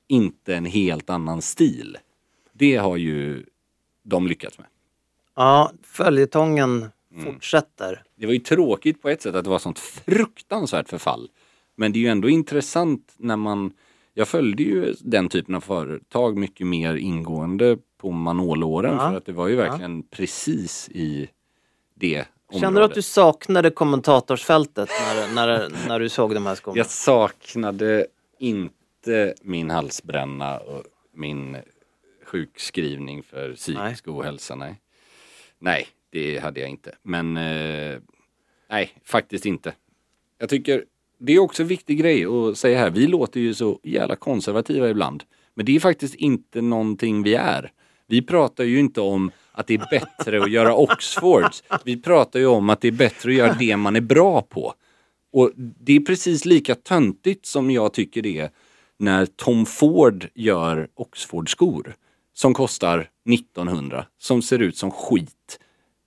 inte 0.07 0.55
en 0.55 0.65
helt 0.65 1.09
annan 1.09 1.41
stil. 1.41 1.97
Det 2.53 2.75
har 2.75 2.97
ju 2.97 3.45
de 4.03 4.27
lyckats 4.27 4.57
med. 4.57 4.67
Ja, 5.35 5.71
följetongen 5.83 6.89
fortsätter. 7.23 8.03
Det 8.15 8.25
var 8.25 8.33
ju 8.33 8.39
tråkigt 8.39 9.01
på 9.01 9.09
ett 9.09 9.21
sätt 9.21 9.35
att 9.35 9.43
det 9.43 9.49
var 9.49 9.59
sånt 9.59 9.79
fruktansvärt 9.79 10.89
förfall. 10.89 11.29
Men 11.75 11.91
det 11.91 11.99
är 11.99 12.01
ju 12.01 12.07
ändå 12.07 12.29
intressant 12.29 13.13
när 13.17 13.35
man... 13.35 13.73
Jag 14.17 14.27
följde 14.27 14.63
ju 14.63 14.95
den 14.99 15.29
typen 15.29 15.55
av 15.55 15.61
företag 15.61 16.37
mycket 16.37 16.67
mer 16.67 16.95
ingående 16.95 17.77
på 17.97 18.11
Manolåren 18.11 18.93
Ja. 18.93 19.09
för 19.09 19.17
att 19.17 19.25
det 19.25 19.31
var 19.31 19.47
ju 19.47 19.55
verkligen 19.55 20.03
precis 20.03 20.89
i 20.89 21.29
det 21.93 22.25
området. 22.47 22.61
Kände 22.61 22.79
du 22.79 22.85
att 22.85 22.93
du 22.93 23.01
saknade 23.01 23.69
kommentatorsfältet 23.69 24.89
när, 24.89 25.33
när, 25.35 25.87
när 25.87 25.99
du 25.99 26.09
såg 26.09 26.33
de 26.33 26.45
här 26.45 26.55
skorna? 26.55 26.77
Jag 26.77 26.85
saknade 26.85 28.07
inte 28.39 29.33
min 29.41 29.69
halsbränna 29.69 30.57
och 30.57 30.83
min 31.13 31.57
sjukskrivning 32.25 33.23
för 33.23 33.53
psykisk 33.53 34.07
ohälsa. 34.07 34.55
Nej. 34.55 34.81
nej, 35.59 35.87
det 36.09 36.39
hade 36.39 36.59
jag 36.59 36.69
inte. 36.69 36.95
Men 37.01 37.37
eh, 37.37 37.99
nej, 38.69 38.91
faktiskt 39.03 39.45
inte. 39.45 39.73
Jag 40.37 40.49
tycker 40.49 40.85
det 41.17 41.33
är 41.33 41.39
också 41.39 41.61
en 41.61 41.67
viktig 41.67 41.99
grej 41.99 42.25
att 42.25 42.57
säga 42.57 42.79
här. 42.79 42.89
Vi 42.89 43.07
låter 43.07 43.39
ju 43.39 43.53
så 43.53 43.79
jävla 43.83 44.15
konservativa 44.15 44.89
ibland. 44.89 45.23
Men 45.53 45.65
det 45.65 45.75
är 45.75 45.79
faktiskt 45.79 46.15
inte 46.15 46.61
någonting 46.61 47.23
vi 47.23 47.35
är. 47.35 47.71
Vi 48.07 48.21
pratar 48.21 48.63
ju 48.63 48.79
inte 48.79 49.01
om 49.01 49.31
att 49.51 49.67
det 49.67 49.73
är 49.73 49.87
bättre 49.91 50.43
att 50.43 50.51
göra 50.51 50.75
Oxfords. 50.75 51.63
Vi 51.83 52.01
pratar 52.01 52.39
ju 52.39 52.45
om 52.45 52.69
att 52.69 52.81
det 52.81 52.87
är 52.87 52.91
bättre 52.91 53.31
att 53.31 53.37
göra 53.37 53.53
det 53.53 53.77
man 53.77 53.95
är 53.95 54.01
bra 54.01 54.41
på. 54.41 54.73
Och 55.33 55.51
det 55.55 55.95
är 55.95 55.99
precis 55.99 56.45
lika 56.45 56.75
töntigt 56.75 57.45
som 57.45 57.71
jag 57.71 57.93
tycker 57.93 58.21
det 58.21 58.39
är 58.39 58.49
när 58.97 59.25
Tom 59.25 59.65
Ford 59.65 60.27
gör 60.33 60.87
Oxford-skor 60.95 61.95
som 62.33 62.53
kostar 62.53 63.09
1900, 63.29 64.05
som 64.17 64.41
ser 64.41 64.59
ut 64.59 64.77
som 64.77 64.91
skit. 64.91 65.59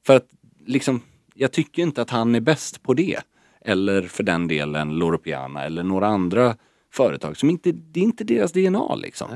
För 0.07 0.17
att 0.17 0.27
liksom, 0.67 1.03
jag 1.35 1.53
tycker 1.53 1.83
inte 1.83 2.03
att 2.03 2.11
han 2.11 2.35
är 2.35 2.41
bäst 2.41 2.83
på 2.83 2.95
det. 2.95 3.21
Eller 3.65 4.03
för 4.03 4.23
den 4.23 4.49
delen 4.49 4.91
Loro 4.99 5.19
Piana 5.19 5.65
eller 5.65 5.83
några 5.83 6.07
andra 6.07 6.57
företag 6.93 7.37
som 7.37 7.51
inte, 7.51 7.73
det 7.73 8.01
är 8.01 8.05
inte 8.05 8.25
deras 8.25 8.53
DNA 8.53 8.95
liksom. 8.95 9.29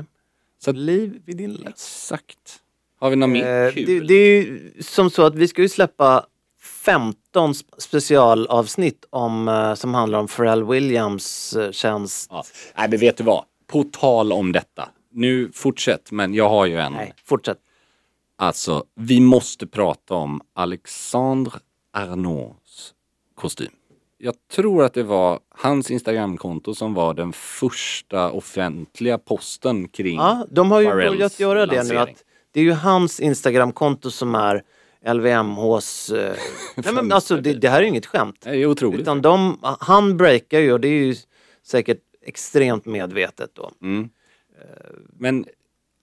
Så 0.63 0.69
att, 0.69 0.75
Liv 0.77 1.21
vid 1.25 1.37
din 1.37 1.53
läst. 1.53 1.67
exakt. 1.69 2.59
Har 2.99 3.09
vi 3.09 3.15
något 3.15 3.29
mer 3.29 3.65
Eh, 3.67 3.71
kul? 3.73 3.85
det, 3.85 3.99
det 3.99 4.13
är 4.13 4.41
ju 4.41 4.71
som 4.79 5.09
så 5.09 5.25
att 5.25 5.35
vi 5.35 5.47
ska 5.47 5.61
ju 5.61 5.69
släppa 5.69 6.25
15 6.61 7.51
sp- 7.53 7.63
specialavsnitt 7.77 9.05
om, 9.09 9.47
eh, 9.47 9.73
som 9.73 9.93
handlar 9.93 10.19
om 10.19 10.27
Pharrell 10.27 10.63
Williams 10.63 11.55
eh, 11.55 11.71
tjänst. 11.71 12.27
Ja. 12.31 12.43
Nej 12.77 12.89
men 12.89 12.99
vet 12.99 13.17
du 13.17 13.23
vad? 13.23 13.43
På 13.67 13.83
tal 13.83 14.31
om 14.31 14.51
detta. 14.51 14.89
Nu 15.11 15.51
fortsätt 15.53 16.11
men 16.11 16.33
jag 16.33 16.49
har 16.49 16.65
ju 16.65 16.77
en. 16.79 16.93
Nej, 16.93 17.13
fortsätt. 17.25 17.57
Alltså, 18.37 18.83
vi 18.95 19.19
måste 19.21 19.67
prata 19.67 20.13
om 20.13 20.41
Alexandre 20.53 21.59
Arnauds 21.93 22.93
kostym. 23.35 23.71
Jag 24.17 24.35
tror 24.51 24.83
att 24.83 24.93
det 24.93 25.03
var 25.03 25.39
hans 25.49 25.91
Instagramkonto 25.91 26.75
som 26.75 26.93
var 26.93 27.13
den 27.13 27.33
första 27.33 28.31
offentliga 28.31 29.17
posten 29.17 29.87
kring 29.87 30.17
Ja, 30.17 30.47
de 30.51 30.71
har 30.71 30.81
ju 30.81 30.87
Pharrells 30.87 31.17
börjat 31.17 31.39
göra 31.39 31.65
det 31.65 31.83
nu. 31.83 31.97
Att 31.97 32.23
det 32.51 32.59
är 32.59 32.63
ju 32.63 32.71
hans 32.71 33.19
Instagramkonto 33.19 34.11
som 34.11 34.35
är 34.35 34.63
LVMHs... 35.13 36.09
Eh, 36.09 36.35
nej 36.75 36.93
men 36.93 37.11
alltså 37.11 37.37
det, 37.37 37.53
det 37.53 37.69
här 37.69 37.77
är 37.77 37.81
ju 37.81 37.87
inget 37.87 38.05
skämt. 38.05 38.41
Det 38.43 38.49
är 38.49 38.65
otroligt. 38.65 39.01
Utan 39.01 39.21
de, 39.21 39.59
han 39.79 40.17
breakar 40.17 40.59
ju 40.59 40.73
och 40.73 40.79
det 40.79 40.87
är 40.87 41.03
ju 41.03 41.15
säkert 41.63 41.99
extremt 42.21 42.85
medvetet 42.85 43.49
då. 43.53 43.71
Mm. 43.81 44.09
Men 45.13 45.45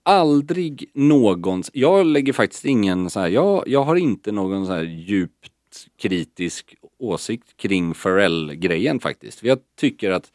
aldrig 0.03 0.91
någons... 0.95 1.71
Jag 1.73 2.07
lägger 2.07 2.33
faktiskt 2.33 2.65
ingen 2.65 3.11
så 3.11 3.21
här... 3.21 3.29
Jag, 3.29 3.65
jag 3.67 3.85
har 3.85 3.97
inte 3.97 4.33
någon 4.33 4.67
så 4.67 4.73
här 4.73 4.83
djupt 4.83 5.53
kritisk 5.99 6.75
åsikt 7.03 7.57
kring 7.57 7.95
Pharrell-grejen 7.95 9.01
faktiskt. 9.01 9.41
För 9.41 9.47
Jag 9.47 9.59
tycker 9.81 10.11
att 10.11 10.33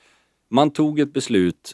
man 0.49 0.71
tog 0.71 0.99
ett 0.99 1.13
beslut 1.13 1.73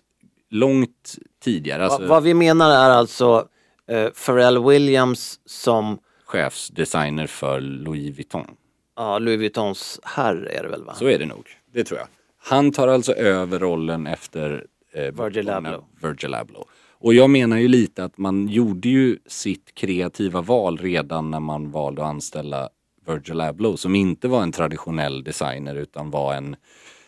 långt 0.50 1.16
tidigare. 1.44 1.84
Alltså 1.86 2.02
Va, 2.02 2.08
vad 2.08 2.24
vi 2.24 2.34
menar 2.34 2.70
är 2.72 2.90
alltså 2.90 3.48
eh, 3.88 4.10
Pharrell 4.10 4.64
Williams 4.64 5.40
som 5.46 5.98
chefsdesigner 6.26 7.28
för 7.28 7.62
Louis 7.62 8.18
Vuitton. 8.18 8.48
ja, 8.96 9.20
Louis 9.20 9.40
Vuittons 9.40 10.00
herr 10.04 10.36
är 10.36 10.64
det 10.64 10.70
väl 10.70 10.84
va? 10.84 10.94
Så 10.96 11.06
är 11.08 11.20
det 11.20 11.26
nog. 11.26 11.48
Det 11.74 11.84
tror 11.84 12.00
jag. 12.00 12.08
Han 12.38 12.72
tar 12.72 12.88
alltså 12.88 13.14
över 13.14 13.60
rollen 13.60 14.08
efter 14.08 14.66
eh, 14.94 15.02
Virgil 15.24 15.50
Abloh. 15.50 15.84
Virgil 16.02 16.34
Abloh. 16.34 16.64
Och 16.92 17.14
jag 17.14 17.30
menar 17.30 17.58
ju 17.58 17.68
lite 17.68 18.04
att 18.04 18.18
man 18.18 18.48
gjorde 18.48 18.90
ju 18.90 19.18
sitt 19.26 19.76
kreativa 19.76 20.42
val 20.42 20.78
redan 20.78 21.32
när 21.32 21.40
man 21.40 21.72
valde 21.72 22.02
att 22.02 22.08
anställa 22.08 22.70
Virgil 23.08 23.42
Abloh 23.42 23.76
som 23.76 23.96
inte 23.96 24.28
var 24.28 24.44
en 24.44 24.52
traditionell 24.52 25.24
designer 25.24 25.76
utan 25.76 26.10
var 26.10 26.34
en 26.34 26.56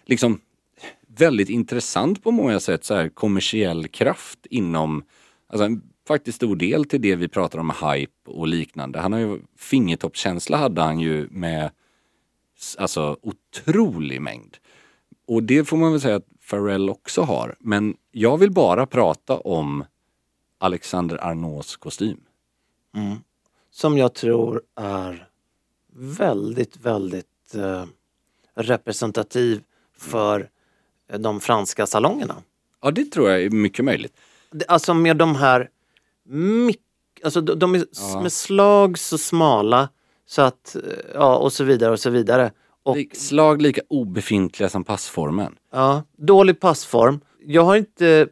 liksom 0.05 0.39
väldigt 1.07 1.49
intressant 1.49 2.23
på 2.23 2.31
många 2.31 2.59
sätt 2.59 2.85
så 2.85 2.95
här 2.95 3.09
kommersiell 3.09 3.87
kraft 3.87 4.45
inom, 4.45 5.03
alltså 5.47 5.65
en 5.65 5.81
faktiskt 6.07 6.35
stor 6.35 6.55
del 6.55 6.85
till 6.85 7.01
det 7.01 7.15
vi 7.15 7.27
pratar 7.27 7.59
om 7.59 7.73
hype 7.81 8.31
och 8.31 8.47
liknande. 8.47 8.99
Han 8.99 9.13
har 9.13 9.19
ju, 9.19 9.39
fingertoppskänsla 9.57 10.57
hade 10.57 10.81
han 10.81 10.99
ju 10.99 11.27
med 11.31 11.71
alltså 12.77 13.17
otrolig 13.21 14.21
mängd. 14.21 14.57
Och 15.27 15.43
det 15.43 15.65
får 15.65 15.77
man 15.77 15.91
väl 15.91 16.01
säga 16.01 16.15
att 16.15 16.27
Pharrell 16.49 16.89
också 16.89 17.21
har. 17.21 17.55
Men 17.59 17.97
jag 18.11 18.37
vill 18.37 18.51
bara 18.51 18.85
prata 18.85 19.37
om 19.37 19.83
Alexander 20.57 21.23
Arnauds 21.23 21.77
kostym. 21.77 22.21
Mm. 22.95 23.17
Som 23.71 23.97
jag 23.97 24.13
tror 24.13 24.61
är 24.75 25.27
väldigt, 25.95 26.77
väldigt 26.77 27.55
eh, 27.55 27.85
representativ 28.55 29.61
för 29.97 30.49
de 31.17 31.39
franska 31.39 31.85
salongerna. 31.87 32.35
Ja, 32.81 32.91
det 32.91 33.05
tror 33.05 33.29
jag 33.29 33.43
är 33.43 33.49
mycket 33.49 33.85
möjligt. 33.85 34.13
Alltså 34.67 34.93
med 34.93 35.17
de 35.17 35.35
här, 35.35 35.69
alltså 37.23 37.41
de, 37.41 37.59
de 37.59 37.75
är 37.75 37.85
Ja. 38.13 38.21
med 38.21 38.31
slag 38.31 38.97
så 38.97 39.17
smala 39.17 39.89
så 40.25 40.41
att, 40.41 40.75
eh, 40.75 40.81
ja 41.13 41.37
och 41.37 41.53
så 41.53 41.63
vidare 41.63 41.91
och 41.91 41.99
så 41.99 42.09
vidare. 42.09 42.51
Och 42.83 42.97
Slag 43.13 43.61
lika 43.61 43.81
obefintliga 43.89 44.69
som 44.69 44.83
passformen. 44.83 45.55
ja, 45.71 46.03
dålig 46.17 46.59
passform. 46.59 47.19
Jag 47.45 47.61
har 47.61 47.75
inte 47.75 48.27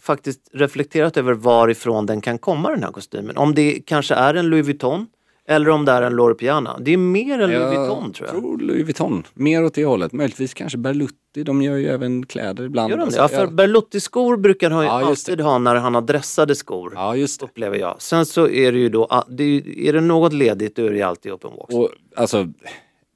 faktiskt 0.00 0.40
reflekterat 0.52 1.16
över 1.16 1.32
varifrån 1.34 2.06
den 2.06 2.20
kan 2.20 2.38
komma 2.38 2.70
den 2.70 2.82
här 2.82 2.92
kostymen. 2.92 3.36
Om 3.36 3.54
det 3.54 3.80
kanske 3.86 4.14
är 4.14 4.34
en 4.34 4.46
Louis 4.46 4.66
Vuitton 4.66 5.06
eller 5.48 5.70
om 5.70 5.84
det 5.84 5.92
är 5.92 6.02
en 6.02 6.12
Loro 6.16 6.34
Piana. 6.34 6.78
Det 6.80 6.92
är 6.92 6.96
mer 6.96 7.38
en 7.40 7.50
Louis 7.50 7.76
Vuitton 7.78 8.12
tror 8.12 8.28
jag. 8.28 8.36
tror 8.40 8.58
Louis 8.58 8.84
Vuitton. 8.84 9.26
Mer 9.34 9.64
åt 9.64 9.74
det 9.74 9.84
hållet. 9.84 10.12
Möjligtvis 10.12 10.54
kanske 10.54 10.78
Berluti. 10.78 11.42
De 11.44 11.62
gör 11.62 11.76
ju 11.76 11.88
även 11.88 12.26
kläder 12.26 12.64
ibland. 12.64 12.90
Gör 12.90 12.98
de 12.98 13.10
det? 13.10 13.22
Alltså, 13.22 13.36
Ja, 13.36 13.46
för 13.46 13.52
Berluti-skor 13.52 14.36
brukar 14.36 14.70
han 14.70 14.82
ju 14.82 14.88
Ja, 14.88 15.06
alltid 15.06 15.40
ha 15.40 15.58
när 15.58 15.74
han 15.74 15.94
har 15.94 16.02
dressade 16.02 16.54
skor. 16.54 16.92
Ja, 16.94 17.16
just 17.16 17.40
det. 17.40 17.46
Upplever 17.46 17.78
jag. 17.78 18.02
Sen 18.02 18.26
så 18.26 18.48
är 18.48 18.72
det 18.72 18.78
ju 18.78 18.88
då, 18.88 19.06
ah, 19.10 19.24
det 19.28 19.44
är, 19.88 19.92
det 19.92 20.00
något 20.00 20.32
ledigt 20.32 20.76
då 20.76 20.82
är 20.86 20.90
det 20.90 20.96
ju 20.96 21.02
alltid 21.02 21.32
open 21.32 21.50
walks. 21.50 21.74
Och 21.74 21.90
alltså, 22.16 22.48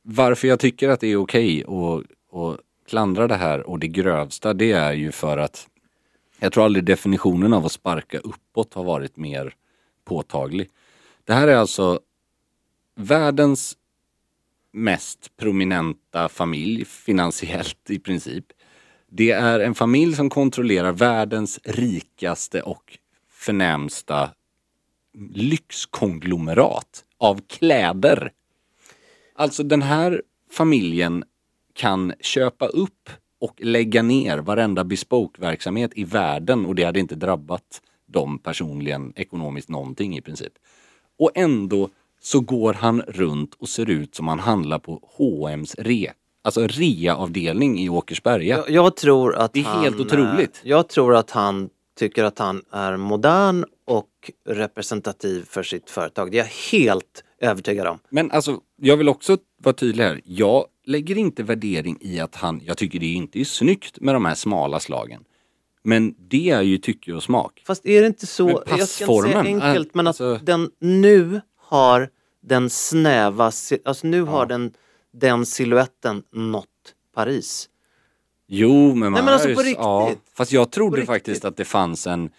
varför 0.03 0.49
jag 0.49 0.61
tycker 0.61 0.89
att 0.89 1.01
det 1.01 1.09
är 1.09 1.17
okej 1.17 1.65
att 1.65 2.05
att 2.33 2.61
klandra 2.89 3.29
det 3.29 3.35
här 3.35 3.69
och 3.69 3.79
det 3.79 3.89
grövsta, 3.89 4.55
det 4.55 4.73
är 4.73 4.93
ju 4.93 5.13
för 5.13 5.39
att 5.39 5.67
jag 6.41 6.53
tror 6.53 6.65
aldrig 6.65 6.85
definitionen 6.85 7.53
av 7.53 7.67
att 7.67 7.73
sparka 7.73 8.19
uppåt 8.19 8.75
har 8.75 8.85
varit 8.85 9.17
mer 9.17 9.55
påtaglig. 10.05 10.69
Det 11.25 11.33
här 11.33 11.49
är 11.49 11.57
alltså 11.57 12.01
världens 12.99 13.77
mest 14.73 15.37
prominenta 15.37 16.29
familj, 16.29 16.85
finansiellt 16.85 17.91
i 17.91 17.99
princip. 17.99 18.45
Det 19.09 19.31
är 19.31 19.61
en 19.61 19.75
familj 19.75 20.17
som 20.17 20.31
kontrollerar 20.31 20.93
världens 20.93 21.61
rikaste 21.65 22.63
och 22.63 22.99
förnämsta 23.29 24.31
lyxkonglomerat 25.35 27.05
av 27.19 27.41
kläder. 27.47 28.33
Alltså 29.35 29.63
den 29.63 29.83
här 29.83 30.23
familjen 30.51 31.25
kan 31.73 32.13
köpa 32.21 32.67
upp 32.67 33.11
och 33.41 33.55
lägga 33.59 34.03
ner 34.03 34.39
varenda 34.39 34.85
bespoke-verksamhet 34.85 35.91
i 35.95 36.05
världen 36.05 36.67
och 36.67 36.75
det 36.75 36.85
hade 36.85 37.01
inte 37.01 37.15
drabbat 37.15 37.83
dem 38.07 38.39
personligen 38.39 39.13
ekonomiskt 39.17 39.69
någonting 39.69 40.17
i 40.17 40.21
princip. 40.21 40.53
Och 41.19 41.31
ändå 41.35 41.91
så 42.29 42.41
går 42.41 42.73
han 42.75 43.03
runt 43.03 43.55
och 43.55 43.69
ser 43.69 43.91
ut 43.91 44.15
som 44.15 44.29
han 44.29 44.39
handlar 44.39 44.79
på 44.79 45.01
H&M's 45.17 45.75
re. 45.79 46.13
Alltså 46.45 46.67
rea-avdelning 46.67 47.79
i 47.81 47.89
Åkersberga. 47.89 48.57
Jag, 48.59 48.71
jag 48.71 48.97
tror 48.97 49.37
att 49.37 49.53
Det 49.53 49.61
är 49.61 49.65
han, 49.65 49.83
helt 49.83 50.01
otroligt. 50.01 50.61
eh, 50.65 50.71
Jag 50.71 50.89
tror 50.89 51.17
att 51.17 51.31
han 51.31 51.69
tycker 51.99 52.25
att 52.25 52.39
han 52.39 52.63
är 52.73 52.97
modern 52.97 53.65
och 53.87 54.09
representativ 54.49 55.45
för 55.51 55.63
sitt 55.63 55.91
företag. 55.91 56.31
Det 56.31 56.39
är 56.39 56.43
jag 56.45 56.79
helt 56.81 57.25
övertygad 57.41 57.87
om. 57.87 57.99
Men 58.11 58.31
alltså, 58.31 58.61
jag 58.77 58.97
vill 58.97 59.09
också 59.09 59.39
vara 59.63 59.73
tydlig 59.75 60.05
här. 60.05 60.21
Jag 60.25 60.65
lägger 60.87 61.19
inte 61.19 61.43
värdering 61.43 61.99
i 62.01 62.21
att 62.21 62.35
han, 62.35 62.61
jag 62.65 62.77
tycker 62.77 62.99
det 62.99 63.07
inte 63.07 63.41
är 63.41 63.45
snyggt 63.45 64.01
med 64.01 64.15
de 64.15 64.25
här 64.25 64.35
smala 64.35 64.81
slagen. 64.81 65.25
Men 65.83 66.15
det 66.19 66.51
är 66.51 66.63
ju 66.63 66.79
tycke 66.79 67.13
och 67.13 67.23
smak. 67.23 67.63
Fast 67.67 67.87
är 67.87 68.01
det 68.01 68.07
inte 68.07 68.27
så, 68.27 68.45
Men 68.47 68.55
jag 68.55 68.63
ska 68.67 68.75
inte 68.75 68.87
säga 68.87 69.07
passformen, 69.07 69.63
enkelt, 69.63 69.87
äh, 69.89 69.91
men 69.95 70.07
att 70.07 70.21
alltså- 70.21 70.45
den 70.45 70.71
nu 70.81 71.41
har 71.61 72.09
den 72.43 72.71
snäva, 72.71 73.45
alltså 73.85 74.07
nu 74.07 74.23
har 74.23 74.47
den 74.47 74.73
den 75.13 75.47
siluetten 75.47 76.23
nått 76.33 76.67
Paris. 77.15 77.69
Jo, 78.47 78.95
men 78.95 78.99
man 78.99 79.13
men 79.13 79.25
har 79.25 79.33
alltså 79.33 79.55
på 79.55 79.61
riktigt. 79.61 79.77
Ja, 79.79 80.13
fast 80.35 80.53
jag 80.53 80.71
trodde 80.71 81.07
faktiskt 81.07 81.45
att 81.45 81.57
det 81.57 81.65
fanns 81.65 82.07
en 82.07 82.31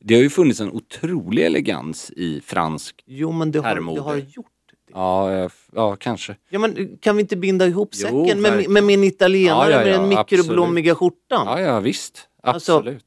det 0.00 0.14
har 0.14 0.22
ju 0.22 0.30
funnits 0.30 0.60
en 0.60 0.70
otrolig 0.70 1.44
elegans 1.44 2.10
i 2.10 2.40
fransk 2.40 3.02
Jo 3.06 3.32
men 3.32 3.52
det 3.52 3.58
har, 3.58 3.66
herrmode. 3.68 4.00
det 4.00 4.04
har 4.04 4.16
gjort. 4.16 4.46
Ja, 4.92 5.32
eh, 5.32 5.50
ja, 5.72 5.96
kanske. 5.96 6.36
Ja 6.48 6.58
men 6.58 6.98
kan 7.00 7.16
vi 7.16 7.22
inte 7.22 7.36
binda 7.36 7.66
ihop 7.66 7.90
Jo, 7.92 7.98
säcken 8.26 8.40
med, 8.40 8.70
med 8.70 8.84
min 8.84 9.04
italienare 9.04 9.70
Ja, 9.70 9.78
ja, 9.78 9.84
med 9.84 9.94
ja, 9.94 9.98
den 10.00 10.08
mikroblommiga 10.08 10.94
skjortan? 10.94 11.46
Ja, 11.46 11.60
ja 11.60 11.80
visst. 11.80 12.28
Alltså- 12.42 12.76
Absolut. 12.76 13.04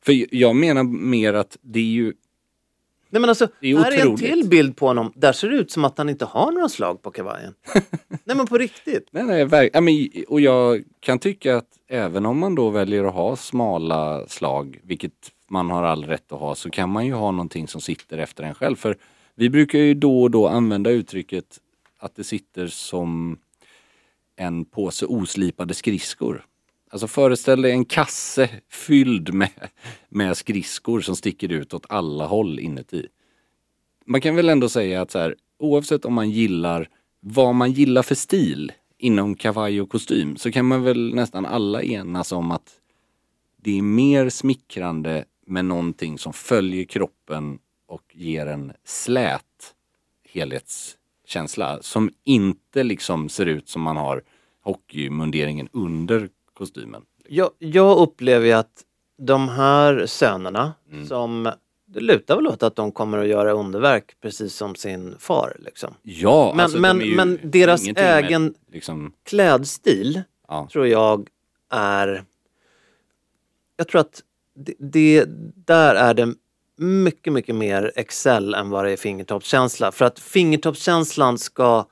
För 0.00 0.34
jag 0.34 0.56
menar 0.56 0.82
mer 0.82 1.34
att 1.34 1.56
det 1.60 1.78
är 1.78 1.82
ju 1.84 2.12
Nej 3.12 3.20
men 3.20 3.28
alltså, 3.28 3.48
Det 3.60 3.70
är 3.70 3.76
här 3.76 3.92
är 3.92 4.06
en 4.10 4.16
till 4.16 4.48
bild 4.48 4.76
på 4.76 4.86
honom. 4.86 5.12
Där 5.16 5.32
ser 5.32 5.48
det 5.48 5.56
ut 5.56 5.70
som 5.70 5.84
att 5.84 5.98
han 5.98 6.08
inte 6.08 6.24
har 6.24 6.52
några 6.52 6.68
slag 6.68 7.02
på 7.02 7.10
kavajen. 7.10 7.54
Nej 8.24 8.36
men 8.36 8.46
på 8.46 8.58
riktigt. 8.58 9.08
Nej, 9.10 9.22
nej, 9.24 9.44
verk- 9.44 9.70
ja, 9.72 9.80
men, 9.80 10.08
och 10.28 10.40
jag 10.40 10.82
kan 11.00 11.18
tycka 11.18 11.56
att 11.56 11.68
även 11.88 12.26
om 12.26 12.38
man 12.38 12.54
då 12.54 12.70
väljer 12.70 13.04
att 13.04 13.14
ha 13.14 13.36
smala 13.36 14.26
slag, 14.28 14.80
vilket 14.84 15.12
man 15.50 15.70
har 15.70 15.82
all 15.82 16.04
rätt 16.04 16.32
att 16.32 16.40
ha, 16.40 16.54
så 16.54 16.70
kan 16.70 16.90
man 16.90 17.06
ju 17.06 17.12
ha 17.12 17.30
någonting 17.30 17.68
som 17.68 17.80
sitter 17.80 18.18
efter 18.18 18.44
en 18.44 18.54
själv. 18.54 18.76
För 18.76 18.96
vi 19.34 19.50
brukar 19.50 19.78
ju 19.78 19.94
då 19.94 20.22
och 20.22 20.30
då 20.30 20.48
använda 20.48 20.90
uttrycket 20.90 21.44
att 21.98 22.16
det 22.16 22.24
sitter 22.24 22.66
som 22.66 23.38
en 24.36 24.64
påse 24.64 25.06
oslipade 25.06 25.74
skridskor. 25.74 26.44
Alltså 26.92 27.06
föreställ 27.06 27.62
dig 27.62 27.72
en 27.72 27.84
kasse 27.84 28.50
fylld 28.68 29.34
med, 29.34 29.68
med 30.08 30.36
skridskor 30.36 31.00
som 31.00 31.16
sticker 31.16 31.52
ut 31.52 31.74
åt 31.74 31.86
alla 31.88 32.26
håll 32.26 32.58
inuti. 32.58 33.06
Man 34.06 34.20
kan 34.20 34.36
väl 34.36 34.48
ändå 34.48 34.68
säga 34.68 35.02
att 35.02 35.10
så 35.10 35.18
här, 35.18 35.36
oavsett 35.58 36.04
om 36.04 36.14
man 36.14 36.30
gillar 36.30 36.88
vad 37.20 37.54
man 37.54 37.72
gillar 37.72 38.02
för 38.02 38.14
stil 38.14 38.72
inom 38.98 39.34
kavaj 39.34 39.80
och 39.80 39.90
kostym 39.90 40.36
så 40.36 40.52
kan 40.52 40.66
man 40.66 40.82
väl 40.82 41.14
nästan 41.14 41.46
alla 41.46 41.82
enas 41.82 42.32
om 42.32 42.50
att 42.50 42.80
det 43.56 43.78
är 43.78 43.82
mer 43.82 44.28
smickrande 44.28 45.24
med 45.46 45.64
någonting 45.64 46.18
som 46.18 46.32
följer 46.32 46.84
kroppen 46.84 47.58
och 47.86 48.04
ger 48.12 48.46
en 48.46 48.72
slät 48.84 49.74
helhetskänsla 50.28 51.82
som 51.82 52.10
inte 52.24 52.82
liksom 52.82 53.28
ser 53.28 53.46
ut 53.46 53.68
som 53.68 53.82
man 53.82 53.96
har 53.96 54.22
hockeymunderingen 54.62 55.68
under 55.72 56.28
kostymen. 56.54 57.02
Jag, 57.28 57.50
jag 57.58 57.98
upplever 57.98 58.46
ju 58.46 58.52
att 58.52 58.84
de 59.18 59.48
här 59.48 60.06
sönerna 60.06 60.72
Mm. 60.92 61.06
som 61.06 61.52
det 61.86 62.00
lutar 62.00 62.36
väl 62.36 62.46
åt 62.46 62.62
att 62.62 62.76
de 62.76 62.92
kommer 62.92 63.18
att 63.18 63.26
göra 63.26 63.52
underverk 63.52 64.16
precis 64.20 64.54
som 64.54 64.74
sin 64.74 65.14
far. 65.18 65.56
Liksom. 65.58 65.94
Ja, 66.02 66.52
Men, 66.56 66.64
alltså, 66.64 66.78
men, 66.78 66.98
de 66.98 67.14
men 67.16 67.38
deras 67.42 67.82
ingenting 67.82 68.04
med, 68.04 68.24
egen 68.24 68.54
liksom, 68.72 69.12
klädstil 69.22 70.22
ja. 70.48 70.68
tror 70.72 70.86
jag 70.86 71.28
är... 71.70 72.24
Jag 73.76 73.88
tror 73.88 74.00
att 74.00 74.22
det, 74.54 74.74
det, 74.78 75.24
där 75.66 75.94
är 75.94 76.14
det 76.14 76.34
mycket, 76.76 77.32
mycket 77.32 77.54
mer 77.54 77.92
Excel 77.96 78.54
än 78.54 78.70
vad 78.70 78.84
det 78.84 78.90
är 78.92 78.96
fingertoppskänsla. 78.96 79.92
För 79.92 80.04
att 80.04 80.18
fingertoppskänslan 80.18 81.38
ska 81.38 81.86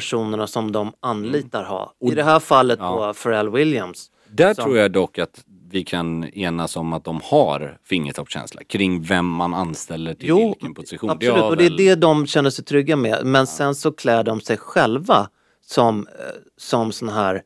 personerna 0.00 0.46
som 0.46 0.72
de 0.72 0.92
anlitar 1.00 1.64
ha. 1.64 1.92
I 2.00 2.10
det 2.14 2.22
här 2.22 2.40
fallet 2.40 2.78
Mm. 2.78 2.90
Ja. 2.92 3.06
på 3.12 3.14
Pharrell 3.22 3.50
Williams. 3.50 4.10
Där 4.28 4.54
som- 4.54 4.64
tror 4.64 4.76
jag 4.78 4.92
dock 4.92 5.18
att 5.18 5.44
vi 5.70 5.84
kan 5.84 6.24
enas 6.24 6.76
om 6.76 6.92
att 6.92 7.04
de 7.04 7.20
har 7.24 7.78
fingertoppskänsla 7.84 8.64
kring 8.64 9.02
vem 9.02 9.26
man 9.26 9.54
anställer 9.54 10.14
till 10.14 10.28
Jo, 10.28 10.48
vilken 10.48 10.74
position. 10.74 11.10
absolut. 11.10 11.36
har 11.36 11.48
och 11.50 11.56
det 11.56 11.64
är 11.64 11.68
väl- 11.68 11.76
det 11.76 11.94
de 11.94 12.26
känner 12.26 12.50
sig 12.50 12.64
trygga 12.64 12.96
med. 12.96 13.26
Men 13.26 13.46
sen 13.46 13.74
så 13.74 13.92
klär 13.92 14.24
de 14.24 14.40
sig 14.40 14.56
själva 14.56 15.28
som, 15.66 16.06
eh, 16.06 16.12
som 16.56 16.92
såna 16.92 17.12
här 17.12 17.42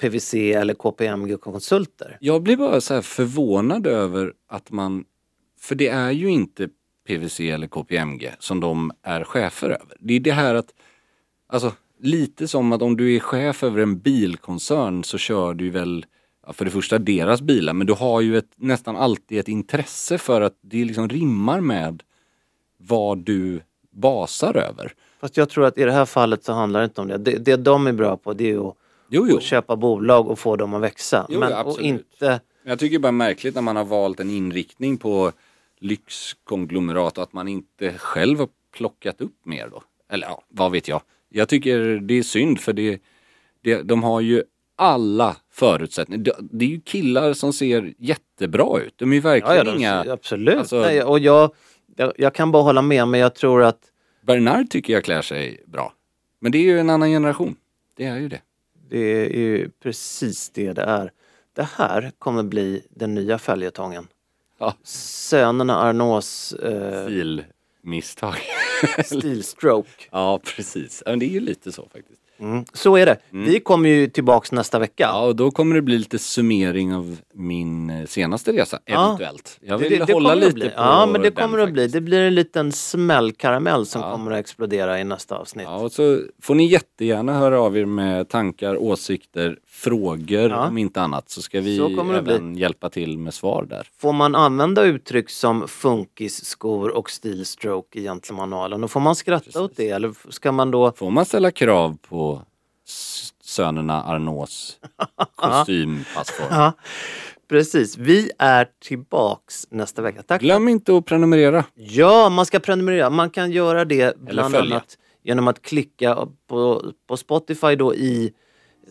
PVC 0.00 0.34
eller 0.52 0.74
KPMG-konsulter. 0.74 2.18
Jag 2.20 2.42
blir 2.42 2.56
bara 2.56 2.80
så 2.80 2.94
här 2.94 3.02
förvånad 3.02 3.86
över 3.86 4.32
att 4.48 4.70
man, 4.70 5.04
för 5.60 5.74
det 5.74 5.88
är 5.88 6.10
ju 6.10 6.28
inte 6.30 6.68
PVC 7.08 7.40
eller 7.50 7.66
KPMG 7.66 8.30
som 8.38 8.60
de 8.60 8.92
är 9.02 9.24
chefer 9.24 9.66
över. 9.68 9.96
Det 10.00 10.14
är 10.14 10.20
det 10.20 10.32
här 10.32 10.54
att, 10.54 10.68
alltså 11.48 11.72
lite 11.98 12.48
som 12.48 12.72
att 12.72 12.82
om 12.82 12.96
du 12.96 13.16
är 13.16 13.20
chef 13.20 13.62
över 13.62 13.82
en 13.82 13.98
bilkoncern 13.98 15.04
så 15.04 15.18
kör 15.18 15.54
du 15.54 15.70
väl, 15.70 16.06
för 16.52 16.64
det 16.64 16.70
första 16.70 16.98
deras 16.98 17.42
bilar, 17.42 17.72
men 17.72 17.86
du 17.86 17.92
har 17.92 18.20
ju 18.20 18.38
ett, 18.38 18.50
nästan 18.56 18.96
alltid 18.96 19.38
ett 19.38 19.48
intresse 19.48 20.18
för 20.18 20.40
att 20.40 20.58
det 20.60 20.84
liksom 20.84 21.08
rimmar 21.08 21.60
med 21.60 22.02
vad 22.78 23.18
du 23.18 23.60
basar 23.90 24.56
över. 24.56 24.92
Fast 25.20 25.36
jag 25.36 25.48
tror 25.48 25.64
att 25.64 25.78
i 25.78 25.82
det 25.82 25.92
här 25.92 26.04
fallet 26.04 26.44
så 26.44 26.52
handlar 26.52 26.80
det 26.80 26.84
inte 26.84 27.00
om 27.00 27.08
det. 27.08 27.18
Det, 27.18 27.38
det 27.38 27.56
de 27.56 27.86
är 27.86 27.92
bra 27.92 28.16
på 28.16 28.32
det 28.32 28.50
är 28.50 28.68
att, 28.68 28.76
Jo, 29.08 29.26
jo. 29.28 29.36
att 29.36 29.42
köpa 29.42 29.76
bolag 29.76 30.28
och 30.28 30.38
få 30.38 30.56
dem 30.56 30.74
att 30.74 30.82
växa. 30.82 31.26
Jo, 31.28 31.40
men, 31.40 31.50
ja, 31.50 31.62
och 31.62 31.70
absolut. 31.70 31.86
inte... 31.86 32.40
Jag 32.64 32.78
tycker 32.78 32.98
bara 32.98 33.12
märkligt 33.12 33.54
när 33.54 33.62
man 33.62 33.76
har 33.76 33.84
valt 33.84 34.20
en 34.20 34.30
inriktning 34.30 34.96
på 34.96 35.32
lyxkonglomerat 35.78 37.18
och 37.18 37.22
att 37.24 37.32
man 37.32 37.48
inte 37.48 37.98
själv 37.98 38.38
har 38.38 38.48
plockat 38.72 39.20
upp 39.20 39.36
mer 39.44 39.68
då. 39.68 39.82
Eller 40.08 40.26
ja, 40.26 40.42
vad 40.48 40.72
vet 40.72 40.88
jag. 40.88 41.02
Jag 41.36 41.48
tycker 41.48 41.78
det 42.00 42.14
är 42.18 42.22
synd 42.22 42.60
för 42.60 42.72
det, 42.72 42.98
det, 43.62 43.82
de 43.82 44.02
har 44.02 44.20
ju 44.20 44.42
alla 44.76 45.36
förutsättningar. 45.52 46.32
Det, 46.40 46.64
är 46.64 46.68
ju 46.68 46.80
killar 46.80 47.32
som 47.32 47.52
ser 47.52 47.94
jättebra 47.98 48.80
ut. 48.80 48.94
De 48.96 49.10
är 49.12 49.16
ju 49.16 49.22
Ja, 49.22 49.28
verkligen 49.28 49.56
ja, 49.56 49.64
de, 49.64 49.78
inga... 49.78 50.12
absolut. 50.12 50.56
alltså- 50.58 50.80
Nej, 50.80 51.02
och 51.02 51.18
jag, 51.18 51.54
jag, 51.96 52.12
jag 52.16 52.34
kan 52.34 52.52
bara 52.52 52.62
hålla 52.62 52.82
med 52.82 53.08
men 53.08 53.20
jag 53.20 53.34
tror 53.34 53.62
att 53.62 53.78
Bernard 54.22 54.70
tycker 54.70 54.92
jag 54.92 55.04
klär 55.04 55.22
sig 55.22 55.64
bra. 55.66 55.92
Men 56.40 56.52
det 56.52 56.58
är 56.58 56.62
ju 56.62 56.78
en 56.80 56.90
annan 56.90 57.08
generation. 57.10 57.56
Det 57.96 58.04
är 58.04 58.18
ju 58.18 58.28
det. 58.28 58.40
det 58.88 58.98
är 59.26 59.38
ju 59.40 59.70
precis 59.82 60.50
det 60.50 60.72
det 60.72 60.82
är. 60.82 61.12
Det 61.52 61.68
här 61.76 62.12
kommer 62.18 62.42
bli 62.42 62.82
den 62.90 63.14
nya 63.14 63.38
följetongen. 63.38 64.08
Ja. 64.58 64.74
Sönerna 64.82 65.76
Arnaus 65.76 66.52
eh, 66.52 67.04
Stilmisstag. 67.04 68.34
stilstroke. 69.04 69.90
ja, 70.10 70.40
precis. 70.56 71.02
Men 71.06 71.18
det 71.18 71.26
är 71.26 71.30
ju 71.30 71.40
lite 71.40 71.72
så 71.72 71.82
faktiskt. 71.92 72.20
Mm. 72.40 72.64
Så 72.72 72.96
är 72.96 73.06
det. 73.06 73.18
Vi 73.30 73.60
kommer 73.60 73.88
ju 73.88 74.06
tillbaks 74.08 74.52
nästa 74.52 74.78
vecka. 74.78 75.04
Ja, 75.12 75.26
och 75.26 75.36
då 75.36 75.50
kommer 75.50 75.74
det 75.74 75.82
bli 75.82 75.98
lite 75.98 76.18
summering 76.18 76.94
av 76.94 77.16
min 77.34 77.90
eh, 77.90 78.06
senaste 78.06 78.52
resa, 78.52 78.78
Ja. 78.84 79.04
eventuellt. 79.06 79.58
Jag 79.60 79.80
Det- 79.80 79.88
vill 79.88 79.98
det, 79.98 80.04
det 80.04 80.12
hålla 80.12 80.34
lite 80.34 80.52
bli. 80.52 80.68
på 80.68 80.74
Ja, 80.76 81.06
men 81.12 81.22
det 81.22 81.30
den 81.30 81.42
kommer 81.42 81.58
att 81.58 81.72
bli. 81.72 81.88
Det 81.88 82.00
blir 82.00 82.20
en 82.20 82.34
liten 82.34 82.72
smällkaramell 82.72 83.86
som 83.86 84.02
Ja. 84.02 84.10
kommer 84.12 84.30
att 84.32 84.38
explodera 84.38 85.00
i 85.00 85.04
nästa 85.04 85.36
avsnitt. 85.36 85.64
Ja, 85.66 85.76
och 85.76 85.92
så 85.92 86.20
får 86.42 86.54
ni 86.54 86.66
jättegärna 86.66 87.38
höra 87.38 87.60
av 87.60 87.78
er 87.78 87.84
med 87.84 88.28
tankar, 88.28 88.76
åsikter, 88.76 89.58
frågor 89.76 90.50
Ja. 90.50 90.66
om 90.68 90.78
inte 90.78 91.00
annat 91.02 91.30
så 91.30 91.42
ska 91.42 91.60
vi 91.60 91.76
Så 91.78 92.12
även 92.12 92.56
hjälpa 92.56 92.90
till 92.90 93.18
med 93.18 93.34
svar 93.34 93.66
där. 93.70 93.88
Får 93.98 94.12
man 94.12 94.34
använda 94.34 94.82
uttryck 94.84 95.30
som 95.30 95.68
funkisskor 95.68 96.90
och 96.96 97.10
stilstroke 97.10 98.00
egentligen 98.00 98.36
manualen? 98.36 98.84
Och 98.84 98.90
får 98.90 99.00
man 99.00 99.16
skratta 99.16 99.62
åt 99.62 99.76
det 99.76 99.90
eller 99.90 100.14
ska 100.32 100.52
man 100.52 100.70
då... 100.70 100.92
Får 100.92 101.10
man 101.10 101.24
ställa 101.24 101.50
krav 101.50 101.96
på 102.08 102.42
sönerna 103.42 104.02
Arnaus 104.02 104.78
kostympassform? 105.36 106.48
Ja, 106.50 106.72
precis. 107.48 107.98
Vi 107.98 108.30
är 108.38 108.68
tillbaks 108.84 109.66
nästa 109.70 110.02
vecka. 110.02 110.22
Tack. 110.22 110.40
Glöm 110.40 110.68
inte 110.68 110.96
att 110.96 111.04
prenumerera. 111.04 111.64
Ja, 111.74 112.28
man 112.28 112.46
ska 112.46 112.58
prenumerera. 112.60 113.10
Man 113.10 113.30
kan 113.30 113.50
göra 113.50 113.84
det 113.84 114.16
bland 114.20 114.56
annat 114.56 114.98
genom 115.24 115.48
att 115.48 115.62
klicka 115.62 116.28
på, 116.48 116.84
på 117.08 117.16
Spotify 117.16 117.76
då 117.76 117.94
i... 117.94 118.32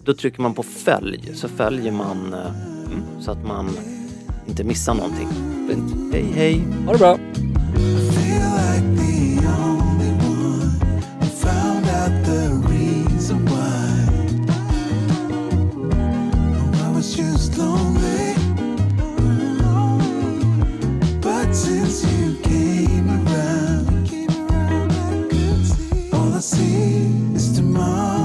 Då 0.04 0.14
trycker 0.14 0.42
man 0.42 0.54
på 0.54 0.64
följ 0.64 1.32
så 1.34 1.48
följer 1.48 1.92
man 1.92 2.34
eh, 2.34 2.52
så 3.20 3.32
att 3.32 3.46
man 3.46 3.78
inte 4.48 4.64
missar 4.64 4.94
någonting. 4.94 5.28
Hej 6.12 6.26
hej! 6.36 6.64
Ha 6.86 6.92
det 6.92 7.00
bra! 7.00 7.18
since 21.56 22.04
you 22.04 22.36
came 22.44 23.10
around, 23.10 24.10
all 26.14 26.36
I 26.36 26.40
see 26.42 27.36
is 27.36 27.56
tomorrow. 27.56 28.25